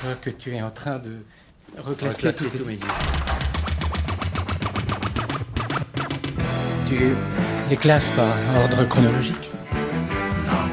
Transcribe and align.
Je 0.00 0.06
vois 0.06 0.14
que 0.16 0.30
tu 0.30 0.54
es 0.54 0.62
en 0.62 0.70
train 0.70 0.98
de 0.98 1.18
reclasser, 1.78 2.28
Reclasser 2.28 2.48
tous 2.58 2.64
mes 2.64 2.74
disques. 2.74 2.90
Tu 6.88 6.96
les 7.68 7.76
classes 7.76 8.10
par 8.10 8.34
ordre 8.62 8.84
chronologique? 8.88 9.50
Non, 10.46 10.68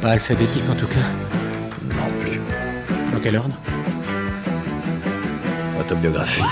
Pas 0.00 0.10
alphabétique 0.12 0.68
en 0.70 0.74
tout 0.74 0.86
cas? 0.86 1.06
non 1.94 2.20
plus. 2.20 2.40
Dans 3.12 3.20
quel 3.20 3.36
ordre? 3.36 3.54
Autobiographie. 5.80 6.42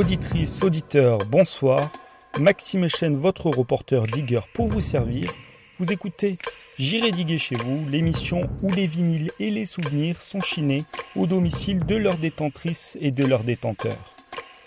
Auditrices, 0.00 0.62
auditeurs, 0.62 1.18
bonsoir. 1.26 1.92
Maxime 2.38 2.84
Echen, 2.84 3.18
votre 3.18 3.50
reporter 3.50 4.06
digger 4.06 4.40
pour 4.54 4.66
vous 4.66 4.80
servir. 4.80 5.30
Vous 5.78 5.92
écoutez 5.92 6.38
J'irai 6.78 7.12
diguer 7.12 7.38
chez 7.38 7.56
vous, 7.56 7.86
l'émission 7.86 8.48
où 8.62 8.72
les 8.72 8.86
vinyles 8.86 9.30
et 9.38 9.50
les 9.50 9.66
souvenirs 9.66 10.22
sont 10.22 10.40
chinés 10.40 10.86
au 11.16 11.26
domicile 11.26 11.84
de 11.84 11.96
leurs 11.96 12.16
détentrices 12.16 12.96
et 13.02 13.10
de 13.10 13.26
leurs 13.26 13.44
détenteurs. 13.44 14.16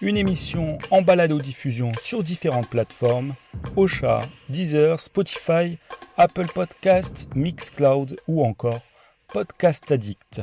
Une 0.01 0.17
émission 0.17 0.77
en 0.91 1.01
balado-diffusion 1.01 1.93
sur 1.99 2.21
différentes 2.23 2.69
plateformes 2.69 3.33
Ocha, 3.75 4.29
Deezer, 4.49 4.99
Spotify, 4.99 5.79
Apple 6.15 6.45
Podcast, 6.53 7.27
Mixcloud 7.33 8.17
ou 8.27 8.45
encore 8.45 8.81
Podcast 9.29 9.91
Addict. 9.91 10.41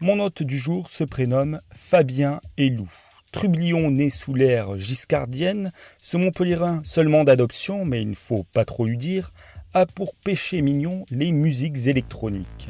Mon 0.00 0.18
hôte 0.18 0.42
du 0.42 0.58
jour 0.58 0.88
se 0.88 1.04
prénomme 1.04 1.60
Fabien 1.72 2.40
Elou. 2.58 2.88
Trublion 3.34 3.90
né 3.90 4.10
sous 4.10 4.32
l'ère 4.32 4.78
giscardienne, 4.78 5.72
ce 6.00 6.16
Montpellierin 6.16 6.80
seulement 6.84 7.24
d'adoption, 7.24 7.84
mais 7.84 8.00
il 8.00 8.10
ne 8.10 8.14
faut 8.14 8.44
pas 8.44 8.64
trop 8.64 8.86
lui 8.86 8.96
dire, 8.96 9.32
a 9.74 9.86
pour 9.86 10.14
péché 10.14 10.62
mignon 10.62 11.04
les 11.10 11.32
musiques 11.32 11.88
électroniques. 11.88 12.68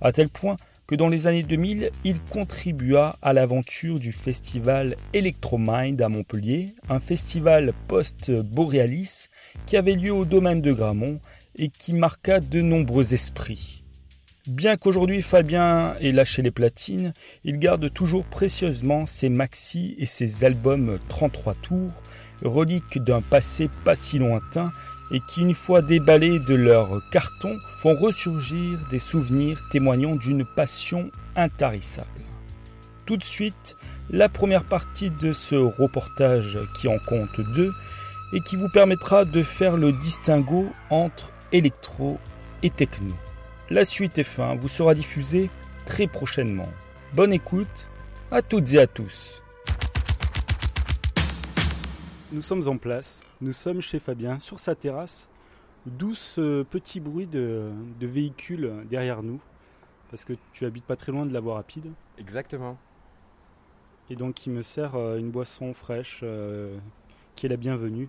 À 0.00 0.12
tel 0.12 0.28
point 0.28 0.54
que 0.86 0.94
dans 0.94 1.08
les 1.08 1.26
années 1.26 1.42
2000, 1.42 1.90
il 2.04 2.20
contribua 2.20 3.16
à 3.22 3.32
l'aventure 3.32 3.98
du 3.98 4.12
festival 4.12 4.94
Electromind 5.14 6.00
à 6.00 6.08
Montpellier, 6.08 6.66
un 6.88 7.00
festival 7.00 7.72
post-boréalis 7.88 9.30
qui 9.66 9.76
avait 9.76 9.94
lieu 9.94 10.12
au 10.12 10.24
domaine 10.24 10.60
de 10.60 10.72
Gramont 10.72 11.18
et 11.56 11.70
qui 11.70 11.92
marqua 11.92 12.38
de 12.38 12.60
nombreux 12.60 13.14
esprits. 13.14 13.83
Bien 14.46 14.76
qu'aujourd'hui 14.76 15.22
Fabien 15.22 15.94
ait 16.02 16.12
lâché 16.12 16.42
les 16.42 16.50
platines, 16.50 17.14
il 17.44 17.58
garde 17.58 17.90
toujours 17.90 18.26
précieusement 18.26 19.06
ses 19.06 19.30
maxi 19.30 19.94
et 19.96 20.04
ses 20.04 20.44
albums 20.44 20.98
33 21.08 21.54
tours, 21.54 21.92
reliques 22.42 23.02
d'un 23.02 23.22
passé 23.22 23.70
pas 23.86 23.94
si 23.94 24.18
lointain 24.18 24.70
et 25.10 25.20
qui, 25.28 25.40
une 25.40 25.54
fois 25.54 25.80
déballés 25.80 26.40
de 26.40 26.54
leur 26.54 27.00
carton, 27.10 27.56
font 27.78 27.94
ressurgir 27.94 28.78
des 28.90 28.98
souvenirs 28.98 29.64
témoignant 29.70 30.14
d'une 30.14 30.44
passion 30.44 31.10
intarissable. 31.36 32.08
Tout 33.06 33.16
de 33.16 33.24
suite, 33.24 33.78
la 34.10 34.28
première 34.28 34.64
partie 34.64 35.08
de 35.08 35.32
ce 35.32 35.54
reportage 35.54 36.58
qui 36.78 36.86
en 36.86 36.98
compte 36.98 37.40
deux 37.54 37.72
et 38.34 38.40
qui 38.40 38.56
vous 38.56 38.68
permettra 38.68 39.24
de 39.24 39.42
faire 39.42 39.78
le 39.78 39.92
distinguo 39.92 40.66
entre 40.90 41.32
électro 41.50 42.18
et 42.62 42.68
techno. 42.68 43.14
La 43.74 43.84
suite 43.84 44.18
est 44.18 44.22
fin 44.22 44.54
vous 44.54 44.68
sera 44.68 44.94
diffusée 44.94 45.50
très 45.84 46.06
prochainement. 46.06 46.68
Bonne 47.12 47.32
écoute 47.32 47.88
à 48.30 48.40
toutes 48.40 48.72
et 48.72 48.78
à 48.78 48.86
tous. 48.86 49.42
Nous 52.30 52.40
sommes 52.40 52.68
en 52.68 52.78
place, 52.78 53.20
nous 53.40 53.52
sommes 53.52 53.80
chez 53.80 53.98
Fabien 53.98 54.38
sur 54.38 54.60
sa 54.60 54.76
terrasse, 54.76 55.28
d'où 55.86 56.14
ce 56.14 56.62
petit 56.62 57.00
bruit 57.00 57.26
de, 57.26 57.72
de 57.98 58.06
véhicule 58.06 58.84
derrière 58.88 59.24
nous, 59.24 59.40
parce 60.08 60.24
que 60.24 60.34
tu 60.52 60.66
habites 60.66 60.84
pas 60.84 60.94
très 60.94 61.10
loin 61.10 61.26
de 61.26 61.32
la 61.32 61.40
voie 61.40 61.54
rapide, 61.54 61.90
Exactement. 62.16 62.78
et 64.08 64.14
donc 64.14 64.46
il 64.46 64.52
me 64.52 64.62
sert 64.62 64.94
euh, 64.94 65.18
une 65.18 65.32
boisson 65.32 65.74
fraîche 65.74 66.20
euh, 66.22 66.78
qui 67.34 67.46
est 67.46 67.48
la 67.48 67.56
bienvenue. 67.56 68.08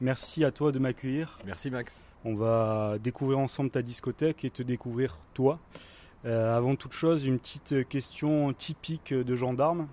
Merci 0.00 0.44
à 0.44 0.52
toi 0.52 0.70
de 0.70 0.78
m'accueillir. 0.78 1.40
Merci 1.44 1.72
Max. 1.72 2.00
On 2.24 2.34
va 2.34 2.98
découvrir 3.02 3.38
ensemble 3.38 3.70
ta 3.70 3.82
discothèque 3.82 4.44
et 4.44 4.50
te 4.50 4.62
découvrir 4.62 5.18
toi. 5.34 5.58
Euh, 6.24 6.56
avant 6.56 6.76
toute 6.76 6.92
chose, 6.92 7.26
une 7.26 7.38
petite 7.38 7.88
question 7.88 8.52
typique 8.52 9.12
de 9.12 9.34
gendarme. 9.34 9.88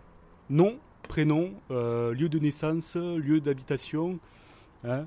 Nom, 0.50 0.78
prénom, 1.08 1.54
euh, 1.72 2.14
lieu 2.14 2.30
de 2.30 2.38
naissance, 2.38 2.96
lieu 2.96 3.40
d'habitation. 3.42 4.20
hein, 4.84 5.06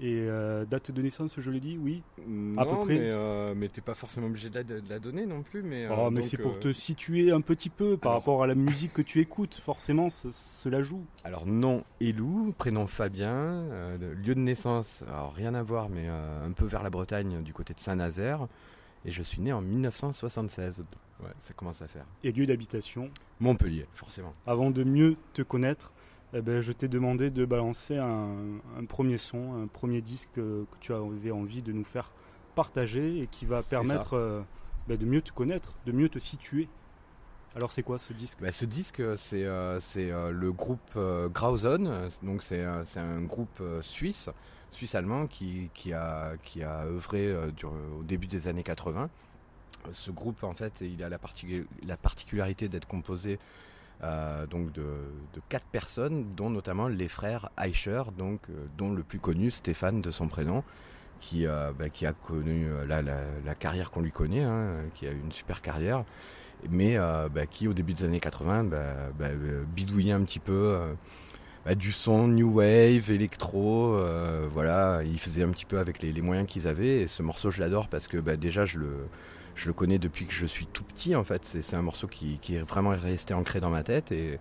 et 0.00 0.20
euh, 0.28 0.64
date 0.64 0.90
de 0.90 1.02
naissance, 1.02 1.34
je 1.38 1.50
l'ai 1.50 1.60
dit, 1.60 1.78
oui. 1.78 2.02
Non, 2.26 2.64
peu 2.64 2.84
près. 2.86 2.94
mais, 2.94 3.00
euh, 3.10 3.54
mais 3.56 3.68
t'es 3.68 3.80
pas 3.80 3.94
forcément 3.94 4.26
obligé 4.28 4.48
de 4.48 4.54
la, 4.56 4.62
de 4.64 4.82
la 4.88 4.98
donner 4.98 5.26
non 5.26 5.42
plus. 5.42 5.62
Mais, 5.62 5.84
euh, 5.86 5.94
Oh, 5.96 6.10
mais 6.10 6.22
c'est 6.22 6.36
pour 6.38 6.52
euh, 6.52 6.58
te 6.60 6.72
situer 6.72 7.30
un 7.32 7.40
petit 7.42 7.68
peu 7.68 7.96
par 7.96 8.12
alors. 8.12 8.20
rapport 8.22 8.42
à 8.42 8.46
la 8.46 8.54
musique 8.54 8.92
que 8.94 9.02
tu 9.02 9.20
écoutes. 9.20 9.54
Forcément, 9.54 10.08
ce- 10.10 10.30
cela 10.30 10.82
joue. 10.82 11.04
Alors 11.24 11.46
nom 11.46 11.84
Elou, 12.00 12.54
prénom 12.56 12.86
Fabien, 12.86 13.64
lieu 13.98 14.34
de 14.34 14.40
naissance, 14.40 15.04
alors 15.08 15.34
rien 15.34 15.54
à 15.54 15.62
voir, 15.62 15.88
mais 15.88 16.06
un 16.08 16.52
peu 16.52 16.64
vers 16.64 16.82
la 16.82 16.90
Bretagne, 16.90 17.42
du 17.42 17.52
côté 17.52 17.74
de 17.74 17.80
Saint-Nazaire. 17.80 18.46
Et 19.04 19.10
je 19.12 19.22
suis 19.22 19.40
né 19.40 19.52
en 19.52 19.60
1976. 19.62 20.82
Ouais, 21.22 21.28
ça 21.38 21.52
commence 21.54 21.82
à 21.82 21.86
faire. 21.88 22.04
Et 22.24 22.32
lieu 22.32 22.46
d'habitation. 22.46 23.10
Montpellier, 23.40 23.86
forcément. 23.94 24.32
Avant 24.46 24.70
de 24.70 24.84
mieux 24.84 25.16
te 25.34 25.42
connaître, 25.42 25.92
eh 26.32 26.40
ben, 26.42 26.60
je 26.60 26.72
t'ai 26.72 26.88
demandé 26.88 27.30
de 27.30 27.44
balancer 27.44 27.96
un, 27.96 28.58
un 28.78 28.84
premier 28.86 29.18
son, 29.18 29.62
un 29.62 29.66
premier 29.66 30.00
disque 30.00 30.30
que 30.34 30.64
tu 30.80 30.92
avais 30.92 31.30
envie 31.30 31.62
de 31.62 31.72
nous 31.72 31.84
faire 31.84 32.10
partager 32.54 33.20
et 33.20 33.26
qui 33.26 33.46
va 33.46 33.62
permettre 33.62 34.14
euh, 34.14 34.42
ben, 34.88 34.96
de 34.96 35.04
mieux 35.06 35.22
te 35.22 35.32
connaître, 35.32 35.74
de 35.86 35.92
mieux 35.92 36.08
te 36.08 36.18
situer. 36.18 36.68
Alors 37.56 37.72
c'est 37.72 37.82
quoi 37.82 37.98
ce 37.98 38.12
disque? 38.12 38.38
Bah, 38.40 38.52
ce 38.52 38.64
disque, 38.64 39.02
c'est 39.16 39.44
euh, 39.44 39.80
euh, 39.96 40.30
le 40.30 40.52
groupe 40.52 40.80
euh, 40.96 41.28
Grauzone, 41.28 41.88
euh, 41.88 42.08
donc 42.22 42.42
c'est 42.44 42.62
un 42.62 43.22
groupe 43.22 43.60
suisse, 43.82 44.30
suisse-allemand 44.70 45.26
qui, 45.26 45.68
qui, 45.74 45.92
a, 45.92 46.34
qui 46.44 46.62
a 46.62 46.84
œuvré 46.84 47.34
au 47.34 48.04
début 48.04 48.28
des 48.28 48.46
années 48.46 48.62
80. 48.62 49.10
Euh, 49.86 49.88
Ce 49.92 50.10
groupe, 50.12 50.44
en 50.44 50.54
fait, 50.54 50.80
il 50.80 51.02
a 51.02 51.08
la 51.08 51.96
particularité 51.96 52.68
d'être 52.68 52.86
composé 52.86 53.40
euh, 54.02 54.46
donc 54.46 54.72
de, 54.72 54.82
de 54.82 55.40
quatre 55.48 55.66
personnes, 55.66 56.34
dont 56.36 56.50
notamment 56.50 56.88
les 56.88 57.08
frères 57.08 57.50
Eicher, 57.62 58.02
donc, 58.16 58.40
euh, 58.50 58.66
dont 58.78 58.92
le 58.92 59.02
plus 59.02 59.18
connu, 59.18 59.50
Stéphane 59.50 60.00
de 60.00 60.10
son 60.10 60.28
prénom, 60.28 60.64
qui, 61.20 61.46
euh, 61.46 61.72
bah, 61.78 61.90
qui 61.90 62.06
a 62.06 62.12
connu 62.12 62.66
euh, 62.68 62.86
la, 62.86 63.02
la- 63.02 63.24
la 63.44 63.54
carrière 63.54 63.90
qu'on 63.90 64.02
lui 64.02 64.12
connaît, 64.12 64.42
hein, 64.44 64.76
qui 64.94 65.06
a 65.06 65.12
eu 65.12 65.20
une 65.24 65.32
super 65.32 65.62
carrière 65.62 66.04
mais 66.70 66.96
euh, 66.98 67.28
bah, 67.28 67.46
qui 67.46 67.68
au 67.68 67.72
début 67.74 67.94
des 67.94 68.04
années 68.04 68.20
80 68.20 68.64
bah, 68.64 68.78
bah, 69.18 69.26
euh, 69.28 69.64
bidouillait 69.74 70.12
un 70.12 70.22
petit 70.22 70.40
peu 70.40 70.78
bah, 71.64 71.74
du 71.74 71.92
son 71.92 72.28
new 72.28 72.50
wave, 72.58 73.10
électro, 73.10 73.96
voilà, 74.52 75.02
ils 75.04 75.18
faisaient 75.18 75.42
un 75.44 75.50
petit 75.50 75.64
peu 75.66 75.78
avec 75.78 76.02
les, 76.02 76.12
les 76.12 76.22
moyens 76.22 76.48
qu'ils 76.48 76.66
avaient 76.68 77.02
et 77.02 77.06
ce 77.06 77.22
morceau 77.22 77.50
je 77.50 77.60
l'adore 77.60 77.88
parce 77.88 78.08
que 78.08 78.16
bah, 78.18 78.36
déjà 78.36 78.66
je 78.66 78.78
le, 78.78 79.08
je 79.54 79.66
le 79.66 79.72
connais 79.72 79.98
depuis 79.98 80.26
que 80.26 80.32
je 80.32 80.46
suis 80.46 80.66
tout 80.66 80.84
petit 80.84 81.14
en 81.16 81.24
fait, 81.24 81.44
c'est 81.44 81.76
un 81.76 81.82
morceau 81.82 82.06
qui, 82.06 82.38
est 82.48 82.62
vraiment 82.62 82.90
resté 82.90 83.34
ancré 83.34 83.60
dans 83.60 83.70
ma 83.70 83.82
tête 83.82 84.12
et, 84.12 84.38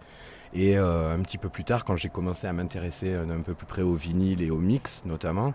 euh, 0.58 1.16
un 1.16 1.20
petit 1.20 1.38
peu 1.38 1.50
plus 1.50 1.64
tard 1.64 1.86
quand 1.86 1.96
j'ai 1.96 2.10
commencé 2.10 2.48
à 2.48 2.54
m'intéresser 2.54 3.14
d'un 3.26 3.42
peu 3.42 3.54
plus 3.54 3.68
près 3.68 3.82
au 3.82 3.94
vinyle 3.94 4.42
et 4.42 4.52
au 4.52 4.58
mix 4.58 5.04
notamment, 5.06 5.54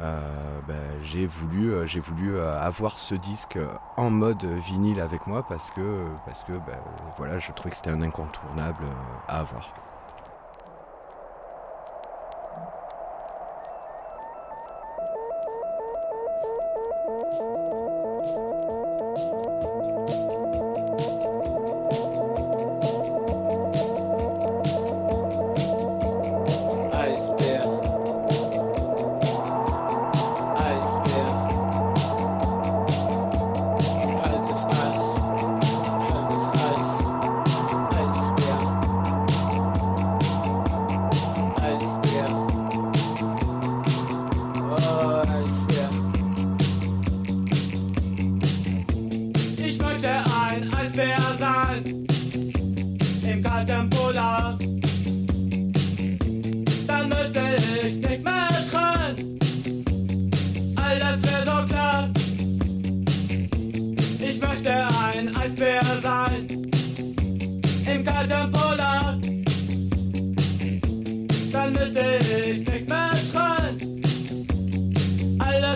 euh, 0.00 0.60
ben, 0.68 0.74
j'ai 1.04 1.26
voulu, 1.26 1.72
euh, 1.72 2.60
avoir 2.60 2.98
ce 2.98 3.14
disque 3.14 3.58
en 3.96 4.10
mode 4.10 4.44
vinyle 4.44 5.00
avec 5.00 5.26
moi 5.26 5.46
parce 5.48 5.70
que, 5.70 6.06
ben, 6.48 6.78
voilà, 7.16 7.38
je 7.38 7.52
trouvais 7.52 7.70
que 7.70 7.76
c'était 7.76 7.90
un 7.90 8.02
incontournable 8.02 8.84
à 9.26 9.40
avoir. 9.40 9.72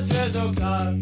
göz 0.01 0.09
göz 0.09 0.37
oklar 0.37 0.95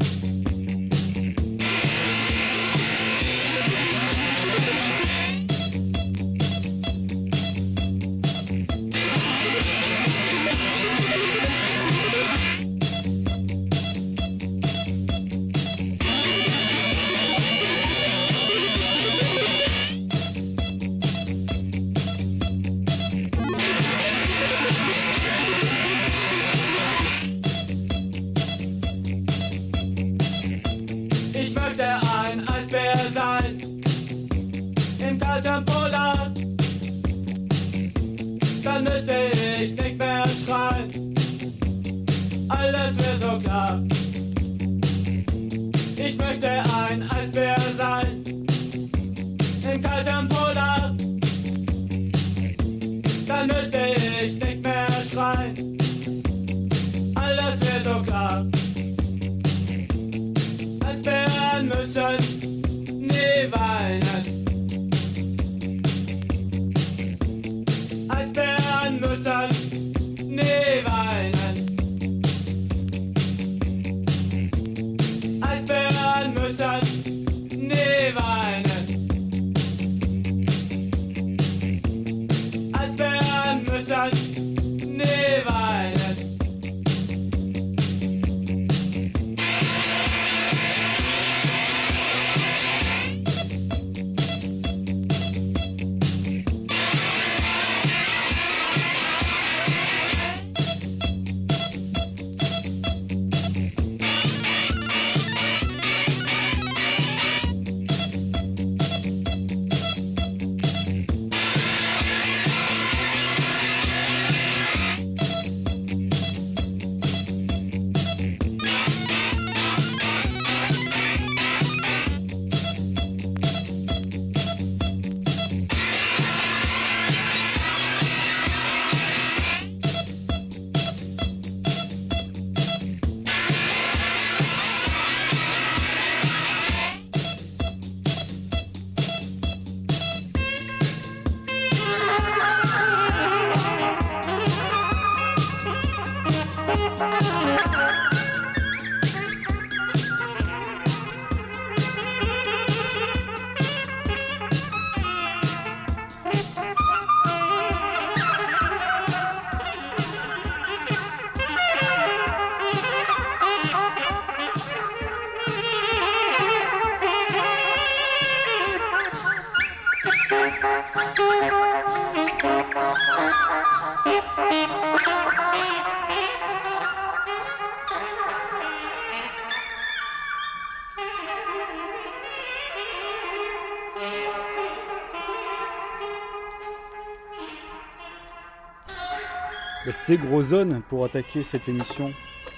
Gros 190.17 190.43
Zone 190.43 190.83
pour 190.89 191.05
attaquer 191.05 191.43
cette 191.43 191.69
émission. 191.69 192.13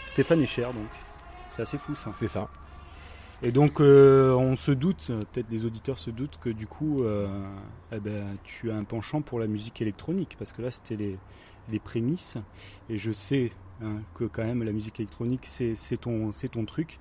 Stéphane 0.06 0.42
Echer, 0.42 0.62
donc. 0.62 0.88
C'est 1.50 1.62
assez 1.62 1.78
fou 1.78 1.94
ça. 1.94 2.12
C'est 2.14 2.28
ça. 2.28 2.48
Et 3.42 3.52
donc, 3.52 3.80
euh, 3.80 4.34
on 4.34 4.54
se 4.54 4.70
doute, 4.70 5.10
peut-être 5.32 5.50
les 5.50 5.64
auditeurs 5.64 5.96
se 5.96 6.10
doutent 6.10 6.38
que 6.38 6.50
du 6.50 6.66
coup, 6.66 7.02
euh, 7.02 7.26
eh 7.90 7.98
ben, 7.98 8.36
tu 8.44 8.70
as 8.70 8.76
un 8.76 8.84
penchant 8.84 9.22
pour 9.22 9.40
la 9.40 9.46
musique 9.46 9.80
électronique, 9.80 10.36
parce 10.38 10.52
que 10.52 10.60
là, 10.60 10.70
c'était 10.70 10.96
les, 10.96 11.78
prémices. 11.78 12.36
Et 12.88 12.98
je 12.98 13.12
sais 13.12 13.50
hein, 13.82 14.02
que 14.14 14.24
quand 14.24 14.44
même, 14.44 14.62
la 14.62 14.72
musique 14.72 15.00
électronique, 15.00 15.46
c'est 15.46 15.96
ton, 16.00 16.32
c'est 16.32 16.48
ton 16.48 16.66
truc. 16.66 16.98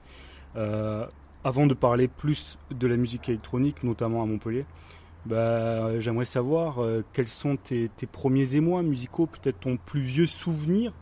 Euh, 0.56 1.06
avant 1.44 1.68
de 1.68 1.74
parler 1.74 2.08
plus 2.08 2.58
de 2.72 2.88
la 2.88 2.96
musique 2.96 3.28
électronique, 3.28 3.84
notamment 3.84 4.24
à 4.24 4.26
Montpellier, 4.26 4.66
bah, 5.26 6.00
j'aimerais 6.00 6.26
savoir 6.26 6.82
euh, 6.84 7.04
quels 7.14 7.28
sont 7.28 7.58
tes, 7.58 7.90
tes 7.90 8.08
premiers 8.08 8.56
émois 8.56 8.82
musicaux, 8.84 9.28
peut-être 9.28 9.60
ton 9.60 9.78
plus 9.78 10.02
vieux 10.02 10.28
souvenir 10.28 10.94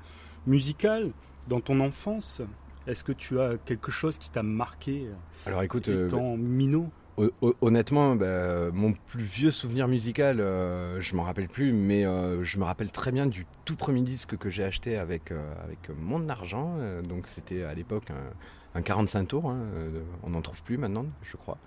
musical 0.46 1.12
dans 1.48 1.62
ton 1.62 1.80
enfance? 1.80 2.42
Est-ce 2.88 3.04
que 3.04 3.12
tu 3.12 3.40
as 3.40 3.58
quelque 3.66 3.92
chose 3.92 4.18
qui 4.18 4.30
t'a 4.32 4.44
marqué 4.44 5.08
Alors 5.46 5.62
écoute, 5.64 5.90
euh, 5.90 6.04
euh, 6.04 6.08
étant 6.08 6.38
minot? 6.38 6.86
Hon- 7.18 7.32
hon- 7.42 7.54
Honnêtement, 7.62 8.16
bah, 8.16 8.70
mon 8.72 8.94
plus 8.94 9.24
vieux 9.24 9.52
souvenir 9.52 9.88
musical, 9.88 10.40
euh, 10.40 11.02
je 11.02 11.16
m'en 11.16 11.24
rappelle 11.24 11.50
plus, 11.50 11.74
mais 11.74 12.06
euh, 12.06 12.44
je 12.44 12.58
me 12.60 12.64
rappelle 12.64 12.92
très 12.92 13.12
bien 13.12 13.26
du 13.26 13.46
tout 13.66 13.76
premier 13.76 14.02
disque 14.02 14.38
que 14.38 14.50
j'ai 14.50 14.64
acheté 14.64 14.98
avec, 14.98 15.32
euh, 15.32 15.54
avec 15.64 15.90
mon 16.00 16.30
argent. 16.30 16.76
Euh, 16.80 17.02
donc 17.02 17.28
c'était 17.28 17.64
à 17.64 17.74
l'époque 17.74 18.10
un, 18.12 18.80
un 18.80 18.82
45 18.82 19.26
tours. 19.28 19.50
hein, 19.50 19.60
euh, 19.76 20.02
on 20.24 20.30
n'en 20.30 20.42
trouve 20.42 20.62
plus 20.64 20.78
maintenant, 20.78 21.08
je 21.24 21.36
crois. 21.38 21.58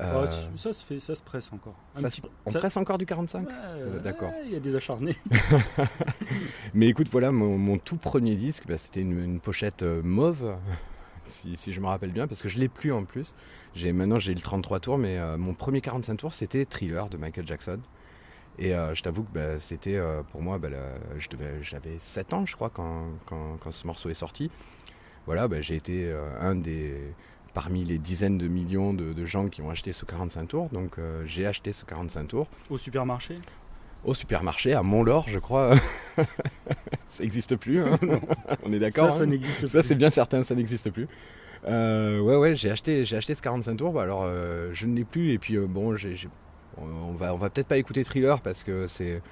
Euh, 0.00 0.26
ça, 0.56 0.72
se 0.72 0.84
fait, 0.84 0.98
ça 0.98 1.14
se 1.14 1.22
presse 1.22 1.52
encore. 1.52 1.76
Un 1.94 2.00
ça 2.00 2.08
petit- 2.08 2.20
se- 2.22 2.26
on 2.46 2.50
ça- 2.50 2.58
presse 2.58 2.76
encore 2.76 2.98
du 2.98 3.06
45 3.06 3.46
Ouais, 3.46 3.52
Euh, 3.54 4.00
d'accord. 4.00 4.30
ouais, 4.30 4.42
Il 4.46 4.52
y 4.52 4.56
a 4.56 4.60
des 4.60 4.74
acharnés. 4.74 5.16
Mais 6.74 6.88
écoute, 6.88 7.08
voilà, 7.10 7.30
mon, 7.32 7.56
mon 7.58 7.78
tout 7.78 7.96
premier 7.96 8.34
disque, 8.36 8.64
bah, 8.66 8.78
c'était 8.78 9.00
une, 9.00 9.22
une 9.22 9.40
pochette 9.40 9.82
euh, 9.82 10.02
mauve, 10.02 10.56
si, 11.26 11.56
si 11.56 11.72
je 11.72 11.80
me 11.80 11.86
rappelle 11.86 12.10
bien, 12.12 12.26
parce 12.26 12.42
que 12.42 12.48
je 12.48 12.58
l'ai 12.58 12.68
plus 12.68 12.92
en 12.92 13.04
plus. 13.04 13.32
J'ai 13.74 13.92
maintenant 13.92 14.18
j'ai 14.20 14.34
le 14.34 14.40
33 14.40 14.80
tours, 14.80 14.98
mais 14.98 15.18
euh, 15.18 15.36
mon 15.36 15.52
premier 15.54 15.80
45 15.80 16.16
tours 16.16 16.32
c'était 16.32 16.64
Thriller 16.64 17.08
de 17.08 17.16
Michael 17.16 17.46
Jackson. 17.46 17.78
Et 18.56 18.70
je 18.70 19.02
t'avoue 19.02 19.24
que 19.24 19.32
bah, 19.34 19.58
c'était 19.58 20.00
pour 20.30 20.40
moi, 20.40 20.58
bah, 20.58 20.68
j'avais 21.62 21.98
7 21.98 22.32
ans, 22.34 22.46
je 22.46 22.54
crois, 22.54 22.70
quand, 22.70 23.06
quand, 23.26 23.56
quand 23.60 23.72
ce 23.72 23.84
morceau 23.84 24.10
est 24.10 24.14
sorti. 24.14 24.48
Voilà, 25.26 25.48
bah, 25.48 25.60
j'ai 25.60 25.74
été 25.74 26.14
un 26.40 26.54
des 26.54 26.94
parmi 27.54 27.84
les 27.84 27.98
dizaines 27.98 28.36
de 28.36 28.48
millions 28.48 28.92
de, 28.92 29.12
de 29.12 29.24
gens 29.24 29.48
qui 29.48 29.62
ont 29.62 29.70
acheté 29.70 29.92
ce 29.92 30.04
45 30.04 30.48
tours. 30.48 30.68
Donc 30.70 30.98
euh, 30.98 31.22
j'ai 31.24 31.46
acheté 31.46 31.72
ce 31.72 31.84
45 31.84 32.26
tours 32.28 32.48
Au 32.68 32.76
supermarché? 32.78 33.36
Au 34.04 34.12
supermarché 34.12 34.74
à 34.74 34.82
Mont-Laur, 34.82 35.24
je 35.28 35.38
crois. 35.38 35.74
ça 37.08 37.22
n'existe 37.22 37.56
plus. 37.56 37.82
hein. 37.82 37.98
On 38.64 38.72
est 38.72 38.78
d'accord. 38.78 39.10
Ça, 39.12 39.18
ça 39.18 39.24
hein. 39.24 39.26
n'existe 39.28 39.66
Ça, 39.66 39.78
plus. 39.78 39.88
c'est 39.88 39.94
bien 39.94 40.10
certain, 40.10 40.42
ça 40.42 40.54
n'existe 40.54 40.90
plus. 40.90 41.08
Euh, 41.66 42.20
ouais, 42.20 42.36
ouais, 42.36 42.54
j'ai 42.54 42.70
acheté, 42.70 43.06
j'ai 43.06 43.16
acheté 43.16 43.34
ce 43.34 43.40
45 43.40 43.76
tours. 43.76 43.92
Bah, 43.92 44.02
alors, 44.02 44.24
euh, 44.26 44.68
je 44.74 44.84
ne 44.86 44.94
l'ai 44.94 45.04
plus. 45.04 45.30
Et 45.30 45.38
puis, 45.38 45.56
bon, 45.56 45.94
on 46.76 47.12
va, 47.12 47.32
on 47.34 47.38
va 47.38 47.48
peut-être 47.48 47.68
pas 47.68 47.78
écouter 47.78 48.04
Thriller 48.04 48.40
parce 48.42 48.62
que 48.62 48.86
c'est, 48.88 49.22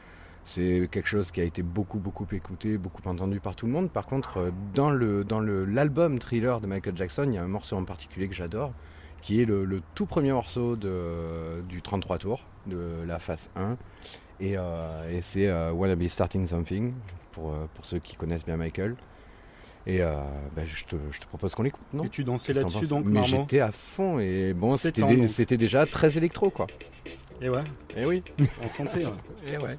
c'est 0.44 0.88
quelque 0.90 1.08
chose 1.08 1.30
qui 1.30 1.40
a 1.40 1.44
été 1.44 1.62
beaucoup, 1.62 1.98
beaucoup 1.98 2.26
écouté, 2.32 2.76
beaucoup 2.78 3.02
entendu 3.08 3.40
par 3.40 3.54
tout 3.54 3.66
le 3.66 3.72
monde. 3.72 3.90
Par 3.90 4.06
contre, 4.06 4.38
euh, 4.38 4.50
dans 4.74 4.90
le, 4.90 5.24
dans 5.24 5.40
le, 5.40 5.64
l'album 5.64 6.18
Thriller 6.18 6.60
de 6.60 6.66
Michael 6.66 6.96
Jackson, 6.96 7.24
il 7.28 7.34
y 7.34 7.38
a 7.38 7.42
un 7.42 7.48
morceau 7.48 7.76
en 7.76 7.84
particulier 7.84 8.28
que 8.28 8.34
j'adore, 8.34 8.72
qui 9.20 9.40
est 9.40 9.44
le, 9.44 9.64
le 9.64 9.82
tout 9.94 10.06
premier 10.06 10.32
morceau 10.32 10.74
de, 10.76 11.62
du 11.68 11.80
33 11.82 12.18
tours 12.18 12.40
de 12.66 13.04
la 13.06 13.18
phase 13.18 13.50
1. 13.56 13.76
Et, 14.40 14.54
euh, 14.56 15.10
et 15.16 15.20
c'est 15.20 15.46
euh, 15.46 15.70
Wanna 15.72 15.94
Be 15.94 16.08
Starting 16.08 16.46
Something 16.46 16.92
pour, 17.30 17.50
euh, 17.52 17.66
pour 17.74 17.86
ceux 17.86 18.00
qui 18.00 18.16
connaissent 18.16 18.44
bien 18.44 18.56
Michael. 18.56 18.96
Et 19.86 20.00
euh, 20.00 20.14
bah, 20.54 20.62
je, 20.64 20.84
te, 20.84 20.96
je 21.10 21.20
te 21.20 21.26
propose 21.26 21.54
qu'on 21.54 21.62
l'écoute, 21.64 21.82
non? 21.92 22.04
Et 22.04 22.08
tu 22.08 22.22
dansais 22.24 22.52
là-dessus 22.52 22.86
donc, 22.86 23.04
Mais 23.04 23.24
j'étais 23.24 23.60
à 23.60 23.72
fond 23.72 24.18
et 24.20 24.54
bon, 24.54 24.76
c'était 24.76 25.56
déjà 25.56 25.86
très 25.86 26.16
électro 26.18 26.50
quoi. 26.50 26.66
Et 27.40 27.48
ouais, 27.48 27.64
Et 27.96 28.04
oui. 28.04 28.22
en 28.64 28.68
santé. 28.68 29.04
ouais. 29.04 29.12
Et 29.52 29.58
ouais. 29.58 29.76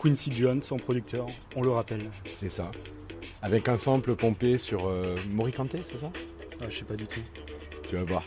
Quincy 0.00 0.34
Jones, 0.34 0.62
son 0.62 0.76
producteur, 0.76 1.26
on 1.56 1.62
le 1.62 1.70
rappelle. 1.70 2.10
C'est 2.26 2.48
ça. 2.48 2.70
Avec 3.42 3.68
un 3.68 3.76
sample 3.76 4.14
pompé 4.14 4.58
sur 4.58 4.88
euh, 4.88 5.16
Morikante, 5.30 5.76
c'est 5.84 5.98
ça? 5.98 6.10
Ah, 6.60 6.66
je 6.68 6.78
sais 6.78 6.84
pas 6.84 6.96
du 6.96 7.06
tout. 7.06 7.20
Tu 7.88 7.96
vas 7.96 8.04
voir. 8.04 8.24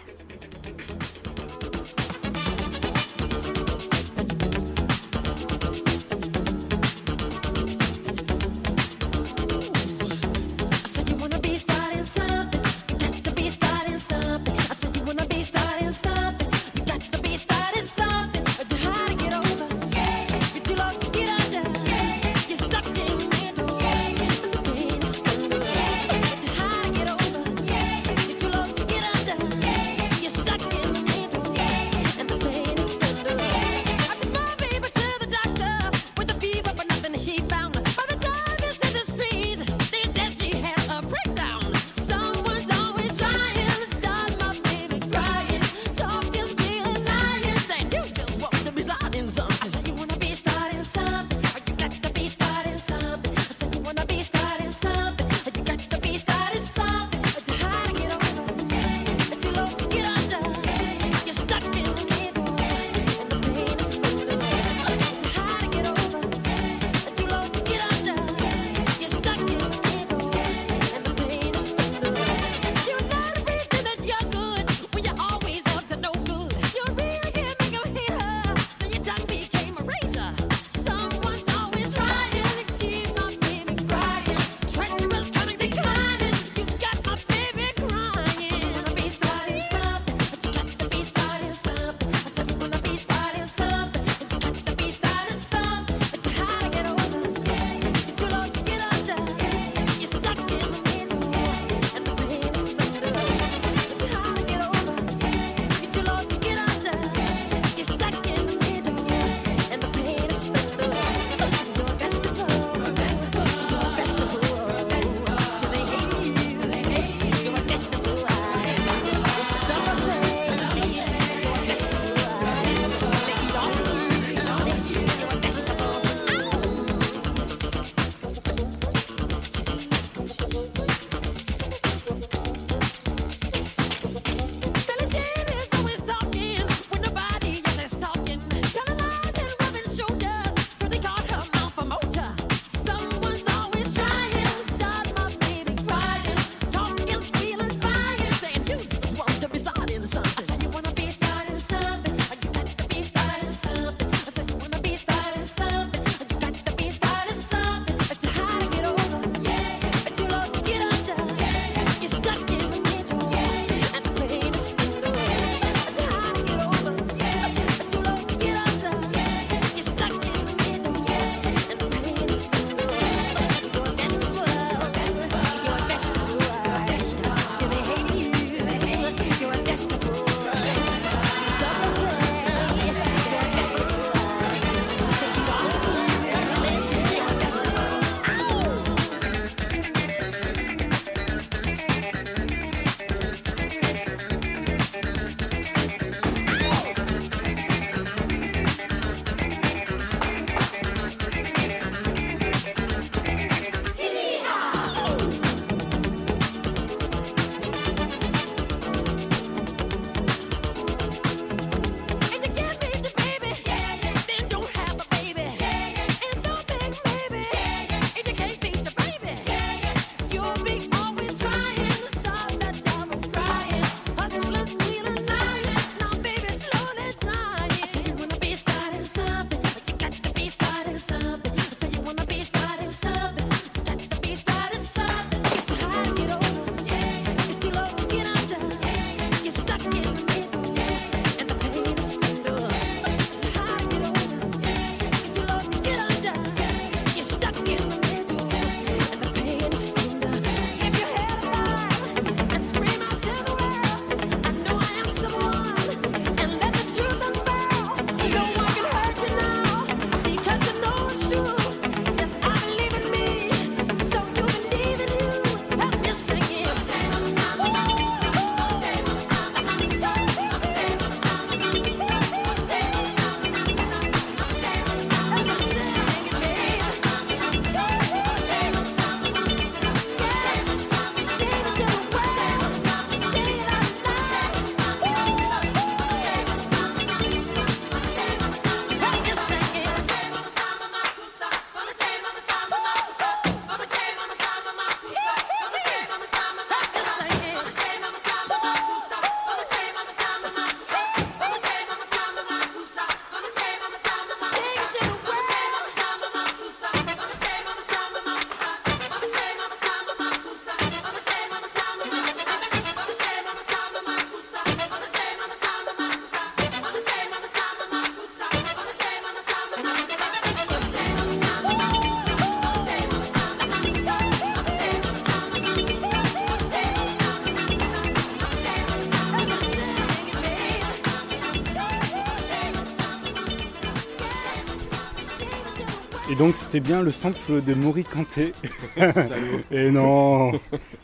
Donc 336.41 336.55
c'était 336.55 336.79
bien 336.79 337.03
le 337.03 337.11
sample 337.11 337.61
de 337.61 337.73
Mori 337.75 338.03
Kanté. 338.03 338.53
Et 339.71 339.91
non 339.91 340.51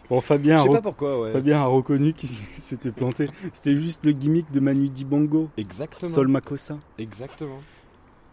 Bon, 0.09 0.19
Fabien, 0.19 0.63
a 0.63 0.67
pas 0.67 0.81
pourquoi, 0.81 1.19
ouais. 1.21 1.31
Fabien 1.31 1.61
a 1.61 1.65
reconnu 1.67 2.13
qu'il 2.13 2.29
s'était 2.57 2.89
planté. 2.91 3.29
C'était 3.53 3.75
juste 3.75 4.03
le 4.03 4.13
gimmick 4.13 4.49
de 4.51 4.59
Manu 4.59 4.89
Dibango, 4.89 5.49
Exactement. 5.57 6.11
Sol 6.11 6.27
Makossa. 6.27 6.77
Exactement. 6.97 7.59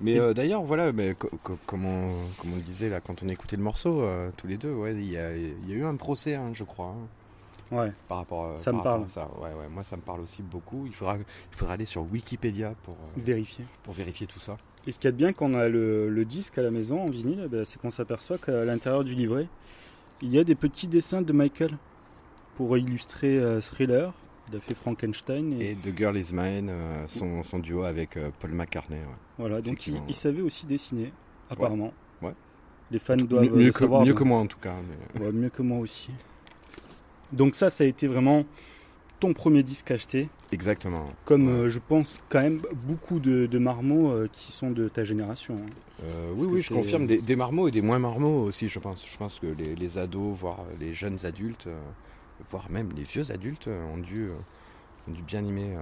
Mais 0.01 0.19
euh, 0.19 0.33
d'ailleurs, 0.33 0.63
voilà, 0.63 0.93
mais 0.93 1.15
co- 1.15 1.29
co- 1.43 1.59
comme, 1.67 1.85
on, 1.85 2.09
comme 2.39 2.53
on 2.55 2.57
le 2.57 2.63
disait 2.63 2.89
là, 2.89 3.01
quand 3.01 3.23
on 3.23 3.29
écoutait 3.29 3.57
le 3.57 3.63
morceau, 3.63 4.01
euh, 4.01 4.31
tous 4.39 4.47
les 4.47 4.57
deux, 4.57 4.73
ouais, 4.73 4.93
il 4.95 5.11
y 5.11 5.19
a, 5.19 5.37
il 5.37 5.69
y 5.69 5.73
a 5.73 5.77
eu 5.77 5.85
un 5.85 5.97
procès, 5.97 6.35
hein, 6.37 6.51
je 6.55 6.65
crois, 6.65 6.95
hein, 6.97 7.77
Ouais. 7.77 7.93
par 8.09 8.19
rapport, 8.19 8.45
euh, 8.47 8.57
Ça 8.57 8.71
par 8.71 8.73
me 8.73 8.79
rapport 8.79 8.93
parle. 8.93 9.05
à 9.05 9.09
ça. 9.09 9.29
Ouais, 9.41 9.49
ouais, 9.51 9.69
moi, 9.71 9.83
ça 9.83 9.97
me 9.97 10.03
parle 10.03 10.21
aussi 10.21 10.43
beaucoup. 10.43 10.85
Il 10.87 10.95
faudra, 10.95 11.17
il 11.17 11.57
faudra 11.57 11.75
aller 11.75 11.85
sur 11.85 12.03
Wikipédia 12.11 12.73
pour, 12.83 12.95
euh, 12.95 13.21
Vérifier. 13.21 13.65
pour 13.83 13.93
vérifier 13.95 14.27
tout 14.27 14.41
ça. 14.41 14.57
Et 14.87 14.93
ce 14.93 14.99
qu'il 14.99 15.07
y 15.07 15.09
a 15.09 15.13
de 15.13 15.17
bien 15.17 15.33
quand 15.33 15.47
on 15.51 15.55
a 15.55 15.69
le, 15.69 16.09
le 16.11 16.25
disque 16.25 16.59
à 16.59 16.63
la 16.63 16.71
maison 16.71 17.01
en 17.03 17.07
vinyle, 17.07 17.49
ben, 17.51 17.65
c'est 17.65 17.81
qu'on 17.81 17.91
s'aperçoit 17.91 18.39
qu'à 18.39 18.65
l'intérieur 18.65 19.03
du 19.05 19.15
livret, 19.15 19.49
il 20.23 20.31
y 20.33 20.39
a 20.39 20.45
des 20.45 20.55
petits 20.55 20.87
dessins 20.87 21.23
de 21.23 21.33
Michael 21.33 21.77
pour 22.57 22.77
illustrer 22.77 23.39
euh, 23.39 23.61
Thriller. 23.61 24.13
Il 24.51 24.57
a 24.57 24.61
fait 24.61 24.75
Frankenstein 24.75 25.55
et, 25.59 25.71
Et 25.71 25.75
The 25.75 25.97
Girl 25.97 26.17
Is 26.19 26.31
Mine, 26.33 26.69
euh, 26.71 27.05
son, 27.07 27.43
son 27.45 27.59
duo 27.61 27.85
avec 27.85 28.19
euh, 28.19 28.29
Paul 28.41 28.51
McCartney. 28.53 28.99
ouais. 28.99 29.05
voilà. 29.39 29.63
Donc 29.63 29.87
il, 29.87 30.15
savait 30.15 30.43
aussi 30.43 30.67
dessiner, 30.67 31.13
apparemment. 31.49 31.95
Ouais. 32.21 32.35
Les 32.91 32.99
fans 32.99 33.17
doivent 33.17 33.45
mieux, 33.45 33.65
le 33.67 33.73
que, 33.73 33.79
savoir. 33.79 34.03
mieux 34.03 34.11
donc- 34.11 34.19
que 34.19 34.25
moi 34.25 34.39
en 34.39 34.47
tout 34.47 34.59
cas. 34.59 34.75
mais- 35.15 35.25
Ouais, 35.25 35.33
mieux 35.33 35.49
que 35.49 35.63
moi 35.63 35.79
aussi. 35.79 36.11
Donc 37.33 37.55
ça, 37.55 37.71
ça 37.71 37.85
a 37.85 37.87
été 37.87 38.07
vraiment 38.07 38.45
ton 39.25 39.33
premier 39.33 39.63
disque 39.63 39.91
acheté, 39.91 40.29
Exactement. 40.53 41.07
comme 41.25 41.47
Ouais. 41.47 41.53
euh, 41.67 41.71
je 41.71 41.79
pense 41.79 42.19
quand 42.29 42.43
même 42.43 42.61
beaucoup 42.87 43.21
de, 43.21 43.47
de 43.47 43.59
marmots 43.59 44.11
euh, 44.11 44.29
qui 44.31 44.53
sont 44.53 44.71
de 44.71 44.89
ta 44.89 45.03
génération. 45.03 45.55
hein. 45.57 45.71
Euh, 46.05 46.33
oui, 46.37 46.47
oui, 46.51 46.61
je 46.63 46.75
confirme. 46.75 47.07
Des, 47.07 47.23
des 47.23 47.37
marmots 47.37 47.67
et 47.69 47.71
des 47.71 47.81
moins 47.81 47.99
marmots 47.99 48.43
aussi, 48.43 48.69
je 48.69 48.79
pense. 48.79 49.03
Je 49.11 49.17
pense 49.17 49.39
que 49.39 49.47
les, 49.47 49.75
les 49.77 49.97
ados, 49.97 50.37
voire 50.37 50.61
les 50.79 50.93
jeunes 50.93 51.17
adultes, 51.25 51.69
voire 52.51 52.71
même 52.71 52.91
les 52.95 53.05
vieux 53.05 53.31
adultes, 53.33 53.69
ont 53.95 53.97
dû, 53.99 54.29
ont 55.09 55.13
dû 55.13 55.23
bien 55.23 55.43
aimer 55.47 55.75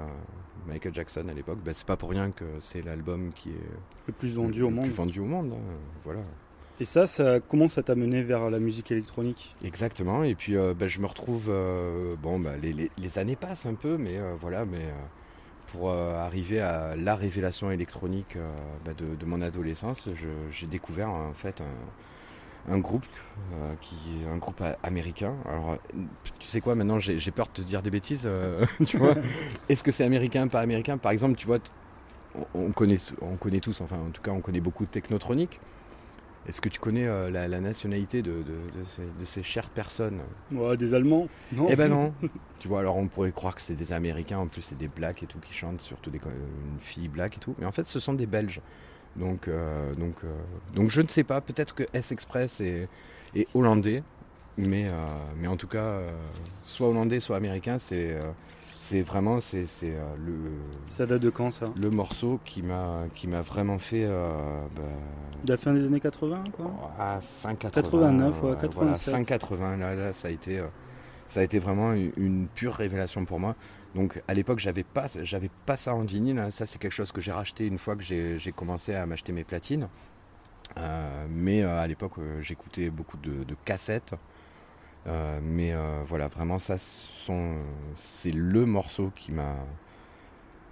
Michael 0.69 0.95
Jackson 0.95 1.27
à 1.29 1.35
l'époque. 1.35 1.59
Bah, 1.65 1.73
c'est 1.75 1.87
pas 1.87 1.97
pour 1.97 2.11
rien 2.11 2.31
que 2.31 2.45
c'est 2.61 2.83
l'album 2.83 3.33
qui 3.35 3.49
est 3.51 3.67
Le 4.07 4.13
plus 4.13 4.35
vendu 4.35 4.61
le 4.61 4.67
au 4.67 4.71
monde. 4.71 4.85
plus 4.85 4.95
vendu 4.95 5.19
au 5.19 5.25
monde. 5.25 5.53
hein, 5.53 5.75
Voilà. 6.05 6.21
Et 6.83 6.85
ça, 6.85 7.07
ça, 7.07 7.39
comment 7.39 7.69
ça 7.69 7.85
t'a 7.85 7.95
mené 7.95 8.23
vers 8.23 8.51
la 8.51 8.59
musique 8.59 8.91
électronique? 8.91 9.55
Exactement. 9.65 10.25
Et 10.25 10.35
puis, 10.35 10.57
euh, 10.57 10.75
bah, 10.75 10.89
je 10.89 10.99
me 10.99 11.07
retrouve. 11.07 11.45
euh, 11.49 12.17
bon, 12.21 12.41
bah, 12.41 12.55
les, 12.61 12.73
les- 12.73 12.91
les 12.99 13.19
années 13.21 13.37
passent 13.37 13.67
un 13.67 13.75
peu, 13.75 13.97
mais 13.97 14.17
euh, 14.19 14.35
voilà. 14.41 14.65
Mais 14.65 14.83
pour 15.71 15.93
arriver 15.93 16.59
à 16.59 16.97
la 16.97 17.15
révélation 17.15 17.71
électronique 17.71 18.37
bah, 18.85 18.95
de, 18.99 19.15
de 19.15 19.25
mon 19.27 19.43
adolescence, 19.43 20.09
j'ai 20.51 20.67
découvert 20.67 21.09
en 21.11 21.33
fait 21.35 21.61
un, 21.61 22.75
un 22.75 22.79
groupe 22.79 23.07
qui 23.81 23.95
est 24.25 24.29
un 24.29 24.39
groupe 24.39 24.61
américain. 24.83 25.35
Alors, 25.49 25.79
tu 26.41 26.49
sais 26.49 26.61
quoi 26.61 26.75
Maintenant, 26.75 26.99
j'ai 26.99 27.31
peur 27.31 27.47
de 27.47 27.53
te 27.53 27.63
dire 27.63 27.83
des 27.85 27.91
bêtises. 27.91 28.29
tu 28.87 28.97
vois 28.97 29.15
Est-ce 29.69 29.85
que 29.85 29.93
c'est 29.93 30.05
américain, 30.05 30.49
pas 30.49 30.59
américain? 30.61 30.99
Par 30.99 31.13
exemple, 31.13 31.37
tu 31.37 31.47
vois, 31.47 31.59
on 32.55 32.73
connaît, 32.73 32.99
on 33.21 33.37
connaît 33.37 33.61
tous. 33.61 33.81
Enfin, 33.83 33.99
en 34.09 34.11
tout 34.11 34.21
cas, 34.23 34.33
on 34.33 34.41
connaît 34.41 34.61
beaucoup 34.61 34.85
de 34.85 34.91
technotronique. 34.91 35.61
Est-ce 36.49 36.61
que 36.61 36.69
tu 36.69 36.81
connais 36.81 37.07
euh, 37.07 37.31
la, 37.31 37.47
la 37.49 37.61
nationalité 37.61 38.23
de, 38.23 38.33
de- 38.33 38.43
de 38.43 38.85
ces, 38.89 39.03
de 39.03 39.25
ces 39.25 39.43
chères 39.43 39.69
personnes? 39.69 40.21
Ouais, 40.51 40.77
Des 40.77 40.93
Allemands 40.95 41.29
Non 41.53 41.67
eh 41.71 41.77
ben 41.77 41.89
non. 41.89 42.13
tu 42.59 42.69
vois, 42.69 42.81
alors 42.81 42.97
on 42.97 43.07
pourrait 43.07 43.33
croire 43.33 43.55
que 43.55 43.61
c'est 43.63 43.77
des 43.77 43.93
Américains, 43.93 44.39
en 44.39 44.47
plus 44.49 44.63
c'est 44.63 44.79
des 44.79 44.89
Blacks 44.89 45.23
et 45.23 45.27
tout 45.27 45.39
qui 45.39 45.53
chantent, 45.55 45.81
surtout 45.81 46.11
des, 46.11 46.19
une 46.19 46.81
fille 46.81 47.09
black 47.09 47.37
et 47.37 47.41
tout. 47.41 47.55
Mais 47.59 47.67
en 47.67 47.73
fait, 47.73 47.87
ce 47.87 48.01
sont 48.01 48.15
des 48.15 48.27
Belges. 48.27 48.61
Donc, 49.15 49.47
euh, 49.47 49.95
donc, 49.95 50.17
euh, 50.25 50.29
donc 50.75 50.91
je 50.91 51.03
ne 51.03 51.09
sais 51.09 51.25
pas. 51.25 51.41
Peut-être 51.41 51.75
que 51.75 51.85
S-Express 51.93 52.61
est, 52.61 52.89
est 53.37 53.47
hollandais, 53.55 54.03
mais, 54.57 54.87
mais 55.39 55.49
en 55.49 55.57
tout 55.57 55.67
cas, 55.69 55.99
soit 56.65 56.89
hollandais, 56.89 57.21
soit 57.21 57.37
américain, 57.37 57.79
c'est, 57.79 58.19
c'est 58.85 59.03
vraiment 59.03 59.39
c'est, 59.41 59.65
euh, 59.85 60.17
le, 60.17 60.35
Ça 60.89 61.07
date 61.07 61.23
de 61.23 61.31
quand 61.31 61.51
ça? 61.53 61.67
le 61.77 61.91
morceau 61.91 62.41
qui 62.45 62.63
m'a, 62.63 63.05
qui 63.15 63.29
m'a 63.29 63.41
vraiment 63.43 63.79
fait. 63.79 64.05
euh, 64.05 64.67
bah, 64.75 64.83
De 65.45 65.53
la 65.53 65.57
fin 65.57 65.73
des 65.73 65.87
années 65.87 66.01
80 66.01 66.51
quoi? 66.53 66.71
À 66.99 67.21
fin 67.21 67.55
80, 67.55 68.19
89, 68.19 68.43
ouais, 68.43 68.57
voilà, 68.57 68.57
87. 68.57 69.15
fin 69.15 69.23
80, 69.25 69.77
là, 69.77 69.95
là, 69.95 70.13
ça 70.13 70.29
a 70.29 70.31
été, 70.33 70.59
euh, 70.59 70.67
ça 71.29 71.41
a 71.41 71.43
été 71.45 71.59
vraiment 71.61 71.93
une, 71.95 72.13
une 72.17 72.49
pure 72.49 72.75
révélation 72.75 73.25
pour 73.25 73.41
moi. 73.41 73.57
Donc 73.95 74.23
à 74.29 74.35
l'époque, 74.35 74.59
j'avais 74.59 74.85
pas, 74.85 75.07
j'avais 75.23 75.51
pas 75.67 75.77
ça 75.77 75.95
en 75.95 76.03
vinyle. 76.03 76.39
hein. 76.39 76.51
Ça, 76.51 76.67
c'est 76.67 76.79
quelque 76.81 76.93
chose 76.93 77.13
que 77.13 77.21
j'ai 77.21 77.33
racheté 77.33 77.67
une 77.67 77.79
fois 77.79 77.97
que 77.97 78.03
j'ai 78.03 78.53
commencé 78.53 78.95
à 78.95 79.07
m'acheter 79.07 79.33
mes 79.33 79.45
platines. 79.45 79.89
Euh, 80.79 81.27
mais 81.31 81.63
à 81.63 81.87
l'époque, 81.87 82.15
j'écoutais 82.41 82.91
beaucoup 82.91 83.19
de, 83.19 83.45
de 83.45 83.55
cassettes. 83.65 84.15
Euh, 85.07 85.41
mais 85.43 85.73
euh, 85.73 86.03
voilà, 86.07 86.29
vraiment, 86.29 86.59
ça, 86.59 86.79
sont- 86.79 87.57
c'est 87.97 88.31
le 88.33 88.67
morceau 88.67 89.11
qui 89.17 89.33
m'a 89.33 89.57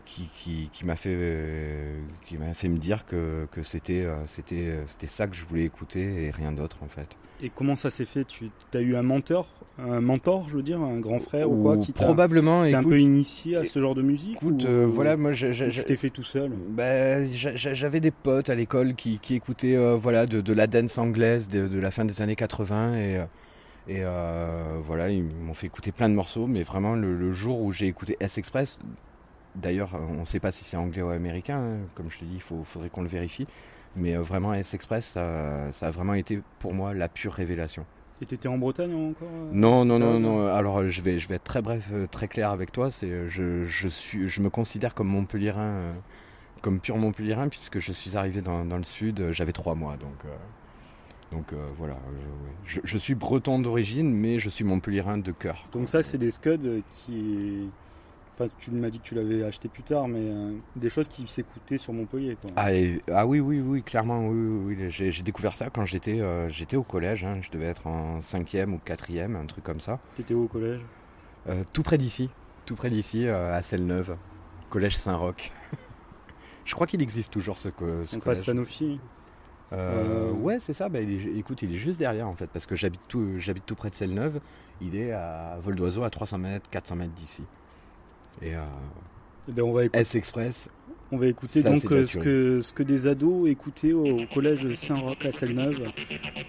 qui, 0.06 0.28
qui, 0.34 0.68
qui 0.72 0.84
m'a 0.84 0.96
fait 0.96 1.14
euh, 1.14 2.00
qui 2.26 2.36
m'a 2.36 2.52
fait 2.54 2.68
me 2.68 2.78
dire 2.78 3.06
que, 3.06 3.46
que 3.52 3.62
c'était 3.62 4.04
euh, 4.04 4.26
c'était 4.26 4.66
euh, 4.68 4.82
c'était 4.88 5.06
ça 5.06 5.28
que 5.28 5.36
je 5.36 5.44
voulais 5.44 5.64
écouter 5.64 6.24
et 6.24 6.30
rien 6.32 6.50
d'autre 6.52 6.78
en 6.82 6.88
fait. 6.88 7.16
Et 7.42 7.48
comment 7.48 7.76
ça 7.76 7.90
s'est 7.90 8.04
fait? 8.04 8.26
Tu 8.26 8.50
as 8.74 8.80
eu 8.80 8.96
un 8.96 9.02
mentor 9.02 9.46
Un 9.78 10.00
mentor, 10.00 10.48
je 10.48 10.56
veux 10.56 10.62
dire, 10.62 10.80
un 10.80 10.98
grand 10.98 11.20
frère 11.20 11.50
ou 11.50 11.62
quoi 11.62 11.76
qui 11.76 11.92
probablement 11.92 12.68
t'a 12.68 12.78
un 12.78 12.82
peu 12.82 13.00
initié 13.00 13.56
à 13.56 13.64
ce 13.64 13.80
genre 13.80 13.94
de 13.94 14.02
musique 14.02 14.36
écoute 14.36 14.64
ou- 14.64 14.68
euh, 14.68 14.86
voilà 14.86 15.16
moi 15.16 15.32
tu 15.32 15.84
t'es 15.84 15.96
fait 15.96 16.10
tout 16.10 16.24
seul? 16.24 16.50
Bah, 16.70 17.24
j'a- 17.30 17.54
j'a- 17.54 17.74
j'avais 17.74 18.00
des 18.00 18.10
potes 18.10 18.50
à 18.50 18.54
l'école 18.56 18.94
qui, 18.94 19.18
qui 19.20 19.36
écoutaient 19.36 19.76
euh, 19.76 19.94
voilà, 19.96 20.26
de, 20.26 20.40
de 20.40 20.52
la 20.52 20.66
dance 20.66 20.98
anglaise 20.98 21.48
de, 21.48 21.68
de 21.68 21.78
la 21.78 21.90
fin 21.90 22.04
des 22.04 22.20
années 22.20 22.36
80 22.36 22.94
et, 22.96 23.16
euh, 23.18 23.24
et 23.90 24.02
euh, 24.04 24.78
voilà, 24.84 25.10
ils 25.10 25.24
m'ont 25.24 25.52
fait 25.52 25.66
écouter 25.66 25.90
plein 25.90 26.08
de 26.08 26.14
morceaux, 26.14 26.46
mais 26.46 26.62
vraiment 26.62 26.94
le, 26.94 27.16
le 27.16 27.32
jour 27.32 27.60
où 27.60 27.72
j'ai 27.72 27.88
écouté 27.88 28.16
S-Express, 28.20 28.78
d'ailleurs 29.56 29.90
on 29.94 30.20
ne 30.20 30.24
sait 30.24 30.38
pas 30.38 30.52
si 30.52 30.62
c'est 30.64 30.76
anglais 30.76 31.02
ou 31.02 31.08
américain, 31.08 31.58
hein, 31.58 31.78
comme 31.96 32.08
je 32.08 32.20
te 32.20 32.24
dis, 32.24 32.36
il 32.36 32.64
faudrait 32.64 32.88
qu'on 32.88 33.02
le 33.02 33.08
vérifie, 33.08 33.48
mais 33.96 34.16
euh, 34.16 34.22
vraiment 34.22 34.54
S-Express, 34.54 35.04
ça, 35.06 35.72
ça 35.72 35.88
a 35.88 35.90
vraiment 35.90 36.14
été 36.14 36.40
pour 36.60 36.72
moi 36.72 36.94
la 36.94 37.08
pure 37.08 37.32
révélation. 37.32 37.84
Et 38.22 38.26
t'étais 38.26 38.48
en 38.48 38.58
Bretagne 38.58 38.94
encore 38.94 39.28
euh, 39.28 39.50
Non, 39.52 39.84
non, 39.84 39.98
non, 39.98 40.20
non. 40.20 40.46
Alors, 40.46 40.86
je 40.88 41.00
vais, 41.00 41.18
je 41.18 41.26
vais 41.26 41.36
être 41.36 41.44
très 41.44 41.62
bref, 41.62 41.90
très 42.10 42.28
clair 42.28 42.50
avec 42.50 42.70
toi. 42.70 42.90
C'est, 42.90 43.28
je, 43.28 43.64
je 43.64 43.88
suis, 43.88 44.28
je 44.28 44.42
me 44.42 44.50
considère 44.50 44.94
comme 44.94 45.08
Montpellierin, 45.08 45.62
euh, 45.62 45.92
comme 46.60 46.80
pur 46.80 46.98
Montpellierin, 46.98 47.48
puisque 47.48 47.78
je 47.80 47.92
suis 47.92 48.18
arrivé 48.18 48.42
dans, 48.42 48.66
dans 48.66 48.76
le 48.76 48.84
sud. 48.84 49.30
J'avais 49.32 49.52
trois 49.52 49.74
mois, 49.74 49.96
donc, 49.96 50.26
euh, 50.26 50.36
donc 51.32 51.52
euh, 51.52 51.56
voilà. 51.78 51.94
ouais. 51.94 52.00
je, 52.64 52.80
je 52.84 52.98
suis 52.98 53.14
breton 53.14 53.58
d'origine, 53.58 54.12
mais 54.12 54.38
je 54.38 54.48
suis 54.50 54.64
Montpellierin 54.64 55.18
de 55.18 55.32
cœur. 55.32 55.66
Donc 55.72 55.88
ça, 55.88 56.02
c'est 56.02 56.18
des 56.18 56.30
scuds 56.30 56.58
euh, 56.64 56.80
qui... 56.88 57.68
Enfin, 58.34 58.50
tu 58.58 58.70
m'as 58.70 58.88
dit 58.88 58.98
que 59.00 59.04
tu 59.04 59.14
l'avais 59.14 59.42
acheté 59.44 59.68
plus 59.68 59.82
tard, 59.82 60.08
mais 60.08 60.18
euh, 60.20 60.54
des 60.74 60.88
choses 60.88 61.08
qui 61.08 61.26
s'écoutaient 61.26 61.76
sur 61.76 61.92
Montpellier. 61.92 62.36
Quoi. 62.40 62.50
Ah, 62.56 62.72
et- 62.72 63.02
ah 63.12 63.26
oui, 63.26 63.38
oui, 63.38 63.60
oui, 63.60 63.82
clairement, 63.82 64.26
oui, 64.26 64.38
oui, 64.66 64.76
oui. 64.78 64.90
J'ai, 64.90 65.22
découvert 65.22 65.54
ça 65.54 65.68
quand 65.68 65.84
j'étais, 65.84 66.20
euh, 66.20 66.48
j'étais 66.48 66.76
au 66.76 66.82
collège. 66.82 67.22
hein. 67.24 67.38
Je 67.42 67.50
devais 67.50 67.66
être 67.66 67.86
en 67.86 68.20
cinquième 68.22 68.72
ou 68.74 68.78
quatrième, 68.78 69.36
un 69.36 69.44
truc 69.46 69.62
comme 69.62 69.80
ça. 69.80 69.98
T'étais 70.16 70.34
où 70.34 70.44
au 70.44 70.48
collège? 70.48 70.80
Tout 71.72 71.82
près 71.82 71.98
d'ici, 71.98 72.30
tout 72.64 72.76
près 72.76 72.90
d'ici, 72.90 73.26
à 73.26 73.60
Selle-Neuve, 73.62 74.16
collège 74.68 74.96
Saint-Roch. 74.96 75.52
Je 76.64 76.74
crois 76.74 76.86
qu'il 76.86 77.02
existe 77.02 77.32
toujours 77.32 77.58
ce, 77.58 77.68
co- 77.68 78.04
ce. 78.04 78.34
Sanofi 78.34 79.00
Euh, 79.72 80.30
Euh, 80.30 80.32
Ouais, 80.32 80.58
c'est 80.58 80.72
ça. 80.72 80.88
Bah, 80.88 81.00
il 81.00 81.10
est- 81.28 81.38
écoute, 81.38 81.62
il 81.62 81.72
est 81.74 81.78
juste 81.78 81.98
derrière 81.98 82.26
en 82.28 82.34
fait, 82.34 82.48
parce 82.48 82.66
que 82.66 82.74
j'habite 82.74 83.02
tout, 83.08 83.38
j'habite 83.38 83.66
tout 83.66 83.74
près 83.74 83.90
de 83.90 83.94
Selle-Neuve. 83.94 84.40
Il 84.80 84.96
est 84.96 85.12
à 85.12 85.58
vol 85.62 85.74
d'oiseau 85.76 86.02
à 86.02 86.10
300 86.10 86.38
mètres, 86.38 86.68
400 86.70 86.96
mètres 86.96 87.12
d'ici. 87.14 87.42
Et 88.42 88.54
euh, 88.56 88.60
Eh 89.48 89.52
ben, 89.52 89.62
on 89.62 89.72
va 89.72 89.84
écouter, 89.84 89.98
S-Express, 90.00 90.70
on 91.12 91.18
va 91.18 91.26
écouter 91.26 91.60
Ça, 91.62 91.70
donc 91.70 91.84
euh, 91.92 92.04
ce, 92.04 92.18
que, 92.18 92.60
ce 92.60 92.72
que 92.72 92.82
des 92.82 93.06
ados 93.06 93.48
écoutaient 93.50 93.92
au, 93.92 94.20
collège 94.32 94.72
Saint-Roch 94.74 95.24
à 95.26 95.32
Selleneuve 95.32 95.80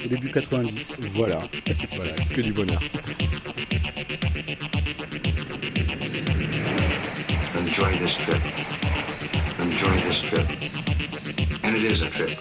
au 0.06 0.08
début 0.08 0.32
90. 0.32 1.02
voilà, 1.14 1.40
S-Express. 1.68 1.96
voilà, 2.16 2.36
que 2.36 2.42
du 2.42 2.54
bonheur. 2.54 2.80
Enjoy 7.58 7.98
this 8.00 8.18
trip. 8.18 9.51
Enjoy 9.72 9.96
this 10.02 10.22
trip. 10.22 10.48
And 11.64 11.76
it 11.78 11.84
is 11.92 12.02
a 12.02 12.10
trip. 12.10 12.38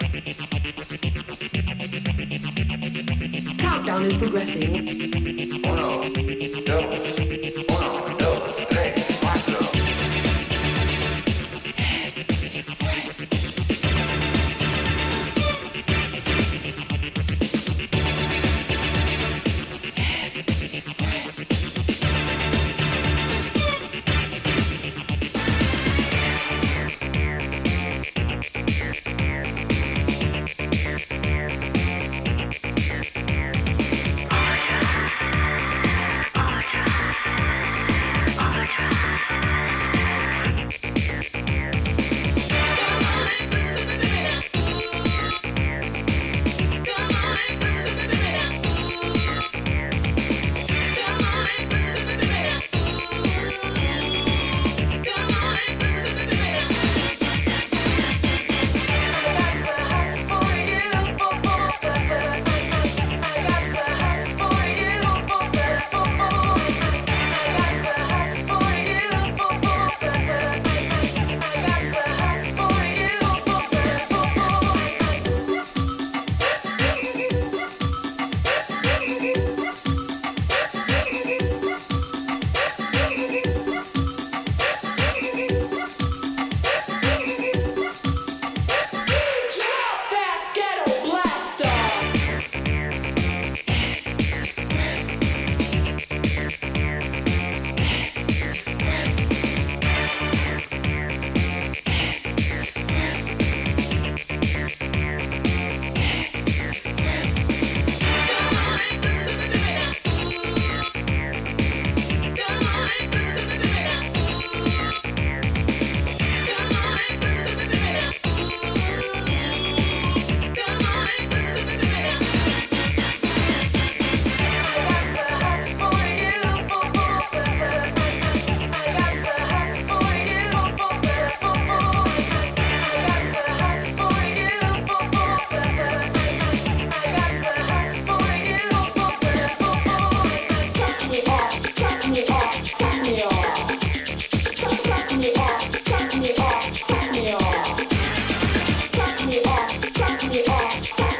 Countdown 3.57 4.05
is 4.05 4.17
progressing. 4.17 4.71
Oh, 5.65 5.71
uno, 5.71 5.87
dos, 6.65 6.85
uno, 7.69 7.89
dos, 8.19 8.41
tres, 8.67 8.80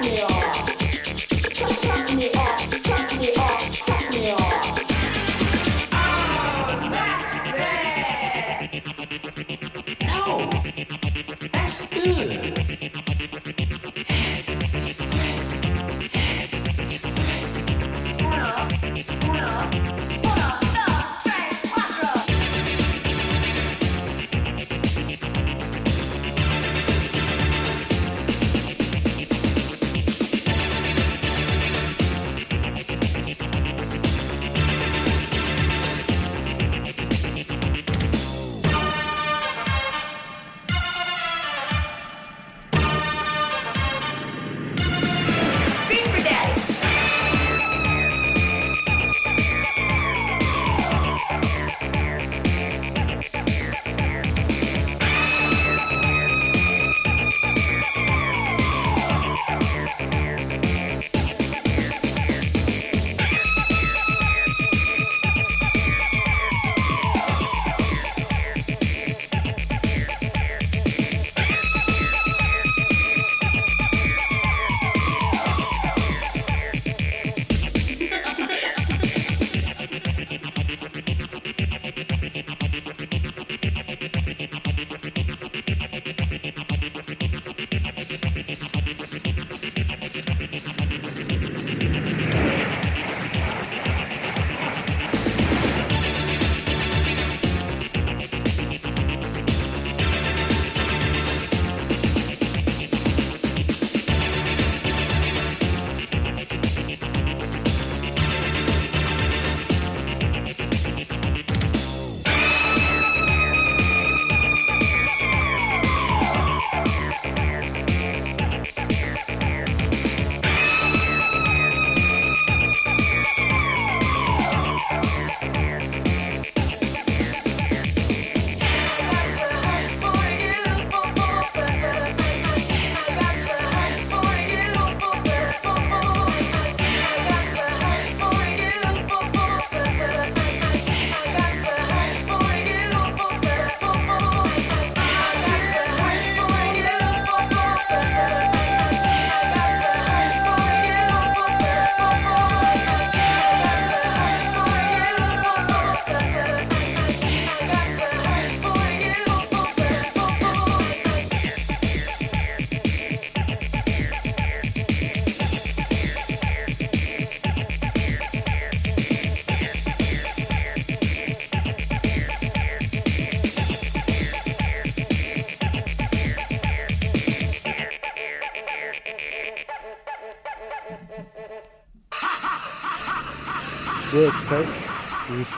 같아요. 0.02 0.31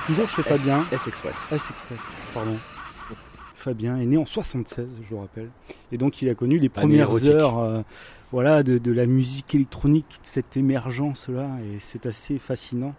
Toujours 0.05 0.29
chez 0.29 0.43
Fabien. 0.43 0.85
S 0.91 1.07
Express. 1.07 1.35
S 1.51 1.69
Express, 1.69 1.99
pardon. 2.33 2.55
Fabien 3.55 3.97
est 3.97 4.05
né 4.05 4.17
en 4.17 4.25
76, 4.25 4.87
je 5.01 5.15
vous 5.15 5.21
rappelle. 5.21 5.49
Et 5.91 5.97
donc 5.97 6.21
il 6.21 6.29
a 6.29 6.35
connu 6.35 6.57
les 6.57 6.69
premières 6.69 7.25
heures 7.27 7.59
euh, 7.59 7.81
voilà, 8.31 8.61
de, 8.61 8.77
de 8.77 8.91
la 8.91 9.05
musique 9.05 9.55
électronique, 9.55 10.05
toute 10.09 10.25
cette 10.25 10.57
émergence-là, 10.57 11.49
et 11.63 11.77
c'est 11.79 12.05
assez 12.05 12.39
fascinant. 12.39 12.93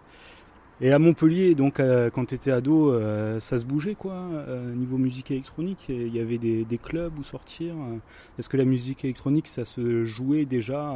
Et 0.80 0.90
à 0.90 0.98
Montpellier, 0.98 1.54
donc 1.54 1.80
euh, 1.80 2.08
quand 2.08 2.26
tu 2.26 2.34
étais 2.34 2.50
ado, 2.50 2.92
euh, 2.92 3.38
ça 3.40 3.58
se 3.58 3.66
bougeait 3.66 3.94
quoi, 3.94 4.26
niveau 4.74 4.96
musique 4.96 5.30
électronique? 5.30 5.86
Il 5.90 6.14
y 6.14 6.20
avait 6.20 6.38
des, 6.38 6.64
des 6.64 6.78
clubs 6.78 7.18
où 7.18 7.22
sortir. 7.22 7.74
Est-ce 8.38 8.48
que 8.48 8.56
la 8.56 8.64
musique 8.64 9.04
électronique, 9.04 9.46
ça 9.46 9.66
se 9.66 10.04
jouait 10.04 10.46
déjà 10.46 10.94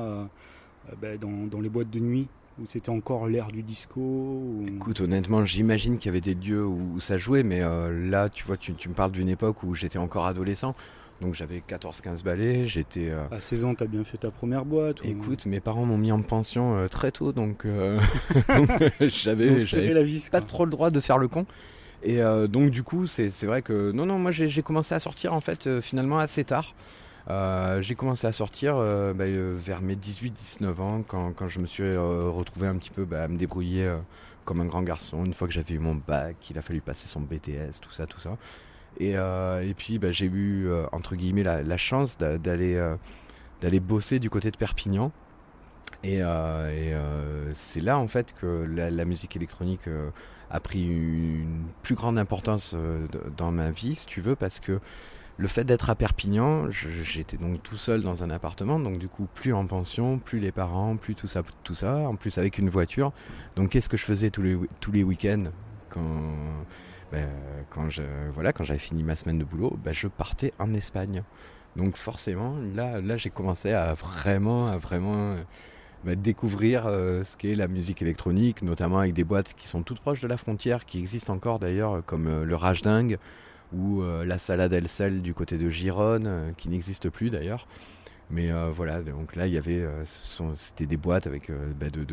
ben, 1.00 1.18
dans, 1.18 1.46
dans 1.46 1.60
les 1.60 1.68
boîtes 1.68 1.90
de 1.90 2.00
nuit? 2.00 2.28
Où 2.60 2.66
c'était 2.66 2.90
encore 2.90 3.28
l'ère 3.28 3.48
du 3.48 3.62
disco 3.62 4.00
ou- 4.00 4.64
Écoute, 4.66 5.00
honnêtement, 5.00 5.44
j'imagine 5.44 5.98
qu'il 5.98 6.06
y 6.06 6.08
avait 6.10 6.20
des 6.20 6.34
lieux 6.34 6.66
où, 6.66 6.98
ça 6.98 7.16
jouait, 7.16 7.42
mais 7.44 7.62
euh, 7.62 8.08
là, 8.10 8.28
tu 8.28 8.44
vois, 8.44 8.56
tu, 8.56 8.74
tu 8.74 8.88
me 8.88 8.94
parles 8.94 9.12
d'une 9.12 9.28
époque 9.28 9.62
où 9.62 9.74
j'étais 9.74 9.98
encore 9.98 10.26
adolescent. 10.26 10.74
Donc 11.20 11.34
j'avais 11.34 11.58
14-15 11.68 12.22
balais, 12.22 12.64
j'étais... 12.66 13.08
euh, 13.10 13.24
À 13.32 13.40
16 13.40 13.64
ans, 13.64 13.74
t'as 13.74 13.86
bien 13.86 14.04
fait 14.04 14.18
ta 14.18 14.30
première 14.30 14.64
boîte 14.64 15.02
ou- 15.02 15.06
Écoute, 15.06 15.46
mes 15.46 15.58
parents 15.60 15.84
m'ont 15.84 15.98
mis 15.98 16.12
en 16.12 16.22
pension 16.22 16.76
euh, 16.76 16.86
très 16.88 17.10
tôt, 17.12 17.32
donc 17.32 17.64
j'avais 19.00 19.64
pas 20.30 20.40
trop 20.40 20.64
le 20.64 20.70
droit 20.70 20.90
de 20.90 21.00
faire 21.00 21.18
le 21.18 21.28
con. 21.28 21.46
Et 22.04 22.20
donc 22.48 22.70
du 22.70 22.84
coup, 22.84 23.08
c'est 23.08 23.28
vrai 23.44 23.60
que 23.62 23.90
non, 23.90 24.06
non, 24.06 24.20
moi 24.20 24.30
j'ai 24.30 24.62
commencé 24.62 24.94
à 24.94 25.00
sortir 25.00 25.34
en 25.34 25.40
fait 25.40 25.80
finalement 25.80 26.18
assez 26.20 26.44
tard. 26.44 26.74
Euh, 27.28 27.82
j'ai 27.82 27.94
commencé 27.94 28.26
à 28.26 28.32
sortir 28.32 28.76
euh, 28.76 29.12
bah, 29.12 29.24
euh, 29.24 29.54
vers 29.54 29.82
mes 29.82 29.96
18-19 29.96 30.80
ans 30.80 31.02
quand, 31.06 31.32
quand 31.32 31.48
je 31.48 31.60
me 31.60 31.66
suis 31.66 31.96
retrouvé 31.96 32.68
un 32.68 32.76
petit 32.76 32.90
peu 32.90 33.04
bah, 33.04 33.24
à 33.24 33.28
me 33.28 33.36
débrouiller 33.36 33.90
comme 34.44 34.60
un 34.60 34.66
grand 34.66 34.82
garçon. 34.82 35.24
Une 35.24 35.34
fois 35.34 35.46
que 35.46 35.54
j'avais 35.54 35.74
eu 35.74 35.78
mon 35.78 35.94
bac, 35.94 36.36
il 36.50 36.58
a 36.58 36.62
fallu 36.62 36.80
passer 36.80 37.08
son 37.08 37.20
BTS, 37.20 37.80
tout 37.80 37.92
ça, 37.92 38.06
tout 38.06 38.20
ça. 38.20 38.36
Et, 38.98 39.12
et 39.12 39.74
puis 39.76 39.98
bah, 39.98 40.10
j'ai 40.10 40.26
eu 40.26 40.68
entre 40.92 41.16
guillemets 41.16 41.42
la, 41.42 41.76
chance 41.76 42.16
d'a- 42.16 42.38
d'aller 42.38 42.80
d'aller 43.60 43.80
bosser 43.80 44.18
du 44.18 44.30
côté 44.30 44.50
de 44.50 44.56
Perpignan. 44.56 45.12
Et, 46.04 46.22
c'est 47.54 47.80
là 47.80 47.98
en 47.98 48.08
fait 48.08 48.34
que 48.40 48.66
la, 48.74 49.04
musique 49.04 49.36
électronique 49.36 49.88
a 50.50 50.60
pris 50.60 50.82
une 50.82 51.64
plus 51.82 51.94
grande 51.94 52.18
importance 52.18 52.74
dans 53.36 53.50
ma 53.50 53.70
vie, 53.70 53.96
si 53.96 54.06
tu 54.06 54.22
veux, 54.22 54.34
parce 54.34 54.60
que 54.60 54.80
le 55.38 55.46
fait 55.46 55.64
d'être 55.64 55.88
à 55.88 55.94
Perpignan, 55.94 56.68
j'étais 56.70 57.36
donc 57.36 57.62
tout 57.62 57.76
seul 57.76 58.02
dans 58.02 58.24
un 58.24 58.30
appartement, 58.30 58.80
donc 58.80 58.98
du 58.98 59.08
coup 59.08 59.28
plus 59.34 59.52
en 59.52 59.66
pension, 59.66 60.18
plus 60.18 60.40
les 60.40 60.50
parents, 60.50 60.96
plus 60.96 61.14
tout 61.14 61.28
ça, 61.28 61.42
tout 61.62 61.76
ça, 61.76 61.96
en 61.96 62.16
plus 62.16 62.38
avec 62.38 62.58
une 62.58 62.68
voiture. 62.68 63.12
Donc 63.54 63.70
qu'est-ce 63.70 63.88
que 63.88 63.96
je 63.96 64.04
faisais 64.04 64.30
tous 64.30 64.42
les 64.42 64.58
tous 64.80 64.90
les 64.90 65.04
week-ends 65.04 65.44
quand 65.90 66.00
ben, 67.12 67.28
quand 67.70 67.88
je 67.88 68.02
voilà 68.34 68.52
quand 68.52 68.64
j'avais 68.64 68.80
fini 68.80 69.04
ma 69.04 69.14
semaine 69.14 69.38
de 69.38 69.44
boulot, 69.44 69.78
ben, 69.82 69.94
je 69.94 70.08
partais 70.08 70.52
en 70.58 70.74
Espagne. 70.74 71.22
Donc 71.76 71.96
forcément, 71.96 72.56
là 72.74 73.00
là 73.00 73.16
j'ai 73.16 73.30
commencé 73.30 73.72
à 73.72 73.94
vraiment 73.94 74.66
à 74.66 74.76
vraiment 74.76 75.36
bah, 76.04 76.16
découvrir 76.16 76.86
euh, 76.86 77.22
ce 77.22 77.36
qu'est 77.36 77.54
la 77.54 77.68
musique 77.68 78.02
électronique, 78.02 78.62
notamment 78.62 78.98
avec 78.98 79.14
des 79.14 79.24
boîtes 79.24 79.54
qui 79.54 79.68
sont 79.68 79.84
toutes 79.84 80.00
proches 80.00 80.20
de 80.20 80.28
la 80.28 80.36
frontière, 80.36 80.84
qui 80.84 80.98
existent 80.98 81.32
encore 81.32 81.60
d'ailleurs, 81.60 82.04
comme 82.06 82.26
euh, 82.26 82.44
le 82.44 82.56
Rage 82.56 82.82
Dingue 82.82 83.18
ou 83.72 84.02
euh, 84.02 84.24
la 84.24 84.38
Salade 84.38 84.72
El 84.72 84.88
Sel 84.88 85.22
du 85.22 85.34
côté 85.34 85.58
de 85.58 85.68
Gironne, 85.68 86.26
euh, 86.26 86.52
qui 86.56 86.68
n'existe 86.68 87.10
plus 87.10 87.30
d'ailleurs. 87.30 87.66
Mais 88.30 88.52
euh, 88.52 88.70
voilà, 88.70 89.02
donc 89.02 89.36
là 89.36 89.46
il 89.46 89.54
y 89.54 89.56
avait, 89.56 89.86
c'était 90.54 90.84
des 90.84 90.98
boîtes 90.98 91.26
avec 91.26 91.50
bah, 91.50 91.86
de, 91.88 92.04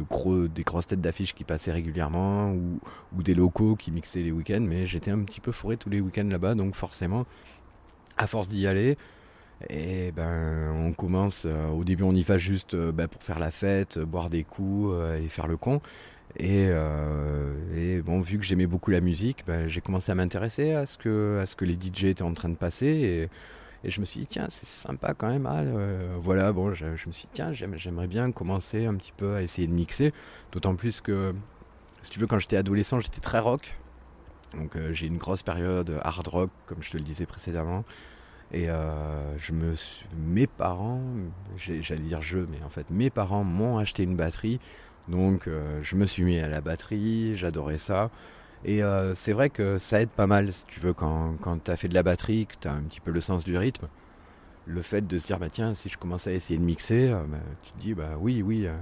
des 0.48 0.64
grosses 0.64 0.88
têtes 0.88 1.02
d'affiches 1.02 1.36
qui 1.36 1.44
passaient 1.44 1.74
régulièrement 1.74 2.54
ou, 2.54 2.80
des 3.22 3.34
locaux 3.34 3.76
qui 3.76 3.92
mixaient 3.92 4.22
les 4.22 4.32
week-ends. 4.32 4.62
Mais 4.66 4.88
j'étais 4.88 5.12
un 5.12 5.20
petit 5.20 5.42
peu 5.42 5.52
fourré 5.52 5.76
tous 5.76 5.90
les 5.90 6.00
week-ends 6.00 6.30
là-bas, 6.30 6.56
donc 6.56 6.76
forcément, 6.76 7.26
à 8.16 8.28
force 8.28 8.48
d'y 8.48 8.66
aller, 8.66 8.98
et 9.70 10.14
ben 10.14 10.72
on 10.86 10.94
commence. 10.94 11.46
au 11.46 11.84
début, 11.84 12.04
on 12.04 12.16
y 12.16 12.24
va 12.24 12.38
juste 12.38 12.78
bah, 12.78 13.10
pour 13.10 13.22
faire 13.22 13.40
la 13.40 13.52
fête, 13.52 14.00
boire 14.00 14.30
des 14.30 14.46
coups 14.46 14.96
et 15.22 15.28
faire 15.28 15.48
le 15.48 15.58
con. 15.58 15.82
Et, 16.38 16.68
euh, 16.70 17.54
et 17.76 18.02
bon, 18.02 18.20
vu 18.22 18.38
que 18.38 18.44
j'aimais 18.44 18.68
beaucoup 18.68 18.92
la 18.92 19.02
musique, 19.02 19.44
bah, 19.48 19.68
j'ai 19.68 19.82
commencé 19.82 20.12
à 20.12 20.16
m'intéresser 20.16 20.74
à 20.74 20.86
ce 20.86 20.98
que 20.98 21.40
à 21.42 21.46
ce 21.46 21.56
que 21.56 21.64
les 21.66 21.76
DJ 21.76 22.06
étaient 22.06 22.24
en 22.24 22.34
train 22.34 22.50
de 22.50 22.56
passer. 22.56 22.88
Et, 22.88 23.30
je 23.90 24.02
me 24.02 24.06
suis 24.06 24.22
dit 24.22 24.26
tiens, 24.26 24.48
c'est 24.50 24.66
sympa 24.66 25.14
quand 25.14 25.30
même. 25.30 25.46
ah, 25.46 25.60
euh, 25.60 26.16
voilà, 26.20 26.52
bon, 26.52 26.74
je, 26.74 26.86
me 26.88 26.98
suis 26.98 27.12
dit 27.12 27.30
tiens, 27.34 27.54
j'aime- 27.54 27.76
j'aimerais 27.78 28.08
bien 28.08 28.32
commencer 28.32 28.86
un 28.86 28.96
petit 28.96 29.14
peu 29.16 29.36
à 29.36 29.44
essayer 29.44 29.68
de 29.68 29.74
mixer. 29.74 30.12
D'autant 30.52 30.76
plus 30.76 31.02
que, 31.02 31.36
si 32.02 32.10
tu 32.10 32.20
veux, 32.20 32.26
quand 32.28 32.40
j'étais 32.40 32.58
adolescent, 32.58 33.00
j'étais 33.00 33.22
très 33.22 33.40
rock. 33.40 33.76
Donc 34.56 34.76
euh, 34.76 34.92
j'ai 34.94 35.08
une 35.08 35.18
grosse 35.18 35.44
période 35.44 36.00
hard 36.04 36.28
rock, 36.28 36.50
comme 36.66 36.82
je 36.82 36.92
te 36.92 36.98
le 36.98 37.04
disais 37.04 37.26
précédemment. 37.26 37.84
Et 38.52 38.70
euh, 38.70 39.38
je 39.38 39.54
me 39.54 39.76
mes 40.18 40.48
parents, 40.48 41.02
j'allais 41.58 42.02
dire 42.02 42.22
je, 42.22 42.40
mais 42.40 42.62
en 42.64 42.70
fait 42.70 42.90
mes 42.92 43.10
parents 43.10 43.44
m'ont 43.44 43.78
acheté 43.78 44.04
une 44.04 44.16
batterie. 44.16 44.60
Donc 45.08 45.48
euh, 45.48 45.80
je 45.84 45.96
me 45.96 46.06
suis 46.06 46.24
mis 46.24 46.40
à 46.40 46.48
la 46.48 46.62
batterie, 46.62 47.36
j'adorais 47.36 47.78
ça. 47.78 48.10
Et 48.64 48.84
euh, 48.84 49.14
c'est 49.16 49.34
vrai 49.34 49.50
que 49.52 49.78
ça 49.78 50.02
aide 50.02 50.10
pas 50.10 50.28
mal, 50.28 50.52
si 50.54 50.66
tu 50.66 50.80
veux, 50.80 50.94
quand, 50.94 51.36
quand 51.42 51.64
tu 51.64 51.72
as 51.72 51.78
fait 51.78 51.88
de 51.88 51.94
la 51.94 52.04
batterie, 52.04 52.48
que 52.48 52.56
tu 52.60 52.68
as 52.68 52.74
un 52.74 52.82
petit 52.84 53.00
peu 53.00 53.12
le 53.12 53.22
sens 53.22 53.44
du 53.44 53.58
rythme. 53.58 53.88
Le 54.66 54.82
fait 54.82 55.06
de 55.08 55.18
se 55.20 55.26
dire, 55.26 55.40
bah 55.40 55.50
tiens, 55.50 55.74
si 55.76 55.90
je 55.90 55.98
commence 55.98 56.28
à 56.28 56.34
essayer 56.34 56.60
de 56.60 56.66
mixer, 56.66 57.10
euh, 57.12 57.24
bah, 57.28 57.38
tu 57.64 57.72
te 57.74 57.80
dis, 57.80 57.94
bah 57.94 58.12
oui, 58.20 58.42
oui. 58.44 58.68
euh, 58.68 58.76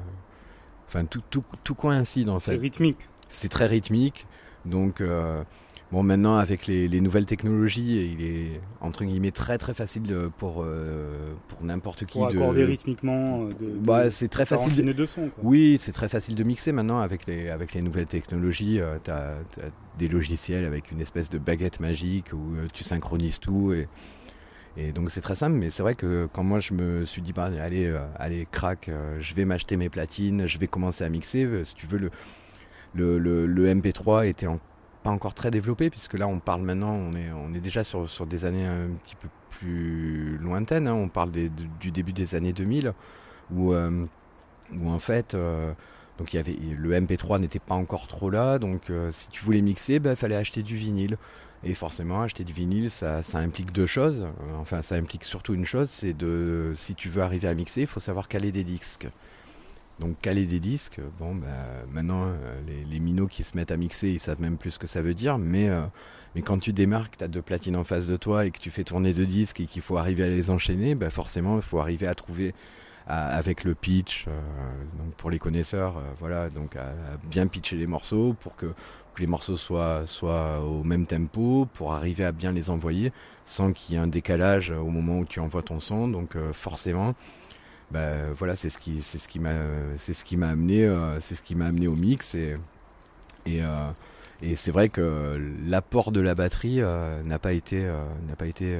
Enfin, 0.88 1.06
tout, 1.06 1.22
tout, 1.30 1.42
tout 1.64 1.76
coïncide 1.76 2.30
en 2.30 2.40
C'est 2.40 2.54
fait 2.54 2.58
rythmique. 2.58 3.10
c'est 3.30 3.50
très 3.50 3.68
rythmique. 3.68 4.28
Donc, 4.66 5.02
euh, 5.02 5.44
bon, 5.92 6.04
maintenant, 6.04 6.36
avec 6.38 6.68
les, 6.68 6.88
les 6.88 7.02
nouvelles 7.02 7.26
technologies, 7.26 8.14
il 8.18 8.26
est, 8.26 8.62
entre 8.82 9.04
guillemets, 9.06 9.32
très 9.32 9.58
très 9.58 9.74
facile 9.74 10.30
pour, 10.38 10.64
euh, 10.64 11.34
pour 11.48 11.64
n'importe 11.64 12.06
qui 12.06 12.18
Pour 12.18 12.30
de... 12.30 12.38
accorder 12.38 12.66
rythmiquement. 12.66 13.44
euh, 13.44 13.50
De, 13.50 13.66
de- 13.66 13.80
Bah, 13.86 14.10
c'est 14.12 14.28
très 14.28 14.46
facile. 14.46 14.94
de- 14.94 15.06
sons. 15.06 15.30
Quoi. 15.36 15.44
Oui, 15.44 15.78
c'est 15.80 15.92
très 15.92 16.10
facile 16.10 16.36
de 16.36 16.44
mixer 16.44 16.72
maintenant 16.72 17.00
avec 17.00 17.26
les, 17.28 17.50
avec 17.50 17.74
les 17.74 17.82
nouvelles 17.82 18.08
technologies. 18.08 18.80
tu 19.04 19.12
as, 19.12 19.36
des 20.00 20.08
logiciels 20.08 20.66
avec 20.66 20.92
une 20.92 21.02
espèce 21.02 21.30
de 21.30 21.38
baguette 21.38 21.80
magique 21.80 22.32
où 22.34 22.56
euh, 22.56 22.68
tu 22.74 22.84
synchronises 22.84 23.40
tout. 23.40 23.74
Et, 23.74 23.88
et 24.76 24.92
donc 24.92 25.12
c'est 25.12 25.22
très 25.22 25.36
simple, 25.36 25.56
mais 25.56 25.70
c'est 25.70 25.84
vrai 25.84 25.94
que 25.94 26.28
quand 26.34 26.44
moi 26.44 26.60
je 26.60 26.74
me 26.74 27.06
suis 27.06 27.22
dit, 27.22 27.32
bah, 27.34 27.52
allez, 27.60 27.86
euh, 27.86 28.00
allez, 28.16 28.48
crac, 28.52 28.90
euh, 28.90 29.18
je 29.20 29.36
vais 29.36 29.46
m'acheter 29.46 29.78
mes 29.78 29.90
platines, 29.90 30.48
je 30.48 30.58
vais 30.58 30.66
commencer 30.66 31.04
à 31.04 31.10
mixer. 31.10 31.44
euh, 31.44 31.64
si 31.64 31.76
tu 31.76 31.86
veux, 31.86 32.00
le, 32.00 32.10
le, 32.96 33.20
le, 33.20 33.46
le 33.46 33.68
MP3 33.76 34.28
était 34.28 34.48
en- 34.48 34.60
pas 35.04 35.12
encore 35.12 35.34
très 35.34 35.52
développé, 35.52 35.90
puisque 35.90 36.14
là 36.16 36.28
on 36.28 36.40
parle 36.40 36.62
maintenant, 36.64 36.94
on 36.94 37.16
est, 37.16 37.32
on 37.32 37.54
est 37.54 37.60
déjà 37.60 37.84
sur, 37.84 38.10
sur 38.10 38.26
des 38.26 38.46
années 38.46 38.66
un 38.66 38.90
petit 39.04 39.16
peu 39.16 39.28
plus 39.50 40.38
lointaines. 40.40 40.88
hein. 40.88 40.94
on 40.96 41.10
parle 41.10 41.32
des- 41.32 41.50
du 41.80 41.92
début 41.92 42.14
des 42.14 42.36
années 42.36 42.54
2000, 42.54 42.94
où, 43.52 43.74
euh, 43.74 44.06
où 44.74 44.90
en 44.90 45.00
fait. 45.00 45.34
euh, 45.36 45.74
donc 46.20 46.34
il 46.34 46.38
y 46.38 46.40
avait 46.40 46.56
le 46.78 46.94
MP3 46.94 47.40
n'était 47.40 47.60
pas 47.60 47.76
encore 47.76 48.08
trop 48.08 48.30
là, 48.30 48.60
donc 48.60 48.90
euh, 48.92 49.12
si 49.12 49.30
tu 49.30 49.44
voulais 49.44 49.62
mixer, 49.62 49.96
il 50.04 50.16
fallait 50.16 50.36
acheter 50.36 50.64
du 50.64 50.76
vinyle. 50.76 51.18
Et 51.66 51.74
forcément, 51.76 52.22
acheter 52.22 52.44
du 52.44 52.52
vinyle, 52.54 52.92
ça, 52.92 53.24
ça 53.24 53.38
implique 53.40 53.72
deux 53.72 53.86
choses. 53.88 54.28
Enfin, 54.60 54.82
ça 54.82 54.96
implique 54.96 55.24
surtout 55.24 55.54
une 55.54 55.66
chose, 55.66 55.90
c'est 55.90 56.14
de 56.14 56.74
si 56.76 56.94
tu 56.94 57.08
veux 57.10 57.22
arriver 57.24 57.48
à 57.48 57.54
mixer, 57.56 57.82
il 57.82 57.88
faut 57.88 58.02
savoir 58.02 58.28
caler 58.28 58.52
des 58.52 58.66
disques. 58.66 59.08
Donc 60.00 60.20
caler 60.22 60.46
des 60.46 60.60
disques, 60.60 61.00
bon, 61.20 61.36
bah, 61.36 61.48
maintenant 61.92 62.24
euh, 62.26 62.60
les, 62.68 62.84
les 62.84 63.00
minots 63.00 63.28
qui 63.28 63.44
se 63.44 63.56
mettent 63.56 63.72
à 63.72 63.78
mixer, 63.78 64.10
ils 64.10 64.20
savent 64.20 64.42
même 64.42 64.58
plus 64.58 64.72
ce 64.72 64.80
que 64.80 64.88
ça 64.88 65.02
veut 65.02 65.14
dire, 65.14 65.38
mais, 65.38 65.70
euh, 65.70 65.84
mais 66.36 66.42
quand 66.42 66.58
tu 66.58 66.74
démarres, 66.74 67.12
que 67.12 67.18
tu 67.18 67.24
as 67.24 67.28
deux 67.28 67.44
platines 67.44 67.76
en 67.78 67.84
face 67.84 68.08
de 68.08 68.18
toi 68.18 68.46
et 68.46 68.52
que 68.52 68.58
tu 68.60 68.72
fais 68.72 68.84
tourner 68.84 69.14
deux 69.14 69.28
disques 69.28 69.60
et 69.60 69.66
qu'il 69.68 69.82
faut 69.84 69.98
arriver 69.98 70.24
à 70.24 70.28
les 70.30 70.50
enchaîner, 70.50 70.96
bah, 70.96 71.12
forcément, 71.12 71.58
il 71.58 71.62
faut 71.62 71.80
arriver 71.80 72.08
à 72.08 72.16
trouver 72.16 72.56
à- 73.06 73.28
avec 73.36 73.64
le 73.66 73.76
pitch, 73.76 74.26
euh, 74.28 74.32
donc 74.98 75.14
pour 75.16 75.30
les 75.30 75.38
connaisseurs, 75.40 75.98
euh, 75.98 76.02
voilà, 76.20 76.50
donc 76.50 76.76
à, 76.76 76.88
à 76.88 77.18
bien 77.30 77.46
pitcher 77.48 77.76
les 77.76 77.86
morceaux 77.88 78.34
pour 78.40 78.56
que, 78.56 78.66
que 79.14 79.22
les 79.22 79.28
morceaux 79.28 79.58
soient, 79.58 80.04
soient 80.08 80.60
au 80.62 80.84
même 80.84 81.06
tempo, 81.06 81.68
pour 81.76 81.94
arriver 81.94 82.26
à 82.26 82.32
bien 82.32 82.52
les 82.52 82.70
envoyer 82.72 83.12
sans 83.46 83.74
qu'il 83.74 83.94
y 83.94 83.98
ait 83.98 84.02
un 84.02 84.08
décalage 84.08 84.72
au 84.72 84.90
moment 84.90 85.20
où 85.20 85.26
tu 85.26 85.40
envoies 85.40 85.62
ton 85.62 85.80
son. 85.80 86.08
Donc 86.08 86.36
euh, 86.36 86.52
forcément, 86.54 87.14
bah, 87.94 88.32
voilà, 88.38 88.56
c'est 88.56 88.70
ce 88.70 88.78
qui, 88.80 89.02
c'est 89.02 89.18
ce 89.20 89.28
qui 89.28 89.40
m'a, 89.40 89.54
c'est 89.98 90.14
ce 90.14 90.26
qui 90.26 90.38
m'a 90.38 90.50
amené, 90.50 90.86
euh, 90.86 91.20
c'est 91.22 91.36
ce 91.36 91.42
qui 91.42 91.56
m'a 91.56 91.68
amené 91.68 91.88
au 91.88 91.96
mix 91.96 92.36
et 92.36 92.56
et, 93.46 93.62
euh, 93.64 93.90
et 94.42 94.56
c'est 94.56 94.72
vrai 94.72 94.90
que 94.90 95.40
l'apport 95.68 96.12
de 96.12 96.22
la 96.22 96.36
batterie 96.36 96.82
euh, 96.82 97.22
n'a 97.24 97.40
pas 97.40 97.54
été, 97.54 97.82
n'a 98.28 98.36
pas 98.38 98.48
été 98.48 98.80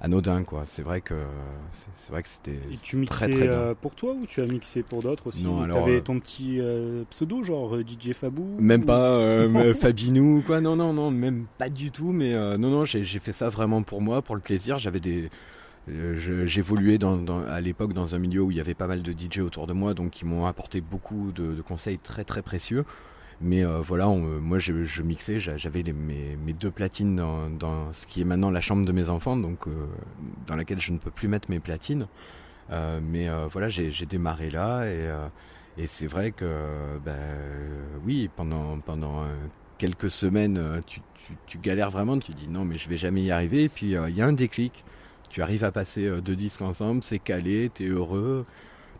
anodin 0.00 0.44
quoi. 0.44 0.62
C'est 0.66 0.82
vrai 0.82 1.00
que 1.00 1.14
c'est 1.72 2.10
vrai 2.10 2.22
que 2.22 2.28
c'était 2.28 2.58
Et 2.72 2.76
tu 2.82 2.96
mixais 2.96 3.16
très 3.16 3.28
très 3.28 3.48
bien. 3.48 3.74
pour 3.80 3.94
toi 3.94 4.12
ou 4.14 4.26
tu 4.26 4.40
as 4.40 4.46
mixé 4.46 4.82
pour 4.82 5.02
d'autres 5.02 5.28
aussi? 5.28 5.44
Non, 5.44 5.62
alors, 5.62 5.84
avais 5.84 6.00
ton 6.00 6.18
petit 6.20 6.60
euh, 6.60 7.04
pseudo, 7.10 7.42
genre 7.42 7.78
DJ 7.78 8.12
Fabou 8.12 8.42
Même 8.60 8.82
ou- 8.82 8.86
pas 8.86 9.12
euh, 9.18 9.74
Fabinou 9.80 10.38
ou 10.38 10.42
quoi, 10.42 10.60
non, 10.60 10.76
non, 10.76 10.92
non, 10.92 11.10
même 11.10 11.46
pas 11.58 11.68
du 11.68 11.90
tout, 11.90 12.12
mais 12.12 12.34
euh, 12.34 12.56
non, 12.58 12.70
non, 12.70 12.84
j'ai 12.84 13.04
j'ai 13.04 13.18
fait 13.18 13.32
ça 13.32 13.48
vraiment 13.48 13.82
pour 13.82 14.00
moi, 14.00 14.22
pour 14.22 14.34
le 14.34 14.40
plaisir. 14.40 14.78
J'avais 14.78 15.00
des. 15.00 15.30
Euh, 15.90 16.46
J'évoluais 16.46 16.98
à 17.48 17.60
l'époque 17.60 17.92
dans 17.92 18.14
un 18.14 18.18
milieu 18.18 18.42
où 18.42 18.50
il 18.50 18.56
y 18.56 18.60
avait 18.60 18.74
pas 18.74 18.86
mal 18.86 19.02
de 19.02 19.12
DJ 19.12 19.38
autour 19.38 19.66
de 19.66 19.72
moi, 19.72 19.94
donc 19.94 20.10
qui 20.10 20.24
m'ont 20.24 20.46
apporté 20.46 20.80
beaucoup 20.80 21.32
de, 21.32 21.60
conseils 21.62 21.98
très 21.98 22.24
très 22.24 22.42
précieux. 22.42 22.84
Mais 23.40 23.64
euh, 23.64 23.80
voilà, 23.80 24.08
euh, 24.08 24.40
moi 24.40 24.58
je, 24.58 25.02
mixais, 25.02 25.38
j'a- 25.38 25.56
j'avais 25.56 25.82
mes, 25.84 26.52
deux 26.52 26.70
platines 26.70 27.16
dans, 27.16 27.92
ce 27.92 28.06
qui 28.06 28.20
est 28.20 28.24
maintenant 28.24 28.50
la 28.50 28.60
chambre 28.60 28.84
de 28.84 28.92
mes 28.92 29.08
enfants, 29.08 29.36
donc 29.36 29.66
dans 30.46 30.56
laquelle 30.56 30.80
je 30.80 30.92
ne 30.92 30.98
peux 30.98 31.10
plus 31.10 31.28
mettre 31.28 31.50
mes 31.50 31.60
platines. 31.60 32.06
Mais 32.70 33.28
voilà, 33.50 33.68
j'ai 33.68 34.06
démarré 34.06 34.50
là 34.50 34.86
et, 34.86 35.86
c'est 35.86 36.08
vrai 36.08 36.32
que 36.32 36.44
ben, 37.04 37.16
oui, 38.04 38.28
pendant, 38.34 38.80
pendant 38.80 39.24
quelques 39.78 40.10
semaines, 40.10 40.82
tu, 41.46 41.58
galères 41.58 41.90
vraiment, 41.90 42.18
tu 42.18 42.32
dis 42.32 42.48
non 42.48 42.64
mais 42.64 42.78
je 42.78 42.88
vais 42.88 42.96
jamais 42.96 43.22
y 43.22 43.30
arriver. 43.30 43.62
Et 43.64 43.68
puis 43.68 43.94
il 43.94 44.16
y 44.16 44.22
a 44.22 44.26
un 44.26 44.32
déclic, 44.32 44.84
tu 45.30 45.42
arrives 45.42 45.64
à 45.64 45.72
passer 45.72 46.06
euh, 46.06 46.20
deux 46.20 46.36
disques 46.36 46.62
ensemble, 46.62 47.02
c'est 47.02 47.18
calé, 47.18 47.70
t'es 47.72 47.84
heureux 47.86 48.44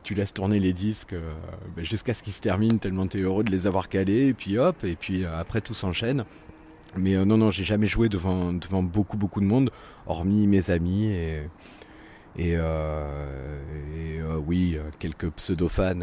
tu 0.04 0.14
laisses 0.14 0.32
tourner 0.32 0.58
les 0.58 0.72
disques 0.72 1.12
euh, 1.12 1.34
ben, 1.76 1.84
jusqu'à 1.84 2.14
ce 2.14 2.22
qu'ils 2.22 2.32
se 2.32 2.40
terminent 2.40 2.78
tellement 2.78 3.06
t'es 3.06 3.18
heureux 3.18 3.44
de 3.44 3.50
les 3.50 3.66
avoir 3.66 3.88
calés 3.88 4.28
et 4.28 4.32
puis 4.32 4.56
hop 4.56 4.82
et 4.84 4.96
puis 4.96 5.24
euh, 5.24 5.38
après 5.38 5.60
tout 5.60 5.74
s'enchaîne. 5.74 6.24
Mais 6.96 7.22
non 7.26 7.36
non 7.36 7.50
j'ai 7.50 7.64
jamais 7.64 7.86
joué 7.86 8.08
devant 8.08 8.54
devant 8.54 8.82
beaucoup 8.82 9.18
beaucoup 9.18 9.40
de 9.40 9.44
monde 9.44 9.70
hormis 10.06 10.46
mes 10.46 10.70
amis 10.70 11.12
et, 12.36 12.54
euh, 12.56 13.60
et, 13.96 14.20
euh, 14.20 14.36
oui 14.36 14.76
euh, 14.76 14.90
quelques 14.98 15.30
pseudo 15.30 15.68
fans 15.68 15.94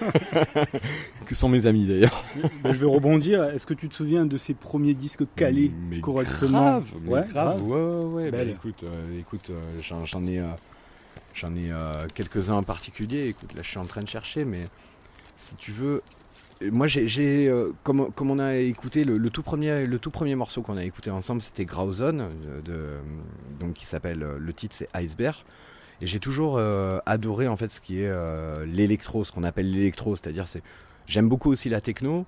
que 1.26 1.34
sont 1.34 1.48
mes 1.48 1.66
amis 1.66 1.86
d'ailleurs 1.86 2.24
Bah, 2.62 2.72
je 2.72 2.78
vais 2.78 2.86
rebondir. 2.86 3.44
Est-ce 3.44 3.66
que 3.66 3.74
tu 3.74 3.88
te 3.88 3.94
souviens 3.94 4.26
de 4.26 4.36
ces 4.36 4.54
premiers 4.54 4.94
disques 4.94 5.24
calés 5.36 5.70
Mais 5.88 6.00
correctement 6.00 6.78
grave, 6.80 6.86
mais 7.02 7.10
Ouais, 7.10 7.26
grave, 7.28 7.56
grave. 7.58 7.62
ouais, 7.68 7.76
ouais, 7.76 8.04
ouais. 8.24 8.30
Bah, 8.30 8.38
Belle. 8.38 8.50
écoute, 8.50 8.84
euh, 8.84 9.18
écoute, 9.18 9.50
euh, 9.50 9.60
j'en, 9.82 10.04
j'en 10.04 10.24
ai, 10.24 10.38
euh, 10.38 10.46
j'en 11.34 11.54
ai 11.54 11.70
euh, 11.70 12.06
quelques-uns 12.14 12.54
en 12.54 12.62
particulier. 12.62 13.26
Écoute, 13.28 13.52
là, 13.54 13.62
je 13.62 13.68
suis 13.68 13.78
en 13.78 13.84
train 13.86 14.02
de 14.02 14.08
chercher, 14.08 14.44
mais 14.44 14.64
si 15.36 15.54
tu 15.56 15.72
veux, 15.72 16.02
moi, 16.62 16.86
j'ai, 16.86 17.48
euh, 17.48 17.72
comme, 17.82 18.12
comme 18.12 18.30
on 18.30 18.38
a 18.38 18.56
écouté 18.56 19.04
le, 19.04 19.16
le 19.16 19.30
tout 19.30 19.42
premier, 19.42 19.86
le 19.86 19.98
tout 19.98 20.10
premier 20.10 20.34
morceau 20.34 20.60
qu'on 20.62 20.76
a 20.76 20.84
écouté 20.84 21.10
ensemble, 21.10 21.40
c'était 21.40 21.64
Grauzone, 21.64 22.28
de, 22.64 22.72
de- 22.72 22.98
donc 23.58 23.74
qui 23.74 23.86
s'appelle, 23.86 24.22
euh, 24.22 24.38
le 24.38 24.52
titre 24.52 24.74
c'est 24.76 24.88
Iceberg. 24.94 25.36
Et 26.02 26.06
j'ai 26.06 26.18
toujours 26.20 26.56
euh, 26.58 26.98
adoré 27.06 27.48
en 27.48 27.56
fait 27.56 27.70
ce 27.70 27.80
qui 27.80 28.00
est 28.02 28.08
euh, 28.08 28.64
l'électro, 28.66 29.24
ce 29.24 29.32
qu'on 29.32 29.44
appelle 29.44 29.70
l'électro, 29.70 30.16
c'est-à-dire 30.16 30.48
c'est, 30.48 30.62
j'aime 31.06 31.28
beaucoup 31.28 31.50
aussi 31.50 31.68
la 31.68 31.80
techno. 31.80 32.26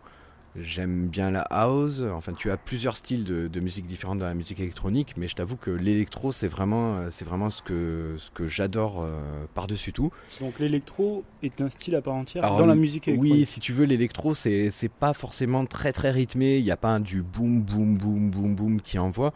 J'aime 0.54 1.06
bien 1.06 1.30
la 1.30 1.40
house. 1.40 2.02
Enfin, 2.12 2.34
tu 2.34 2.50
as 2.50 2.58
plusieurs 2.58 2.96
styles 2.96 3.24
de, 3.24 3.48
de 3.48 3.60
musique 3.60 3.86
différentes 3.86 4.18
dans 4.18 4.26
la 4.26 4.34
musique 4.34 4.60
électronique, 4.60 5.14
mais 5.16 5.26
je 5.26 5.34
t'avoue 5.34 5.56
que 5.56 5.70
l'électro, 5.70 6.30
c'est 6.30 6.46
vraiment, 6.46 7.08
c'est 7.08 7.24
vraiment 7.24 7.48
ce 7.48 7.62
que, 7.62 8.16
ce 8.18 8.30
que 8.32 8.46
j'adore 8.46 9.02
euh, 9.02 9.46
par-dessus 9.54 9.94
tout. 9.94 10.10
Donc 10.40 10.58
l'électro 10.58 11.24
est 11.42 11.62
un 11.62 11.70
style 11.70 11.94
à 11.94 12.02
part 12.02 12.14
entière 12.14 12.44
Alors, 12.44 12.58
dans 12.58 12.66
la 12.66 12.74
musique 12.74 13.08
électronique. 13.08 13.34
Oui, 13.34 13.46
si 13.46 13.60
tu 13.60 13.72
veux, 13.72 13.86
l'électro, 13.86 14.34
c'est, 14.34 14.70
c'est 14.70 14.90
pas 14.90 15.14
forcément 15.14 15.64
très 15.64 15.92
très 15.92 16.10
rythmé. 16.10 16.58
Il 16.58 16.64
n'y 16.64 16.70
a 16.70 16.76
pas 16.76 16.90
un 16.90 17.00
du 17.00 17.22
boum 17.22 17.62
boum 17.62 17.96
boum 17.96 18.30
boum 18.30 18.54
boum 18.54 18.80
qui 18.82 18.98
envoie, 18.98 19.32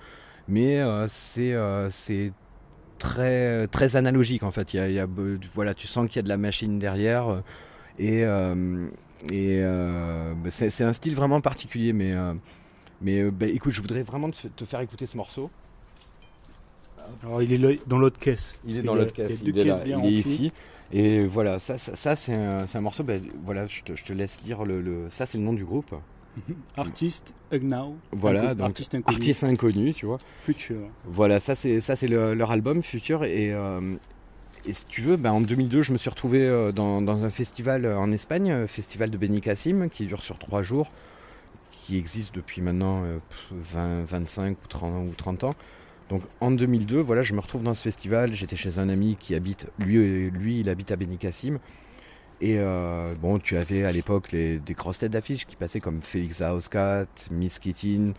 mais 0.49 0.81
euh, 0.81 1.07
c'est, 1.09 1.55
euh, 1.55 1.89
c'est 1.91 2.33
très 2.99 3.69
très 3.69 3.97
analogique 3.97 4.43
en 4.43 4.51
fait. 4.51 4.75
Il 4.75 4.77
y 4.77 4.81
a, 4.81 4.89
il 4.89 4.95
y 4.95 5.01
a, 5.01 5.07
voilà, 5.55 5.73
tu 5.73 5.87
sens 5.87 6.09
qu'il 6.09 6.17
y 6.17 6.19
a 6.19 6.23
de 6.23 6.29
la 6.29 6.37
machine 6.37 6.79
derrière 6.79 7.43
et 7.99 8.25
et 9.31 9.61
euh, 9.63 10.33
bah, 10.35 10.51
c'est, 10.51 10.85
un 10.85 10.93
style 10.93 11.15
vraiment 11.15 11.41
particulier, 11.41 11.93
mais 11.93 12.13
euh, 12.13 12.35
mais 13.01 13.21
euh, 13.21 13.31
bah, 13.31 13.47
écoute, 13.47 13.73
je 13.73 13.81
voudrais 13.81 14.03
vraiment 14.03 14.31
te, 14.31 14.47
te 14.49 14.65
faire 14.65 14.81
écouter 14.81 15.07
ce 15.07 15.17
morceau. 15.17 15.51
Alors 17.23 17.43
il 17.43 17.53
est 17.53 17.89
dans 17.89 17.99
l'autre 17.99 18.19
caisse. 18.19 18.59
Il 18.67 18.79
est 18.79 18.83
dans 18.83 18.95
l'autre 18.95 19.13
caisse, 19.13 19.41
il 19.45 19.57
est, 19.59 19.65
là, 19.65 19.81
il 19.87 20.07
est 20.07 20.13
ici. 20.13 20.53
Et 20.93 21.27
voilà, 21.27 21.59
ça, 21.59 21.79
ça, 21.79 21.97
ça, 21.97 22.17
c'est 22.17 22.35
un, 22.35 22.81
morceau. 22.81 23.03
ben, 23.03 23.21
voilà, 23.45 23.67
je 23.67 23.83
te, 23.83 23.97
je 23.97 24.05
te 24.05 24.13
laisse 24.13 24.43
lire 24.43 24.65
le, 24.65 24.81
le- 24.81 25.11
Ça, 25.11 25.27
c'est 25.27 25.39
le 25.39 25.45
nom 25.45 25.53
du 25.53 25.65
groupe. 25.65 25.95
Mhm. 26.37 26.55
Artiste 26.77 27.35
Now. 27.51 27.97
Voilà, 28.13 28.55
donc 28.55 28.67
artiste 28.69 28.95
inconnu. 28.95 29.17
artiste 29.17 29.45
inconnu, 29.45 29.95
tu 29.95 30.07
vois. 30.07 30.19
Future. 30.45 30.77
Voilà, 31.05 31.41
ça 31.41 31.55
c'est 31.55 31.81
ça 31.81 31.97
c'est 31.97 32.09
le- 32.09 32.35
leur 32.35 32.51
album 32.51 32.83
Future 32.83 33.25
et 33.25 33.53
euh, 33.53 33.97
et 34.67 34.73
si 34.73 34.85
tu 34.87 35.01
veux, 35.01 35.17
ben, 35.17 35.33
en 35.33 35.41
2002, 35.41 35.83
je 35.83 35.93
me 35.93 35.99
suis 35.99 36.11
retrouvé 36.11 36.47
euh, 36.47 36.73
dans, 36.73 37.09
un 37.09 37.31
festival 37.31 37.85
euh, 37.85 37.99
en 37.99 38.11
Espagne, 38.11 38.51
euh, 38.51 38.67
festival 38.67 39.11
de 39.11 39.17
Benicassim, 39.17 39.89
qui 39.89 40.07
dure 40.07 40.23
sur 40.23 40.39
trois 40.39 40.63
jours, 40.63 40.91
qui 41.71 41.97
existe 41.97 42.35
depuis 42.35 42.61
maintenant 42.63 43.05
euh, 43.05 43.19
pff, 43.29 43.75
20, 43.75 44.05
25 44.05 44.57
ou 44.65 44.67
30, 44.67 45.09
ou 45.09 45.15
30 45.15 45.45
ans. 45.45 45.51
Donc 46.09 46.23
en 46.41 46.51
2002, 46.51 47.01
voilà, 47.01 47.23
je 47.23 47.35
me 47.35 47.41
retrouve 47.41 47.63
dans 47.63 47.75
ce 47.75 47.83
festival. 47.83 48.35
J'étais 48.35 48.57
chez 48.57 48.79
un 48.79 48.89
ami 48.89 49.17
qui 49.21 49.35
habite, 49.35 49.67
lui, 49.79 50.31
lui 50.31 50.61
il 50.61 50.69
habite 50.69 50.91
à 50.91 50.97
Benicassim. 50.97 51.59
Et 52.41 52.59
bon, 53.21 53.41
tu 53.41 53.57
avais 53.57 53.83
à 53.85 53.91
l'époque 53.91 54.31
des 54.31 54.61
grosses 54.69 54.99
têtes 54.99 55.11
d'affiche 55.11 55.47
qui 55.47 55.57
passaient 55.57 55.81
comme 55.81 56.03
Félix 56.03 56.39
Zaoskat, 56.39 57.07
Miss 57.33 57.59
Kittin. 57.59 58.13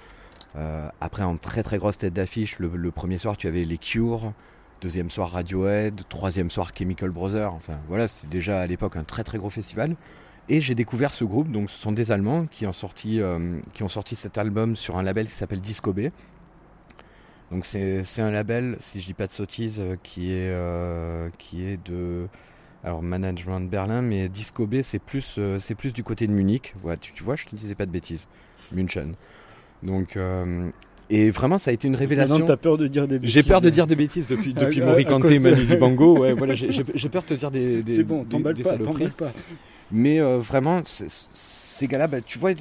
Après, 0.99 1.23
en 1.23 1.37
très 1.37 1.63
très 1.63 1.77
grosse 1.77 1.97
tête 1.99 2.13
d'affiche, 2.13 2.59
le, 2.59 2.69
le 2.75 2.91
premier 2.91 3.19
soir, 3.19 3.37
tu 3.37 3.47
avais 3.47 3.63
les 3.63 3.77
Cure. 3.77 4.33
Deuxième 4.79 5.09
soir, 5.09 5.31
Radiohead. 5.31 6.03
Troisième 6.07 6.51
soir, 6.51 6.71
Chemical 6.77 7.09
Brothers. 7.09 7.53
Enfin, 7.53 7.79
voilà, 7.87 8.07
c'était 8.07 8.27
déjà 8.27 8.61
à 8.61 8.67
l'époque 8.67 8.95
un 8.95 9.03
très 9.03 9.23
très 9.23 9.39
gros 9.39 9.49
festival. 9.49 9.95
Et 10.49 10.61
j'ai 10.61 10.75
découvert 10.75 11.13
ce 11.13 11.25
groupe, 11.25 11.51
donc 11.51 11.69
ce 11.69 11.77
sont 11.77 11.91
des 11.91 12.11
Allemands 12.11 12.45
qui 12.45 12.65
ont 12.65 12.71
sorti, 12.71 13.19
euh, 13.19 13.59
cet 14.13 14.37
album 14.37 14.77
sur 14.77 14.95
un 14.97 15.03
label 15.03 15.27
qui 15.27 15.33
s'appelle 15.33 15.59
Disco 15.59 15.91
B. 15.91 16.09
Donc 17.51 17.65
c'est 17.65 18.21
un 18.21 18.31
label, 18.31 18.77
si 18.79 19.01
je 19.01 19.05
dis 19.05 19.13
pas 19.13 19.27
de 19.27 19.33
sottises, 19.33 19.79
euh, 19.81 19.97
qui 20.03 20.31
est, 20.31 20.49
euh, 20.49 21.29
qui 21.37 21.65
est 21.65 21.77
de 21.85 22.27
alors 22.83 23.01
Management 23.01 23.61
Berlin, 23.69 24.01
mais 24.01 24.29
Disco 24.29 24.67
B 24.67 24.81
c'est 24.83 24.99
plus, 24.99 25.37
du 25.93 26.03
côté 26.03 26.27
de 26.27 26.31
Munich. 26.31 26.75
Tu, 27.01 27.11
tu 27.11 27.23
vois, 27.23 27.35
je 27.35 27.45
te 27.45 27.55
disais 27.55 27.75
pas 27.75 27.85
de 27.85 27.91
bêtises. 27.91 28.27
München. 28.71 29.15
Donc 29.83 30.17
et 31.09 31.29
vraiment 31.31 31.57
ça 31.57 31.71
a 31.71 31.73
été 31.73 31.87
une 31.87 31.95
révélation. 31.95 32.35
Maintenant, 32.35 32.47
t'as 32.47 32.57
peur 32.57 32.77
de 32.77 32.87
dire 32.87 33.07
des 33.07 33.19
bêtises. 33.19 33.33
J'ai 33.33 33.43
peur 33.43 33.61
de 33.61 33.69
dire 33.69 33.87
des 33.87 33.95
bêtises 33.95 34.27
depuis, 34.27 34.53
depuis 34.53 34.81
à- 34.81 34.85
Maurice 34.85 35.07
à 35.07 35.09
Kanté 35.09 35.27
et 35.35 35.37
cause 35.37 35.43
de- 35.43 35.49
Manu 35.51 35.65
Dibango. 35.65 36.19
Ouais, 36.19 36.33
voilà, 36.37 36.53
j'ai 36.55 37.09
peur 37.09 37.23
de 37.23 37.27
te 37.27 37.33
dire 37.33 37.51
des, 37.51 37.81
des, 37.83 37.95
C'est 37.97 38.03
bon, 38.03 38.23
t'emballes 38.25 38.55
pas, 38.55 38.77
pas. 39.17 39.31
Mais 39.91 40.19
euh, 40.19 40.37
vraiment, 40.39 40.81
ces 40.85 41.87
gars-là, 41.87 42.07
bah, 42.07 42.19
tu 42.21 42.37
vois, 42.39 42.51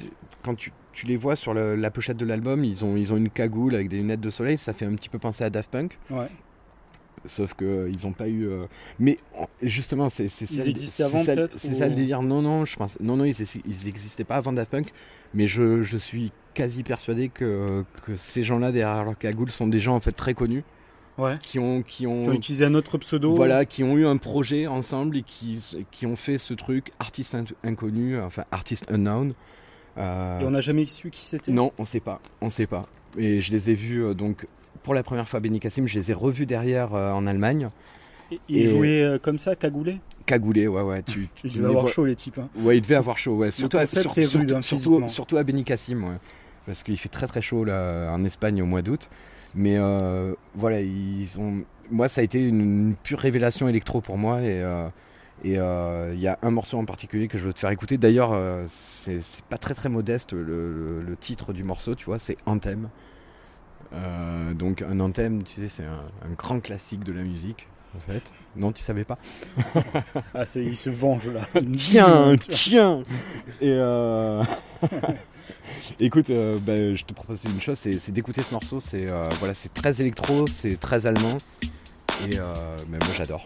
quand 0.43 0.55
tu, 0.55 0.71
tu 0.93 1.05
les 1.07 1.17
vois 1.17 1.35
sur 1.35 1.53
le- 1.53 1.75
la 1.75 1.91
pochette 1.91 2.17
de 2.17 2.25
l'album, 2.25 2.63
ils 2.63 2.85
ont, 2.85 2.95
ils 2.95 3.11
ont 3.13 3.17
une 3.17 3.29
cagoule 3.29 3.75
avec 3.75 3.89
des 3.89 3.97
lunettes 3.97 4.21
de 4.21 4.29
soleil, 4.29 4.57
ça 4.57 4.71
fait 4.73 4.85
un 4.85 4.95
petit 4.95 5.09
peu 5.09 5.19
penser 5.19 5.43
à 5.43 5.49
Daft 5.49 5.69
Punk. 5.69 5.97
Ouais. 6.09 6.27
Sauf 7.25 7.55
que 7.55 7.65
euh, 7.65 7.89
ils 7.91 8.05
n'ont 8.05 8.13
pas 8.13 8.29
eu. 8.29 8.47
euh, 8.47 8.65
Mais 8.99 9.17
en- 9.37 9.49
justement, 9.61 10.07
c'est 10.07 10.29
ça, 10.29 10.45
ou- 10.45 11.57
ça 11.57 11.87
le 11.89 11.95
délire. 11.95 12.21
Non, 12.21 12.41
non, 12.41 12.63
je 12.63 12.75
pense. 12.77 12.97
Non, 13.01 13.17
non, 13.17 13.25
ils 13.25 13.35
n'existaient 13.85 14.23
pas 14.23 14.35
avant 14.35 14.53
Daft 14.53 14.71
Punk. 14.71 14.93
Mais 15.33 15.47
je, 15.47 15.83
je 15.83 15.97
suis 15.97 16.31
quasi 16.53 16.83
persuadé 16.83 17.29
que, 17.29 17.83
que 18.05 18.15
ces 18.15 18.43
gens-là 18.43 18.71
derrière 18.71 19.03
leur 19.03 19.17
cagoule 19.17 19.51
sont 19.51 19.67
des 19.67 19.79
gens 19.79 19.95
en 19.95 19.99
fait 19.99 20.11
très 20.11 20.33
connus 20.33 20.63
Ouais. 21.17 21.37
qui 21.41 21.57
ont, 21.57 21.81
qui 21.81 22.05
ont, 22.05 22.23
Qui 22.23 22.29
ont 22.29 22.33
utilisé 22.33 22.63
un 22.65 22.75
autre 22.75 22.99
pseudo. 22.99 23.33
voilà, 23.33 23.65
qui 23.65 23.83
ont 23.83 23.97
eu 23.97 24.05
un 24.05 24.17
projet 24.17 24.67
ensemble 24.67 25.17
et 25.17 25.23
qui, 25.23 25.59
qui 25.89 26.05
ont 26.05 26.15
fait 26.15 26.37
ce 26.37 26.53
truc 26.53 26.91
artiste 26.99 27.33
in- 27.33 27.45
inconnu, 27.63 28.19
enfin 28.21 28.43
artiste 28.51 28.85
unknown. 28.91 29.33
Euh, 29.97 30.39
Et 30.39 30.45
on 30.45 30.51
n'a 30.51 30.61
jamais 30.61 30.85
su 30.85 31.09
qui 31.09 31.25
c'était? 31.25 31.51
Non, 31.51 31.71
on 31.79 31.85
sait 31.85 31.99
pas, 32.01 32.21
on 32.41 32.51
sait 32.51 32.67
pas. 32.67 32.83
Et 33.17 33.41
je 33.41 33.51
les 33.51 33.71
ai 33.71 33.73
vus 33.73 34.03
euh, 34.05 34.13
donc 34.13 34.45
pour 34.83 34.93
la 34.93 35.01
première 35.01 35.27
fois 35.27 35.37
à 35.37 35.41
Benicassim, 35.41 35.87
je 35.87 35.97
les 35.97 36.11
ai 36.11 36.13
revus 36.13 36.45
derrière 36.45 36.93
euh, 36.93 37.11
en 37.11 37.25
Allemagne, 37.25 37.69
Et- 38.31 38.39
Et- 38.49 38.69
jouaient 38.69 39.01
euh, 39.01 39.19
comme 39.19 39.39
ça, 39.39 39.55
cagoulés. 39.55 39.99
cagoulés, 40.25 40.67
ouais 40.67 40.81
ouais. 40.81 41.01
Tu, 41.03 41.29
tu 41.35 41.47
devaient 41.47 41.59
les 41.59 41.65
avoir 41.65 41.81
vois- 41.83 41.91
chaud, 41.91 42.05
les 42.05 42.15
types. 42.15 42.37
hein. 42.39 42.49
Ouais, 42.59 42.77
il 42.77 42.81
devait 42.81 42.95
avoir 42.95 43.17
chaud, 43.17 43.35
ouais. 43.37 43.51
Surtout, 43.51 43.77
à, 43.77 43.87
sur- 43.87 44.11
rude, 44.13 44.27
surtout, 44.29 44.37
hein, 44.55 44.61
surtout, 44.61 44.83
physiquement. 44.83 45.07
surtout 45.07 45.37
à 45.37 45.43
Benicassim, 45.43 46.03
ouais. 46.03 46.17
Parce 46.65 46.83
qu'il 46.83 46.97
fait 46.97 47.07
très 47.09 47.27
très 47.27 47.41
chaud 47.41 47.63
là 47.63 48.09
en 48.11 48.23
Espagne 48.25 48.61
au 48.61 48.65
mois 48.65 48.81
d'août. 48.81 49.09
Mais 49.55 49.77
euh, 49.77 50.33
voilà, 50.55 50.81
ils 50.81 51.39
ont. 51.39 51.63
Moi, 51.89 52.09
ça 52.09 52.19
a 52.19 52.23
été 52.25 52.41
une, 52.43 52.59
une 52.89 52.95
pure 53.01 53.19
révélation 53.19 53.67
électro 53.69 54.01
pour 54.01 54.17
moi 54.17 54.41
et. 54.41 54.61
euh, 54.61 54.87
et 55.43 55.59
euh, 55.59 56.13
il 56.15 56.19
y 56.19 56.27
a 56.27 56.39
un 56.41 56.49
morceau 56.49 56.79
en 56.79 56.85
particulier 56.85 57.27
que 57.27 57.37
je 57.37 57.45
veux 57.45 57.53
te 57.53 57.59
faire 57.59 57.69
écouter. 57.69 57.97
D'ailleurs, 57.99 58.33
euh, 58.33 58.65
c'est 58.67 59.21
c'est 59.21 59.45
pas 59.45 59.59
très 59.59 59.75
très 59.75 59.87
modeste 59.87 60.33
le, 60.33 60.43
le- 60.43 61.01
le 61.07 61.15
titre 61.15 61.53
du 61.53 61.63
morceau, 61.63 61.93
tu 61.93 62.05
vois, 62.05 62.17
c'est 62.19 62.37
Anthem. 62.47 62.89
Euh, 63.93 64.53
donc 64.53 64.81
un 64.81 64.99
anthem, 64.99 65.43
tu 65.43 65.61
sais, 65.61 65.67
c'est 65.67 65.83
un, 65.85 66.03
un 66.29 66.33
grand 66.37 66.59
classique 66.59 67.03
de 67.03 67.13
la 67.13 67.21
musique, 67.21 67.67
en 67.97 68.11
fait. 68.11 68.21
Non, 68.55 68.71
tu 68.71 68.81
savais 68.83 69.03
pas 69.03 69.17
Ah, 70.33 70.45
c'est- 70.45 70.63
ils 70.63 70.77
se 70.77 70.89
vengent 70.89 71.29
là. 71.29 71.41
Tiens, 71.77 72.35
tiens 72.47 73.03
Et 73.61 73.69
euh... 73.71 74.43
Écoute, 75.99 76.29
euh, 76.29 76.59
bah, 76.61 76.95
je 76.95 77.03
te 77.03 77.13
propose 77.13 77.43
une 77.45 77.59
chose, 77.61 77.77
c'est 77.79 77.97
c'est 77.99 78.11
d'écouter 78.11 78.43
ce 78.43 78.51
morceau. 78.53 78.79
C'est 78.79 79.09
euh, 79.09 79.27
voilà, 79.39 79.53
c'est 79.53 79.73
très 79.73 79.99
électro, 80.01 80.45
c'est 80.47 80.79
très 80.79 81.07
allemand, 81.07 81.37
et 82.29 82.37
euh, 82.37 82.53
bah, 82.87 82.97
moi 83.01 83.13
j'adore. 83.17 83.43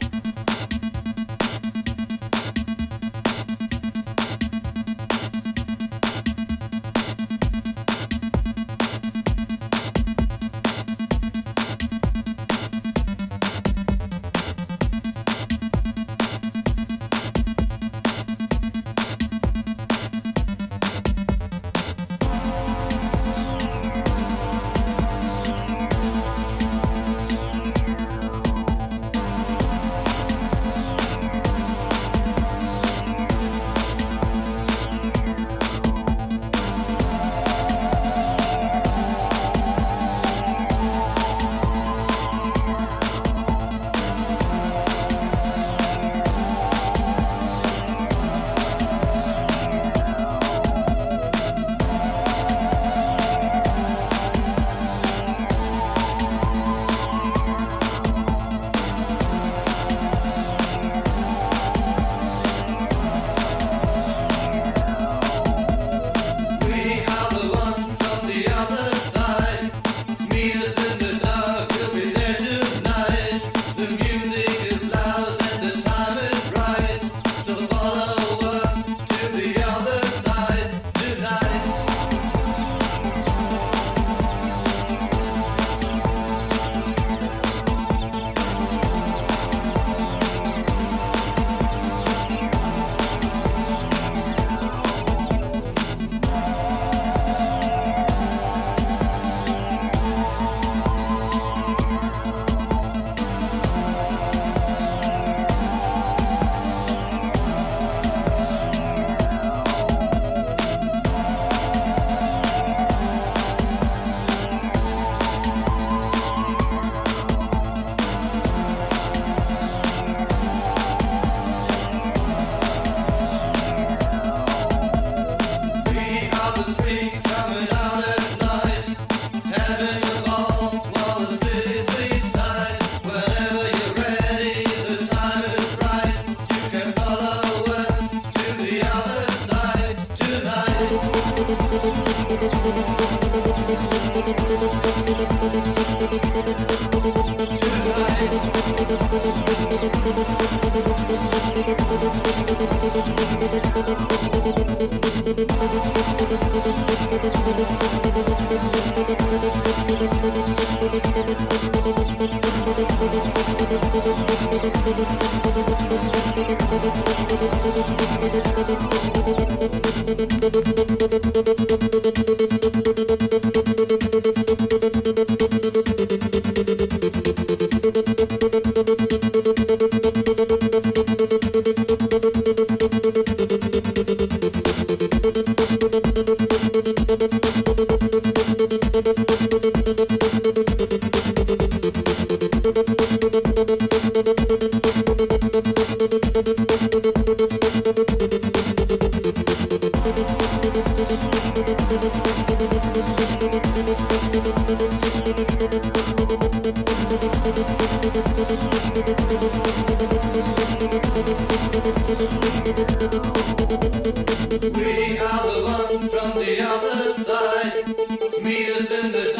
Meet 218.12 218.70
us 218.72 218.92
in 218.92 219.14
the 219.14 219.31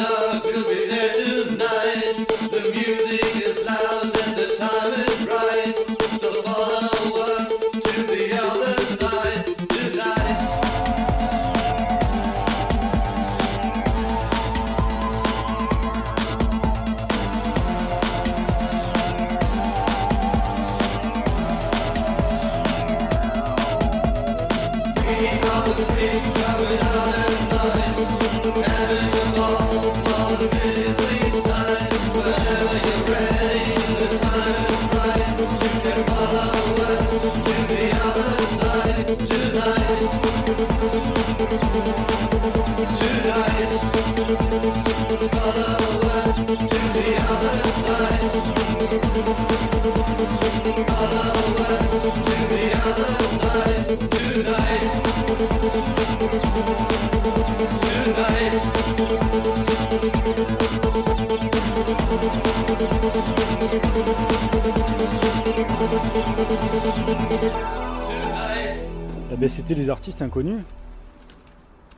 Les 69.74 69.88
artistes 69.88 70.20
inconnus. 70.20 70.62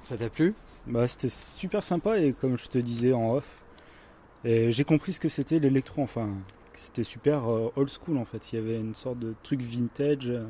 Ça 0.05 0.17
t'a 0.17 0.29
plu? 0.29 0.55
Bah, 0.87 1.09
c'était 1.09 1.29
super 1.29 1.83
sympa 1.83 2.19
et 2.19 2.33
comme 2.33 2.57
je 2.57 2.69
te 2.69 2.79
disais 2.79 3.13
en 3.13 3.35
off, 3.35 3.65
j'ai 4.45 4.85
compris 4.85 5.13
ce 5.13 5.21
que 5.21 5.29
c'était 5.29 5.59
l'électro. 5.59 6.03
Enfin, 6.03 6.29
c'était 6.75 7.05
super 7.05 7.51
euh, 7.51 7.73
old 7.77 7.89
school 7.89 8.19
en 8.19 8.25
fait. 8.25 8.53
Il 8.53 8.57
y 8.57 8.59
avait 8.63 8.79
une 8.79 8.95
sorte 8.95 9.19
de 9.19 9.35
truc 9.43 9.61
vintage, 9.61 10.29
euh, 10.29 10.45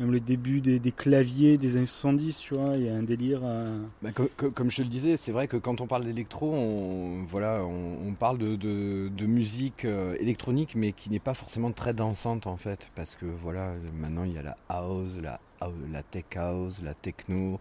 même 0.00 0.10
le 0.12 0.20
début 0.20 0.60
des, 0.60 0.78
des 0.78 0.92
claviers 0.92 1.56
des 1.58 1.76
années 1.76 1.86
70, 1.86 2.38
tu 2.38 2.54
vois. 2.54 2.76
Il 2.76 2.84
y 2.84 2.88
a 2.88 2.94
un 2.94 3.02
délire. 3.02 3.40
euh, 3.44 3.78
Bah, 4.02 4.10
co- 4.12 4.28
co- 4.36 4.50
comme 4.50 4.70
je 4.70 4.78
te 4.78 4.82
le 4.82 4.88
disais, 4.88 5.16
c'est 5.16 5.32
vrai 5.32 5.48
que 5.48 5.56
quand 5.56 5.80
on 5.80 5.86
parle 5.86 6.04
d'électro, 6.04 6.52
on, 6.52 7.24
voilà, 7.24 7.64
on, 7.64 8.12
parle 8.14 8.38
de, 8.38 8.56
de- 8.56 9.08
musique 9.26 9.84
euh, 9.84 10.16
électronique, 10.20 10.74
mais 10.74 10.92
qui 10.92 11.10
n'est 11.10 11.18
pas 11.18 11.34
forcément 11.34 11.70
très 11.72 11.94
dansante 11.94 12.46
en 12.46 12.56
fait, 12.56 12.90
parce 12.94 13.14
que 13.14 13.26
voilà, 13.26 13.72
maintenant 13.94 14.24
il 14.24 14.32
y 14.32 14.38
a 14.38 14.42
la 14.42 14.56
house, 14.68 15.16
la, 15.22 15.40
hou- 15.62 15.72
la 15.92 16.02
tech 16.02 16.24
house, 16.36 16.80
la 16.82 16.94
techno, 16.94 17.60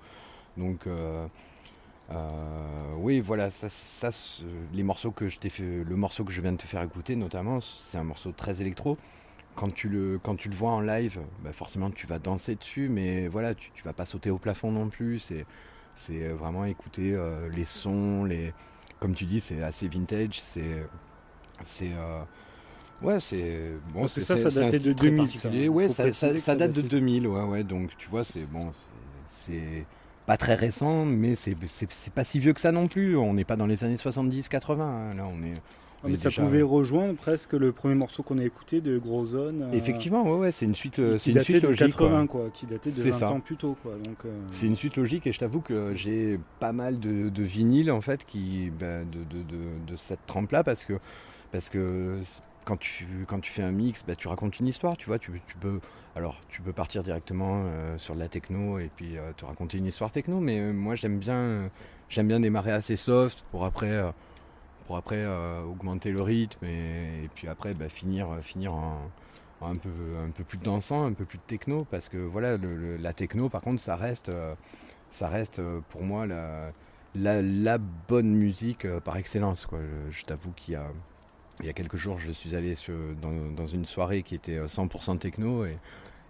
donc 0.58 0.88
euh, 0.88 1.28
oui, 2.98 3.20
voilà, 3.20 3.50
ça, 3.50 4.10
les 4.74 4.84
morceaux 4.84 5.12
que 5.12 5.30
je 5.30 5.40
t'ai 5.40 5.50
fait, 5.50 5.64
le 5.84 5.96
morceau 5.96 6.24
que 6.24 6.32
je 6.32 6.42
viens 6.42 6.52
de 6.52 6.58
te 6.58 6.68
faire 6.68 6.82
écouter 6.84 7.16
notamment, 7.16 7.60
c'est 7.62 7.98
un 7.98 8.04
morceau 8.04 8.32
très 8.32 8.62
électro. 8.62 8.98
Quand 9.56 9.72
tu 9.74 9.88
le, 9.88 10.20
quand 10.22 10.36
tu 10.36 10.50
le 10.50 10.56
vois 10.56 10.72
en 10.72 10.82
live, 10.82 11.20
bah 11.44 11.54
forcément 11.54 11.92
tu 11.92 12.08
vas 12.08 12.18
danser 12.20 12.56
dessus, 12.56 12.90
mais 12.90 13.28
voilà, 13.28 13.54
tu, 13.54 13.70
tu 13.74 13.84
vas 13.84 13.94
pas 13.94 14.06
sauter 14.06 14.30
au 14.32 14.38
plafond 14.40 14.72
non 14.72 14.90
plus. 14.90 15.20
C'est, 15.20 15.46
c'est 15.96 16.28
vraiment 16.30 16.66
écouter 16.66 17.14
euh, 17.14 17.50
les 17.50 17.66
sons, 17.66 18.24
les, 18.26 18.52
comme 19.00 19.14
tu 19.14 19.26
dis, 19.26 19.40
c'est 19.40 19.62
assez 19.62 19.88
vintage. 19.88 20.40
C'est, 20.42 20.84
c'est, 21.64 21.92
euh, 21.94 22.24
ouais, 23.04 23.20
c'est 23.20 23.74
bon. 23.94 24.02
Parce 24.02 24.14
que 24.16 24.22
c'est- 24.22 24.38
ça, 24.38 24.50
ça 24.50 24.62
datait 24.62 24.80
de 24.80 24.94
très 24.94 25.06
2000, 25.12 25.26
particulier. 25.26 25.66
ça. 25.66 25.72
Ouais, 25.72 25.90
ça, 25.90 26.56
date 26.56 26.72
de 26.72 26.82
datait- 26.82 26.90
2000, 26.90 27.28
ouais, 27.28 27.44
ouais. 27.44 27.64
Donc 27.64 27.92
tu 27.98 28.10
vois, 28.10 28.24
c'est 28.24 28.46
bon, 28.50 28.74
c'est, 29.30 29.86
pas 30.26 30.38
très 30.38 30.56
récent, 30.56 31.06
mais 31.06 31.36
c'est 31.36 31.56
pas 32.16 32.24
si 32.24 32.40
vieux 32.40 32.54
que 32.54 32.62
ça 32.62 32.72
non 32.72 32.88
plus. 32.88 33.18
On 33.18 33.34
n'est 33.34 33.44
pas 33.44 33.56
dans 33.58 33.68
les 33.68 33.84
années 33.84 33.98
70-80. 33.98 34.82
hein. 35.12 35.14
Là, 35.16 35.28
on 35.28 35.44
est. 35.44 35.54
mais 36.10 36.16
ça 36.16 36.30
déjà- 36.30 36.42
pouvait 36.42 36.62
rejoindre 36.62 37.16
presque 37.16 37.54
le 37.54 37.72
premier 37.72 37.96
morceau 37.96 38.24
qu'on 38.24 38.38
a 38.38 38.44
écouté 38.44 38.82
de 38.82 38.98
Gros 38.98 39.26
Zone. 39.26 39.62
euh, 39.64 39.72
Effectivement, 39.74 40.24
ouais, 40.24 40.38
ouais, 40.40 40.52
c'est 40.52 40.66
une 40.66 40.76
suite, 40.76 41.00
euh, 41.00 41.14
qui 41.18 41.20
c'est 41.20 41.32
une 41.32 41.42
suite 41.44 41.62
de 41.64 41.68
logique. 41.68 41.96
quoi. 41.96 42.08
80, 42.10 42.28
quoi. 42.28 42.50
Qui 42.54 42.66
datait 42.66 42.90
de 42.92 42.96
C'est 42.96 43.10
20 43.12 43.18
ça. 43.18 43.32
ans 43.32 43.40
plus 43.40 43.58
tôt, 43.58 43.78
quoi. 43.84 43.94
Donc, 44.04 44.18
euh, 44.26 44.30
C'est 44.52 44.68
une 44.68 44.76
suite 44.76 44.96
logique 44.98 45.26
et 45.28 45.32
je 45.32 45.40
t'avoue 45.40 45.62
que 45.62 45.94
j'ai 45.96 46.40
pas 46.60 46.72
mal 46.72 47.00
de, 47.00 47.30
de 47.30 47.44
vinyles 47.44 47.92
en 47.92 48.02
fait 48.02 48.26
qui 48.26 48.72
ben, 48.78 49.06
de, 49.10 49.20
de, 49.20 49.44
de, 49.88 49.96
cette 49.98 50.26
trempe 50.26 50.52
là 50.52 50.64
parce 50.64 50.86
que 50.86 50.94
parce 51.52 51.70
que 51.70 52.18
quand 52.66 52.78
tu 52.78 53.06
quand 53.28 53.40
tu 53.40 53.52
fais 53.52 53.62
un 53.64 53.72
mix 53.72 54.04
ben, 54.06 54.16
tu 54.16 54.28
racontes 54.28 54.60
une 54.60 54.68
histoire 54.68 54.98
tu 54.98 55.06
vois 55.08 55.20
tu, 55.20 55.32
tu 55.48 55.56
peux 55.58 55.80
alors 56.16 56.42
tu 56.50 56.62
peux 56.62 56.72
partir 56.74 57.04
directement 57.04 57.64
euh, 57.66 57.98
sur 57.98 58.16
de 58.16 58.20
la 58.20 58.28
techno 58.28 58.80
et 58.80 58.90
puis 58.96 59.18
euh, 59.18 59.32
te 59.38 59.46
raconter 59.46 59.78
une 59.78 59.86
histoire 59.86 60.12
techno 60.12 60.40
mais 60.40 60.60
euh, 60.60 60.74
moi 60.74 60.96
j'aime 60.96 61.20
bien 61.20 61.36
euh, 61.36 61.68
j'aime 62.10 62.28
bien 62.28 62.40
démarrer 62.40 62.72
assez 62.72 62.96
soft 62.96 63.44
pour 63.52 63.66
après 63.66 63.92
euh, 63.92 64.10
pour 64.86 64.98
après 64.98 65.18
euh, 65.20 65.62
augmenter 65.64 66.12
le 66.12 66.22
rythme 66.22 66.66
et, 66.66 67.24
et 67.26 67.30
puis 67.34 67.48
après 67.48 67.74
ben, 67.74 67.90
finir 67.90 68.28
finir 68.42 68.74
en, 68.74 69.10
en 69.62 69.72
un 69.72 69.76
peu 69.76 69.90
un 70.26 70.30
peu 70.32 70.44
plus 70.44 70.58
dansant 70.58 71.06
un 71.06 71.14
peu 71.14 71.26
plus 71.26 71.38
de 71.38 71.44
techno 71.48 71.86
parce 71.90 72.10
que 72.10 72.18
voilà 72.18 72.58
le- 72.58 72.76
le- 72.76 72.98
la 72.98 73.14
techno 73.14 73.50
par 73.50 73.62
contre 73.62 73.82
ça 73.82 73.96
reste 73.96 74.30
euh, 74.30 74.56
ça 75.10 75.28
reste 75.30 75.60
euh, 75.60 75.80
pour 75.90 76.02
moi 76.04 76.26
la, 76.28 76.72
la, 77.16 77.42
la 77.42 77.78
bonne 77.78 78.34
musique 78.34 78.88
par 79.02 79.18
excellence 79.18 79.66
quoi. 79.66 79.80
Je, 80.10 80.18
je 80.20 80.26
t'avoue 80.26 80.52
qu'il 80.52 80.74
y 80.74 80.78
a 80.78 80.88
il 81.60 81.68
y 81.68 81.70
a 81.70 81.74
quelques 81.74 81.98
jours 81.98 82.18
je 82.18 82.32
suis 82.32 82.56
allé 82.56 82.74
sur- 82.76 83.16
dans, 83.22 83.52
dans 83.56 83.68
une 83.68 83.86
soirée 83.86 84.24
qui 84.24 84.34
était 84.36 84.58
euh, 84.58 84.66
100% 84.68 85.18
techno 85.20 85.66
et, 85.66 85.78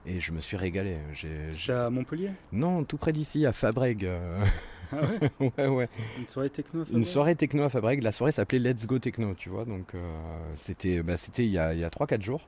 et 0.05 0.19
je 0.19 0.33
me 0.33 0.41
suis 0.41 0.57
régalé. 0.57 0.97
J'ai- 1.13 1.49
C'était 1.49 1.71
à 1.71 1.89
Montpellier? 1.89 2.31
Non, 2.51 2.83
tout 2.83 2.97
près 2.97 3.13
d'ici, 3.13 3.45
à 3.45 3.53
Fabrègue. 3.53 4.05
Ah 4.93 5.01
ouais 5.39 5.51
ouais, 5.57 5.67
ouais. 5.67 5.89
Une 6.17 6.27
soirée 6.27 6.49
techno 6.49 6.81
à 6.81 6.83
Une 6.83 6.87
Fabrègue 6.87 7.05
soirée 7.05 7.35
techno 7.35 7.63
à. 7.63 7.69
La 8.01 8.11
soirée 8.11 8.31
s'appelait 8.31 8.59
Let's 8.59 8.85
Go 8.87 8.99
Techno, 8.99 9.33
tu 9.35 9.49
vois. 9.49 9.65
Donc 9.65 9.95
euh, 9.95 10.53
c'était 10.55 11.01
bah, 11.03 11.17
c'était 11.17 11.45
il 11.45 11.51
y 11.51 11.57
a, 11.57 11.73
il 11.73 11.79
y 11.79 11.83
a 11.83 11.89
3-4 11.89 12.21
jours. 12.21 12.47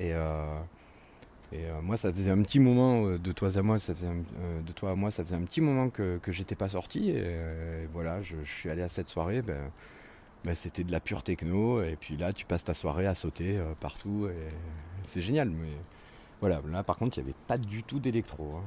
Et, 0.00 0.12
euh, 0.12 0.58
et 1.52 1.64
euh, 1.66 1.80
moi, 1.82 1.96
ça 1.96 2.12
faisait 2.12 2.30
un 2.30 2.42
petit 2.42 2.58
moment, 2.60 3.06
euh, 3.06 3.18
de 3.18 3.32
toi 3.32 3.56
à 3.56 3.62
moi, 3.62 3.78
ça 3.78 3.94
faisait 3.94 4.08
un, 4.08 4.16
euh, 4.40 4.60
de 4.62 4.72
toi 4.72 4.90
à 4.90 4.94
moi, 4.96 5.10
ça 5.10 5.24
faisait 5.24 5.36
un 5.36 5.44
petit 5.44 5.60
moment 5.60 5.90
que, 5.90 6.18
que 6.18 6.32
j'étais 6.32 6.56
pas 6.56 6.68
sorti. 6.70 7.10
Et, 7.10 7.18
et 7.18 7.86
voilà, 7.92 8.20
je, 8.22 8.36
je 8.44 8.52
suis 8.52 8.70
allé 8.70 8.82
à 8.82 8.88
cette 8.88 9.08
soirée. 9.08 9.42
Ben, 9.42 9.70
ben, 10.44 10.54
c'était 10.54 10.84
de 10.84 10.92
la 10.92 11.00
pure 11.00 11.22
techno. 11.22 11.82
Et 11.82 11.96
puis 11.96 12.16
là, 12.16 12.32
tu 12.32 12.46
passes 12.46 12.64
ta 12.64 12.74
soirée 12.74 13.06
à 13.06 13.14
sauter 13.14 13.58
partout. 13.80 14.28
Et 14.28 14.48
c'est 15.04 15.22
génial. 15.22 15.50
Mais 15.50 15.70
voilà, 16.40 16.60
là 16.70 16.82
par 16.84 16.96
contre, 16.96 17.18
il 17.18 17.22
n'y 17.24 17.30
avait 17.30 17.38
pas 17.46 17.58
du 17.58 17.82
tout 17.84 18.00
d'électro. 18.00 18.56
hein. 18.56 18.64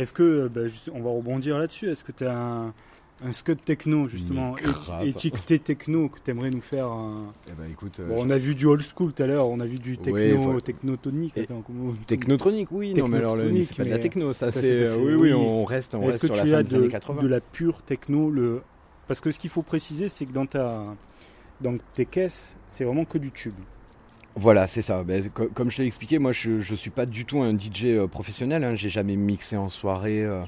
Est-ce 0.00 0.12
que, 0.12 0.48
bah, 0.48 0.68
juste- 0.68 0.90
on 0.94 1.00
va 1.00 1.10
rebondir 1.10 1.58
là-dessus, 1.58 1.88
est-ce 1.90 2.04
que 2.04 2.12
tu 2.12 2.24
as 2.24 2.36
un, 2.36 2.74
Un 3.24 3.32
scud 3.32 3.64
techno, 3.64 4.08
justement, 4.08 4.52
Mais 5.00 5.06
é- 5.06 5.08
étiqueté 5.08 5.58
techno, 5.58 6.10
que 6.10 6.18
t'aimerais 6.20 6.50
nous 6.50 6.60
faire 6.60 6.88
un... 6.88 7.32
Eh 7.48 7.52
ben, 7.58 7.70
écoute, 7.72 7.98
euh, 8.00 8.08
Bon, 8.08 8.26
on 8.26 8.28
a 8.28 8.36
vu 8.36 8.54
du 8.54 8.66
old 8.66 8.82
school 8.82 9.14
tout 9.14 9.22
à 9.22 9.26
l'heure, 9.26 9.48
on 9.48 9.58
a 9.60 9.64
vu 9.64 9.78
du 9.78 9.96
techno, 9.96 10.12
Ouais, 10.20 10.32
voilà. 10.34 10.60
technotonique. 10.60 11.32
Et- 11.38 11.44
Attends, 11.44 11.62
comment... 11.66 11.94
Technotronique, 12.06 12.68
oui, 12.72 12.92
non, 12.92 13.08
mais 13.08 13.16
alors 13.16 13.34
le- 13.36 13.62
c'est 13.62 13.74
pas 13.74 13.84
de 13.84 13.88
la 13.88 13.98
techno, 13.98 14.34
ça, 14.34 14.52
ça, 14.52 14.60
c'est. 14.60 14.60
c'est- 14.60 14.74
euh, 14.74 14.84
c'est- 14.96 15.00
oui, 15.02 15.14
oui, 15.14 15.32
on 15.32 15.64
reste, 15.64 15.94
on 15.94 16.02
Est-ce 16.02 16.08
reste 16.10 16.20
que 16.20 16.26
sur 16.26 16.36
la 16.36 16.42
tu 16.42 16.50
fin 16.50 16.56
as 16.58 16.62
des 16.62 16.74
années 16.74 16.84
de, 16.88 16.90
80. 16.90 17.22
de 17.22 17.26
la 17.28 17.40
pure 17.40 17.80
techno 17.80 18.30
le... 18.30 18.60
Parce 19.08 19.20
que 19.22 19.32
ce 19.32 19.38
qu'il 19.38 19.48
faut 19.48 19.62
préciser, 19.62 20.08
c'est 20.08 20.26
que 20.26 20.32
dans, 20.32 20.44
ta... 20.44 20.82
dans 21.62 21.74
tes 21.94 22.04
caisses, 22.04 22.54
c'est 22.68 22.84
vraiment 22.84 23.06
que 23.06 23.16
du 23.16 23.30
tube. 23.32 23.54
Voilà, 24.38 24.66
c'est 24.66 24.82
ça. 24.82 25.02
Ben, 25.02 25.30
co- 25.30 25.48
comme 25.48 25.70
je 25.70 25.78
t'ai 25.78 25.86
expliqué, 25.86 26.18
moi 26.18 26.32
je, 26.32 26.60
je 26.60 26.74
suis 26.74 26.90
pas 26.90 27.06
du 27.06 27.24
tout 27.24 27.40
un 27.40 27.54
DJ 27.54 27.96
euh, 27.96 28.06
professionnel. 28.06 28.64
Hein. 28.64 28.74
J'ai 28.74 28.90
jamais 28.90 29.16
mixé 29.16 29.56
en 29.56 29.68
soirée. 29.70 30.24
euh, 30.24 30.42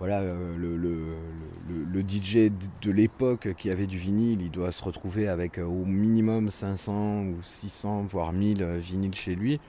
voilà, 0.00 0.20
euh, 0.22 0.56
le, 0.58 2.02
DJ 2.02 2.50
de 2.82 2.90
l'époque 2.90 3.54
qui 3.56 3.70
avait 3.70 3.86
du 3.86 3.98
vinyle, 3.98 4.42
il 4.42 4.50
doit 4.50 4.72
se 4.72 4.84
retrouver 4.84 5.28
avec 5.28 5.58
au 5.58 5.84
minimum 5.86 6.50
500 6.50 7.22
ou 7.24 7.42
600, 7.42 8.04
voire 8.04 8.32
1000 8.32 8.62
euh, 8.62 8.78
vinyles 8.78 9.14
chez 9.14 9.34
lui. 9.34 9.60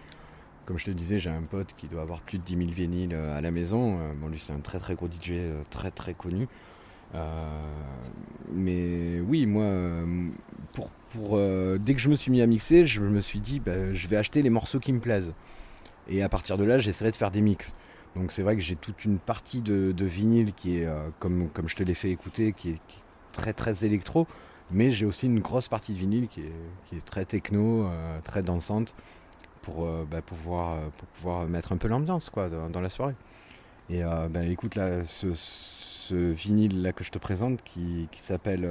Comme 0.66 0.80
je 0.80 0.86
te 0.86 0.92
disais, 0.92 1.20
j'ai 1.20 1.30
un 1.32 1.44
pote 1.44 1.74
qui 1.78 1.88
doit 1.88 2.04
avoir 2.04 2.22
plus 2.22 2.40
de 2.40 2.44
10 2.44 2.56
000 2.58 2.74
vinyles 2.74 3.16
à 3.16 3.42
la 3.42 3.52
maison. 3.52 4.00
Bon, 4.22 4.30
lui, 4.30 4.40
c'est 4.40 4.54
un 4.54 4.62
très 4.62 4.80
très 4.80 4.96
gros 4.96 5.08
DJ, 5.10 5.34
très 5.72 5.92
très 5.92 6.14
connu. 6.16 6.48
Mais 8.52 9.20
oui, 9.22 9.46
moi, 9.46 9.66
pour, 10.74 10.90
euh, 11.32 11.78
dès 11.78 11.94
que 11.94 12.00
je 12.00 12.10
me 12.10 12.16
suis 12.16 12.32
mis 12.32 12.42
à 12.42 12.48
mixer, 12.48 12.86
je 12.86 13.02
me 13.02 13.22
suis 13.22 13.40
dit, 13.40 13.60
bah, 13.60 13.94
je 13.94 14.08
vais 14.08 14.18
acheter 14.18 14.42
les 14.42 14.50
morceaux 14.50 14.80
qui 14.80 14.94
me 14.94 15.00
plaisent. 15.00 15.34
Et 16.08 16.22
à 16.22 16.30
partir 16.30 16.58
de 16.58 16.64
là, 16.64 16.80
j'essaierai 16.80 17.12
de 17.12 17.16
faire 17.16 17.32
des 17.32 17.42
mix. 17.42 17.76
Donc 18.16 18.32
c'est 18.32 18.44
vrai 18.44 18.56
que 18.56 18.62
j'ai 18.62 18.76
toute 18.76 19.06
une 19.06 19.18
partie 19.18 19.62
de, 19.62 19.94
vinyle 20.06 20.54
qui 20.54 20.80
est, 20.80 20.86
euh, 20.86 21.10
comme, 21.20 21.50
comme 21.50 21.68
je 21.68 21.76
te 21.76 21.84
l'ai 21.84 21.94
fait 21.96 22.12
écouter, 22.12 22.54
qui 22.54 22.72
est, 22.72 22.82
très 23.32 23.54
très 23.54 23.84
électro. 23.84 24.28
Mais 24.72 24.92
j'ai 24.92 25.06
aussi 25.06 25.26
une 25.26 25.40
grosse 25.40 25.68
partie 25.68 25.94
de 25.94 25.98
vinyle 25.98 26.28
qui 26.28 26.42
est, 26.42 26.54
qui 26.86 26.96
est 26.96 27.06
très 27.06 27.26
techno, 27.26 27.86
euh, 27.86 28.20
très 28.22 28.44
dansante, 28.44 28.94
pour, 29.62 29.86
euh, 29.86 30.06
bah, 30.10 30.22
pouvoir, 30.22 30.78
pour 30.92 31.08
pouvoir 31.10 31.48
mettre 31.48 31.72
un 31.72 31.78
peu 31.78 31.88
l'ambiance 31.88 32.30
quoi, 32.30 32.50
dans, 32.50 32.82
la 32.82 32.90
soirée. 32.90 33.16
Et 33.90 34.02
bah, 34.04 34.46
écoute, 34.46 34.76
là, 34.76 35.06
ce, 35.06 35.34
ce 35.34 36.16
vinyle 36.16 36.82
là 36.82 36.94
que 36.94 37.04
je 37.04 37.12
te 37.12 37.18
présente 37.18 37.64
qui, 37.64 38.08
qui 38.12 38.22
s'appelle... 38.22 38.68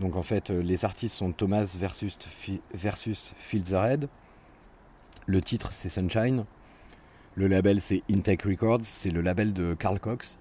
donc 0.00 0.16
en 0.16 0.22
fait, 0.22 0.50
euh, 0.50 0.60
les 0.62 0.84
artistes 0.84 1.16
sont 1.16 1.32
Thomas 1.32 1.74
versus, 1.78 2.16
versus 2.74 3.34
the 3.52 3.72
Red. 3.72 4.08
Le 5.26 5.40
titre 5.40 5.70
c'est 5.72 5.88
Sunshine. 5.88 6.44
Le 7.34 7.46
label 7.48 7.80
c'est 7.80 8.02
Intake 8.10 8.42
Records, 8.42 8.80
c'est 8.82 9.10
le 9.10 9.20
label 9.20 9.52
de 9.52 9.74
Carl 9.74 9.98
Cox. 10.00 10.38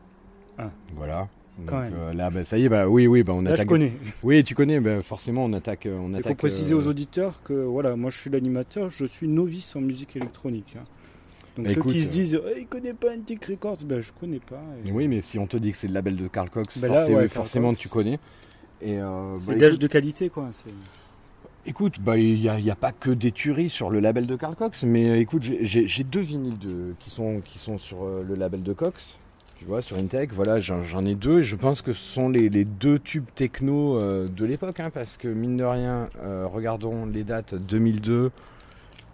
Ah. 0.58 0.70
Voilà. 0.96 1.28
Quand 1.66 1.76
Donc, 1.82 1.84
même. 1.86 1.94
euh, 1.98 2.14
là, 2.14 2.30
bah, 2.30 2.44
ça 2.44 2.58
y 2.58 2.66
est, 2.66 2.70
bah 2.70 2.88
oui, 2.90 3.08
oui, 3.08 3.24
bah, 3.24 3.32
on 3.34 3.42
Là, 3.42 3.52
je 3.52 3.54
attaque. 3.54 3.68
connais. 3.70 3.94
Oui, 4.24 4.44
tu 4.44 4.56
connais, 4.56 4.82
bah, 4.82 5.02
forcément, 5.02 5.46
on 5.46 5.54
attaque. 5.54 5.86
euh, 5.86 5.98
On 5.98 6.10
Il 6.10 6.16
attaque 6.16 6.28
faut 6.28 6.36
préciser 6.36 6.74
euh, 6.74 6.78
aux 6.80 6.88
auditeurs 6.88 7.42
que 7.44 7.54
voilà, 7.54 7.96
moi 7.96 8.12
je 8.12 8.20
suis 8.20 8.30
l'animateur, 8.30 8.90
je 8.90 9.06
suis 9.06 9.28
novice 9.30 9.74
en 9.78 9.82
musique 9.82 10.16
électronique. 10.18 10.76
hein. 10.78 10.84
Donc 11.56 11.66
Bah, 11.68 11.72
ceux 11.74 11.80
écoute, 11.80 11.94
qui 11.94 12.04
se 12.04 12.10
disent 12.10 12.40
Eh, 12.56 12.60
il 12.62 12.68
connaît 12.68 12.94
pas 12.94 13.14
Antique 13.16 13.46
Records, 13.46 13.78
ben 13.86 14.02
je 14.02 14.12
connais 14.12 14.40
pas. 14.42 14.62
Et 14.86 14.92
Oui, 14.92 15.08
mais 15.08 15.22
si 15.22 15.40
on 15.40 15.48
te 15.48 15.56
dit 15.56 15.72
que 15.72 15.78
c'est 15.78 15.88
le 15.88 15.94
label 15.94 16.18
de 16.18 16.28
Carl 16.28 16.50
Cox, 16.50 16.76
là, 16.82 16.88
forcément, 16.90 17.18
ouais, 17.18 17.24
Carl 17.24 17.30
forcément 17.30 17.70
Cox. 17.70 17.80
tu 17.80 17.88
connais. 17.90 18.20
Et 18.82 19.00
euh, 19.00 19.36
C'est 19.38 19.54
bah, 19.54 19.58
gage 19.58 19.70
écoute- 19.74 19.82
de 19.82 19.88
qualité 19.88 20.30
quoi. 20.30 20.50
c'est- 20.52 20.70
Écoute, 21.68 22.00
bah 22.00 22.16
il 22.18 22.40
n'y 22.40 22.48
a, 22.48 22.60
il 22.60 22.66
y 22.66 22.70
a 22.70 22.76
pas 22.76 22.92
que 22.92 23.10
des 23.10 23.32
tueries 23.32 23.70
sur 23.72 23.90
le 23.90 24.00
label 24.00 24.28
de 24.28 24.36
Carl 24.36 24.56
Cox, 24.56 24.84
mais 24.84 25.10
euh, 25.10 25.20
écoute, 25.20 25.42
j'ai- 25.62 26.04
deux 26.04 26.20
vinyles 26.20 26.60
de, 26.60 26.94
qui, 27.00 27.10
sont, 27.10 27.42
qui 27.44 27.58
sont 27.58 27.80
sur 27.80 28.04
euh, 28.04 28.24
le 28.28 28.36
label 28.36 28.62
de 28.62 28.72
Cox, 28.72 29.18
tu 29.58 29.66
vois, 29.66 29.82
sur 29.82 29.98
Intech. 29.98 30.32
Voilà, 30.32 30.60
j'en 30.60 31.06
ai 31.06 31.16
deux 31.16 31.40
et 31.40 31.44
je 31.44 31.56
pense 31.56 31.82
que 31.82 31.92
ce 31.94 32.06
sont 32.06 32.30
les, 32.30 32.50
les 32.50 32.66
deux 32.66 33.00
tubes 33.00 33.26
techno 33.34 33.98
euh, 33.98 34.28
de 34.28 34.46
l'époque, 34.46 34.80
hein, 34.80 34.92
parce 34.94 35.18
que 35.18 35.28
mine 35.28 35.58
de 35.58 35.64
rien, 35.64 36.08
euh, 36.22 36.46
regardons 36.46 37.08
les 37.08 37.24
dates 37.24 37.56
2002 37.56 38.30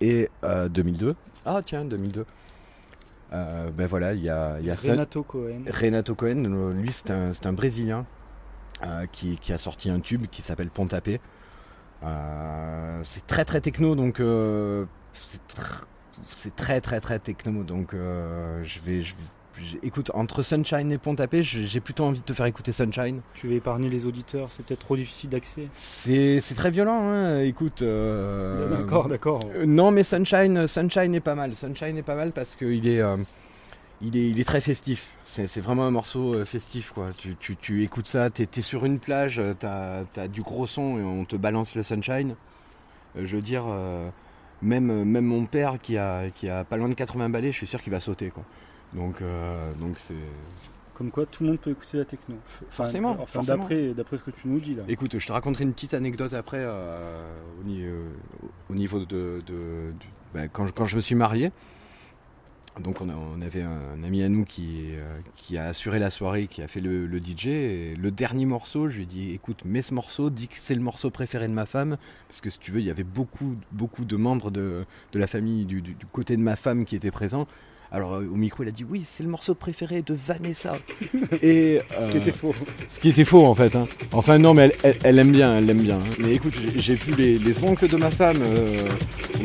et 0.01 0.30
euh, 0.43 0.68
2002. 0.68 1.16
Ah 1.45 1.62
tiens, 1.64 1.86
2002. 1.86 2.26
Euh, 3.32 3.70
ben 3.70 3.88
voilà, 3.88 4.14
il 4.14 4.24
y 4.24 4.30
a, 4.30 4.59
y 4.59 4.70
a 4.70 4.76
Renato 4.76 5.24
Cohen. 5.24 5.62
Renato 5.70 6.16
Cohen, 6.16 6.72
lui 6.74 6.91
c'est 6.91 7.12
un, 7.12 7.32
c'est 7.32 7.45
un 7.45 7.53
Brésilien 7.53 8.05
euh, 8.86 9.06
qui, 9.12 9.38
qui 9.38 9.54
a 9.54 9.58
sorti 9.58 9.90
un 9.90 10.00
tube 10.00 10.26
qui 10.32 10.42
s'appelle 10.42 10.70
Pontapé. 10.70 11.20
Euh, 12.04 13.00
c'est 13.04 13.28
très 13.28 13.46
très 13.46 13.62
techno 13.62 13.94
donc 13.96 14.20
euh, 14.20 14.86
c'est 15.14 15.40
tr- 15.56 15.84
c'est 16.36 16.56
très 16.56 16.82
très 16.82 17.00
très 17.00 17.20
techno 17.20 17.64
donc 17.64 17.94
euh, 17.94 18.64
je 18.64 18.80
vais, 18.80 19.04
je 19.04 19.14
vais- 19.14 19.78
écoute 19.84 20.10
entre 20.16 20.42
Sunshine 20.42 20.92
et 20.92 20.98
Pontapé 20.98 21.44
j'ai 21.44 21.68
j'ai 21.68 21.80
plutôt 21.80 22.06
envie 22.06 22.20
de 22.22 22.26
te 22.26 22.34
faire 22.34 22.48
écouter 22.48 22.72
Sunshine 22.72 23.22
Tu 23.36 23.46
veux 23.48 23.54
épargner 23.54 23.88
les 23.88 24.08
auditeurs, 24.08 24.48
c'est 24.52 24.66
peut-être 24.66 24.80
trop 24.80 24.96
difficile 24.96 25.30
d'accès. 25.30 25.68
c'est 25.76 26.40
c'est 26.42 26.56
très 26.56 26.72
violent 26.72 27.02
hein, 27.08 27.42
écoute 27.42 27.84
d'accord, 27.84 29.08
d'accord. 29.08 29.42
non, 29.68 29.92
mais 29.92 30.02
Sunshine, 30.02 30.66
Sunshine 30.66 31.14
est 31.14 31.20
pas 31.20 31.36
mal. 31.36 31.54
Sunshine 31.54 31.98
est 31.98 32.02
pas 32.04 32.16
mal 32.16 32.32
parce 32.32 32.56
qu'il 32.56 32.88
est, 32.88 33.04
il 34.02 34.18
est, 34.18 34.30
il 34.30 34.39
est 34.39 34.43
très 34.43 34.62
festif. 34.62 35.08
C'est 35.26 35.60
vraiment 35.62 35.86
un 35.86 35.91
morceau 35.91 36.34
euh, 36.36 36.45
festif, 36.45 36.91
quoi. 36.91 37.12
Tu, 37.18 37.36
tu, 37.39 37.56
tu 37.56 37.84
écoutes 37.84 38.08
ça, 38.08 38.30
t'es 38.30 38.47
es 38.58 38.62
sur 38.62 38.86
une 38.86 38.99
plage, 38.99 39.39
euh, 39.39 39.54
t'as 39.58 40.04
as 40.18 40.28
du 40.28 40.41
gros 40.41 40.68
son 40.68 40.97
et 40.97 41.04
on 41.04 41.24
te 41.26 41.36
balance 41.36 41.76
le 41.76 41.84
Sunshine. 41.84 42.36
Euh, 43.18 43.24
je 43.26 43.36
veux 43.36 43.41
dire, 43.41 43.64
euh, 43.68 44.10
même, 44.62 45.04
même 45.04 45.26
mon 45.26 45.45
père 45.45 45.78
qui 45.82 45.97
a, 45.97 46.30
qui 46.32 46.49
a 46.49 46.64
pas 46.64 46.78
loin 46.78 46.89
de 46.89 46.93
80 46.93 47.30
balais, 47.30 47.52
je 47.52 47.58
suis 47.58 47.68
sûr 47.68 47.82
qu'il 47.82 47.91
va 47.91 47.99
sauter, 47.99 48.30
quoi. 48.30 48.43
Donc, 48.93 49.22
euh, 49.22 49.72
donc 49.80 49.95
c'est. 49.97 50.16
Comme 50.93 51.10
quoi, 51.10 51.26
tout 51.26 51.43
le 51.43 51.49
monde 51.52 51.60
peut 51.60 51.72
écouter 51.72 51.97
la 51.97 52.06
techno. 52.06 52.36
Enfin, 52.68 52.84
Forcément, 52.84 53.12
Enfin, 53.14 53.26
forcément. 53.26 53.58
d'après, 53.60 53.88
d'après 53.93 54.18
ce 54.18 54.24
que 54.24 54.32
tu 54.32 54.47
nous 54.47 54.60
dis 54.60 54.76
là. 54.76 54.84
Écoute, 54.88 55.18
je 55.18 55.26
te 55.26 55.32
raconterai 55.32 55.64
une 55.64 55.74
petite 55.74 55.93
anecdote 55.95 56.34
après 56.34 56.60
euh, 56.60 57.24
au, 57.60 57.64
ni- 57.66 57.84
euh, 57.84 58.04
au 58.70 58.76
niveau 58.76 58.99
de, 58.99 59.41
de- 59.47 59.93
du- 59.99 60.49
quand, 60.52 60.68
je, 60.68 60.72
quand 60.74 60.86
je 60.86 60.95
me 60.97 61.02
suis 61.02 61.16
marié. 61.16 61.52
Donc 62.80 63.01
on, 63.01 63.41
avait 63.41 63.63
un, 63.63 64.01
ami 64.03 64.24
à 64.24 64.30
nous 64.30 64.45
qui, 64.45 64.91
euh, 64.93 65.19
qui 65.36 65.57
a 65.57 65.65
assuré 65.67 65.99
la 65.99 66.09
soirée, 66.09 66.47
qui 66.47 66.61
a 66.61 66.67
fait 66.67 66.80
le, 66.80 67.05
DJ. 67.19 67.95
Le 67.97 68.09
dernier 68.11 68.45
morceau, 68.45 68.89
je 68.89 68.95
lui 68.97 69.03
ai 69.03 69.05
dit, 69.05 69.32
écoute, 69.32 69.63
mets 69.65 69.82
ce 69.82 69.93
morceau, 69.93 70.30
dis 70.30 70.47
que 70.47 70.55
c'est 70.57 70.74
le 70.74 70.82
morceau 70.82 71.09
préféré 71.09 71.47
de 71.47 71.53
ma 71.53 71.65
femme, 71.65 71.97
parce 72.30 72.39
que 72.39 72.49
si 72.49 72.59
tu 72.59 72.72
veux, 72.72 72.80
il 72.80 72.86
y 72.86 72.89
avait 72.89 73.03
beaucoup, 73.03 73.55
beaucoup 73.74 74.05
de 74.05 74.15
membres 74.15 74.51
de, 74.51 74.86
la 75.13 75.28
famille 75.28 75.65
du, 75.65 75.82
du- 75.82 75.93
du 75.95 76.05
côté 76.05 76.38
de 76.38 76.41
ma 76.41 76.55
femme 76.55 76.86
qui 76.86 76.95
étaient 76.95 77.11
présents. 77.11 77.45
Alors 77.94 78.14
euh, 78.14 78.26
au 78.32 78.36
micro, 78.38 78.64
il 78.64 78.70
a 78.70 78.72
dit, 78.72 78.86
oui, 78.89 79.04
c'est 79.06 79.22
le 79.24 79.30
morceau 79.30 79.54
préféré 79.54 80.02
de 80.02 80.14
Vanessa. 80.14 80.78
Et 81.42 81.82
Ce 82.02 82.10
qui 82.10 82.18
euh, 82.18 82.22
était 82.22 82.32
faux. 82.32 82.56
ce 82.89 83.00
qui 83.02 83.10
était 83.10 83.26
faux 83.26 83.46
en 83.46 83.54
fait. 83.54 83.76
hein. 83.76 83.86
Enfin 84.14 84.38
non 84.39 84.54
mais 84.54 84.64
elle, 84.64 84.74
elle- 84.84 84.98
elle 85.04 85.20
aime 85.20 85.32
bien, 85.32 85.58
elle 85.58 85.66
l'aime 85.66 85.82
bien. 85.82 85.98
hein. 85.98 86.14
Mais 86.20 86.34
écoute, 86.36 86.54
j'ai- 86.78 86.96
vu 86.96 87.14
les, 87.18 87.38
les 87.38 87.64
oncles 87.66 87.88
de 87.89 87.98
ma 87.98 88.10
femme 88.10 88.38
euh, 88.46 88.88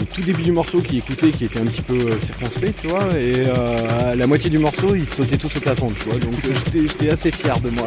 au 0.00 0.04
tout 0.04 0.20
début 0.22 0.42
du 0.42 0.52
morceau 0.52 0.80
qui 0.80 0.98
écoutaient, 0.98 1.30
qui 1.30 1.44
étaient 1.46 1.58
un 1.60 1.64
petit 1.66 1.82
peu 1.82 1.94
euh, 1.94 2.20
circonspects, 2.20 2.74
tu 2.80 2.86
vois. 2.88 3.08
Et 3.18 3.46
euh, 3.48 4.10
à 4.10 4.14
la 4.14 4.26
moitié 4.28 4.48
du 4.50 4.58
morceau, 4.58 4.94
ils 4.94 5.08
sautaient 5.08 5.38
tous 5.38 5.56
au 5.56 5.60
plafond, 5.60 5.88
tu 5.88 6.08
vois. 6.08 6.18
Donc 6.18 6.34
euh, 6.44 6.52
j'étais 6.74 7.10
assez 7.10 7.30
fier 7.32 7.58
de 7.60 7.70
moi. 7.70 7.86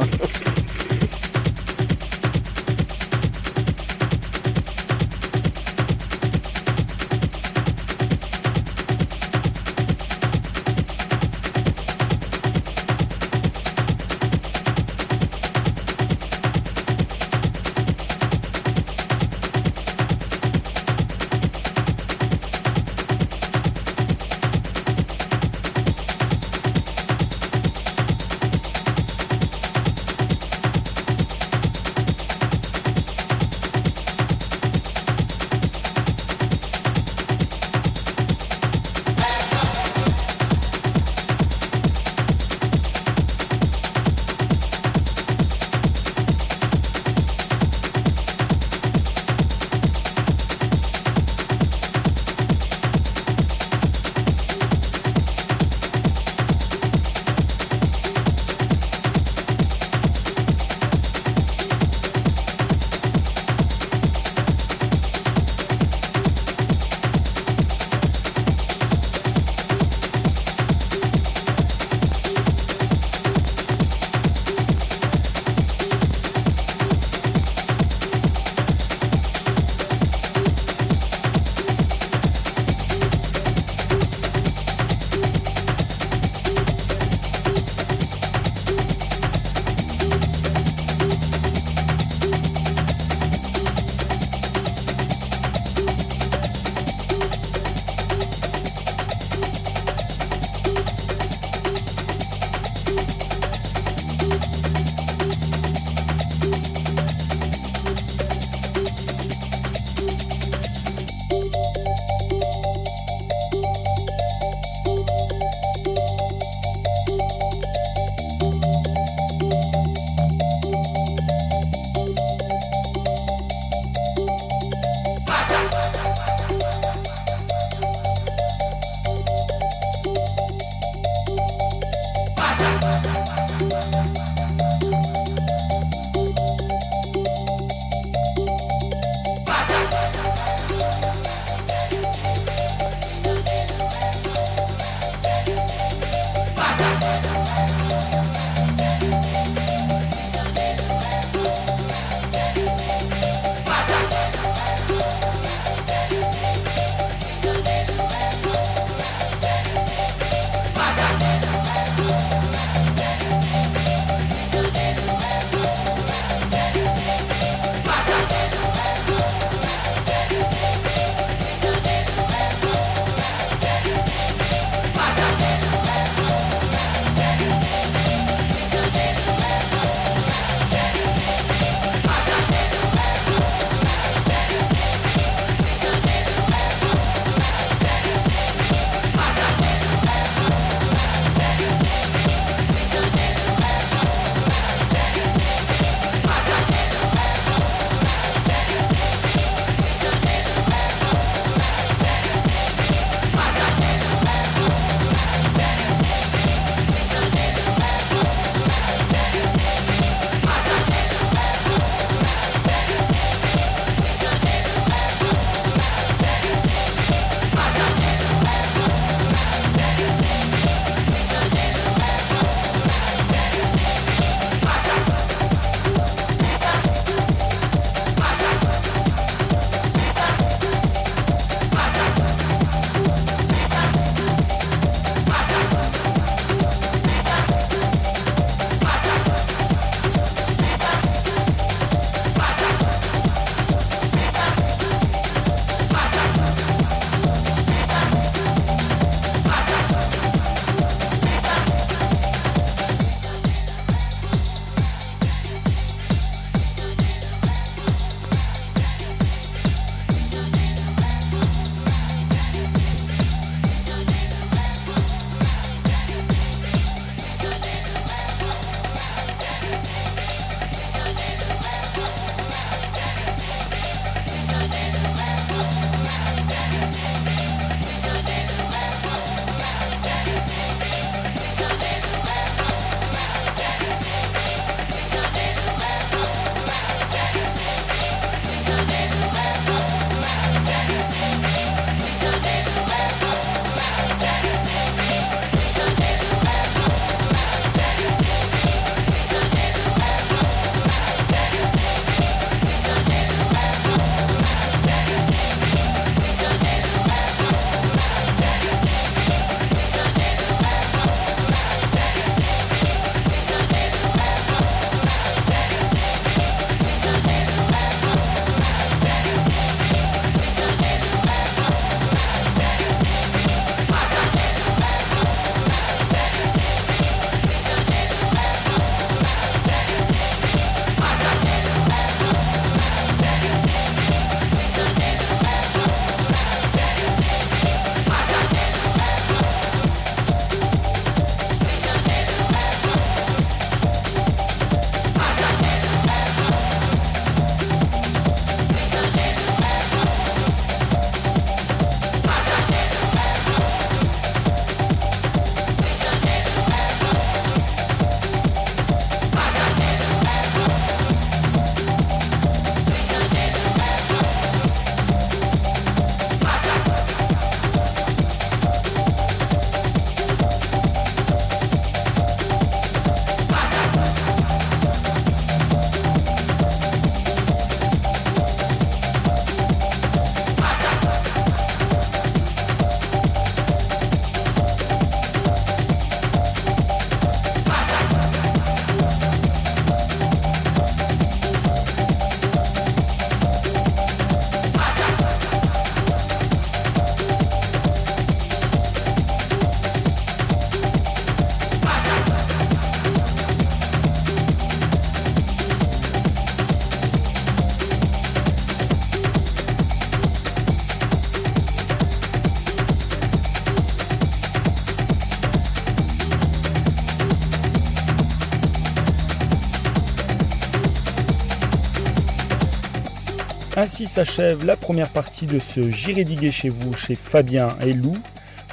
Ainsi 423.80 424.07
s'achève 424.07 424.65
la 424.65 424.75
première 424.75 425.09
partie 425.09 425.45
de 425.45 425.57
ce 425.57 425.89
J'irai 425.89 426.51
chez 426.51 426.67
vous 426.67 426.93
chez 426.93 427.15
Fabien 427.15 427.77
et 427.80 427.93
Lou. 427.93 428.17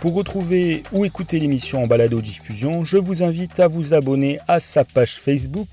Pour 0.01 0.15
retrouver 0.15 0.83
ou 0.91 1.05
écouter 1.05 1.39
l'émission 1.39 1.81
en 1.81 1.87
balado 1.87 2.21
diffusion, 2.21 2.83
je 2.83 2.97
vous 2.97 3.23
invite 3.23 3.61
à 3.61 3.69
vous 3.69 3.95
abonner 3.95 4.41
à 4.49 4.59
sa 4.59 4.83
page 4.83 5.15
Facebook 5.15 5.69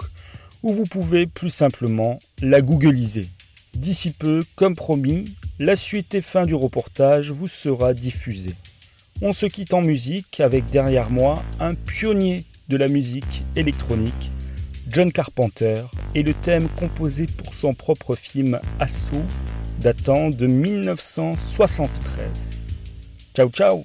où 0.61 0.71
vous 0.71 0.83
pouvez 0.83 1.25
plus 1.25 1.49
simplement 1.49 2.19
la 2.43 2.61
googliser. 2.61 3.25
D'ici 3.73 4.11
peu, 4.11 4.43
comme 4.55 4.75
promis, 4.75 5.33
la 5.57 5.75
suite 5.75 6.13
et 6.13 6.21
fin 6.21 6.43
du 6.43 6.53
reportage 6.53 7.31
vous 7.31 7.47
sera 7.47 7.95
diffusée. 7.95 8.53
On 9.23 9.33
se 9.33 9.47
quitte 9.47 9.73
en 9.73 9.81
musique 9.81 10.41
avec 10.41 10.67
derrière 10.67 11.09
moi 11.09 11.41
un 11.59 11.73
pionnier 11.73 12.43
de 12.69 12.77
la 12.77 12.87
musique 12.87 13.43
électronique, 13.55 14.31
John 14.93 15.11
Carpenter, 15.11 15.83
et 16.13 16.21
le 16.21 16.35
thème 16.35 16.69
composé 16.69 17.25
pour 17.25 17.55
son 17.55 17.73
propre 17.73 18.15
film 18.15 18.59
Assaut, 18.79 19.25
datant 19.79 20.29
de 20.29 20.45
1973. 20.45 21.89
Ciao 23.35 23.49
ciao 23.49 23.83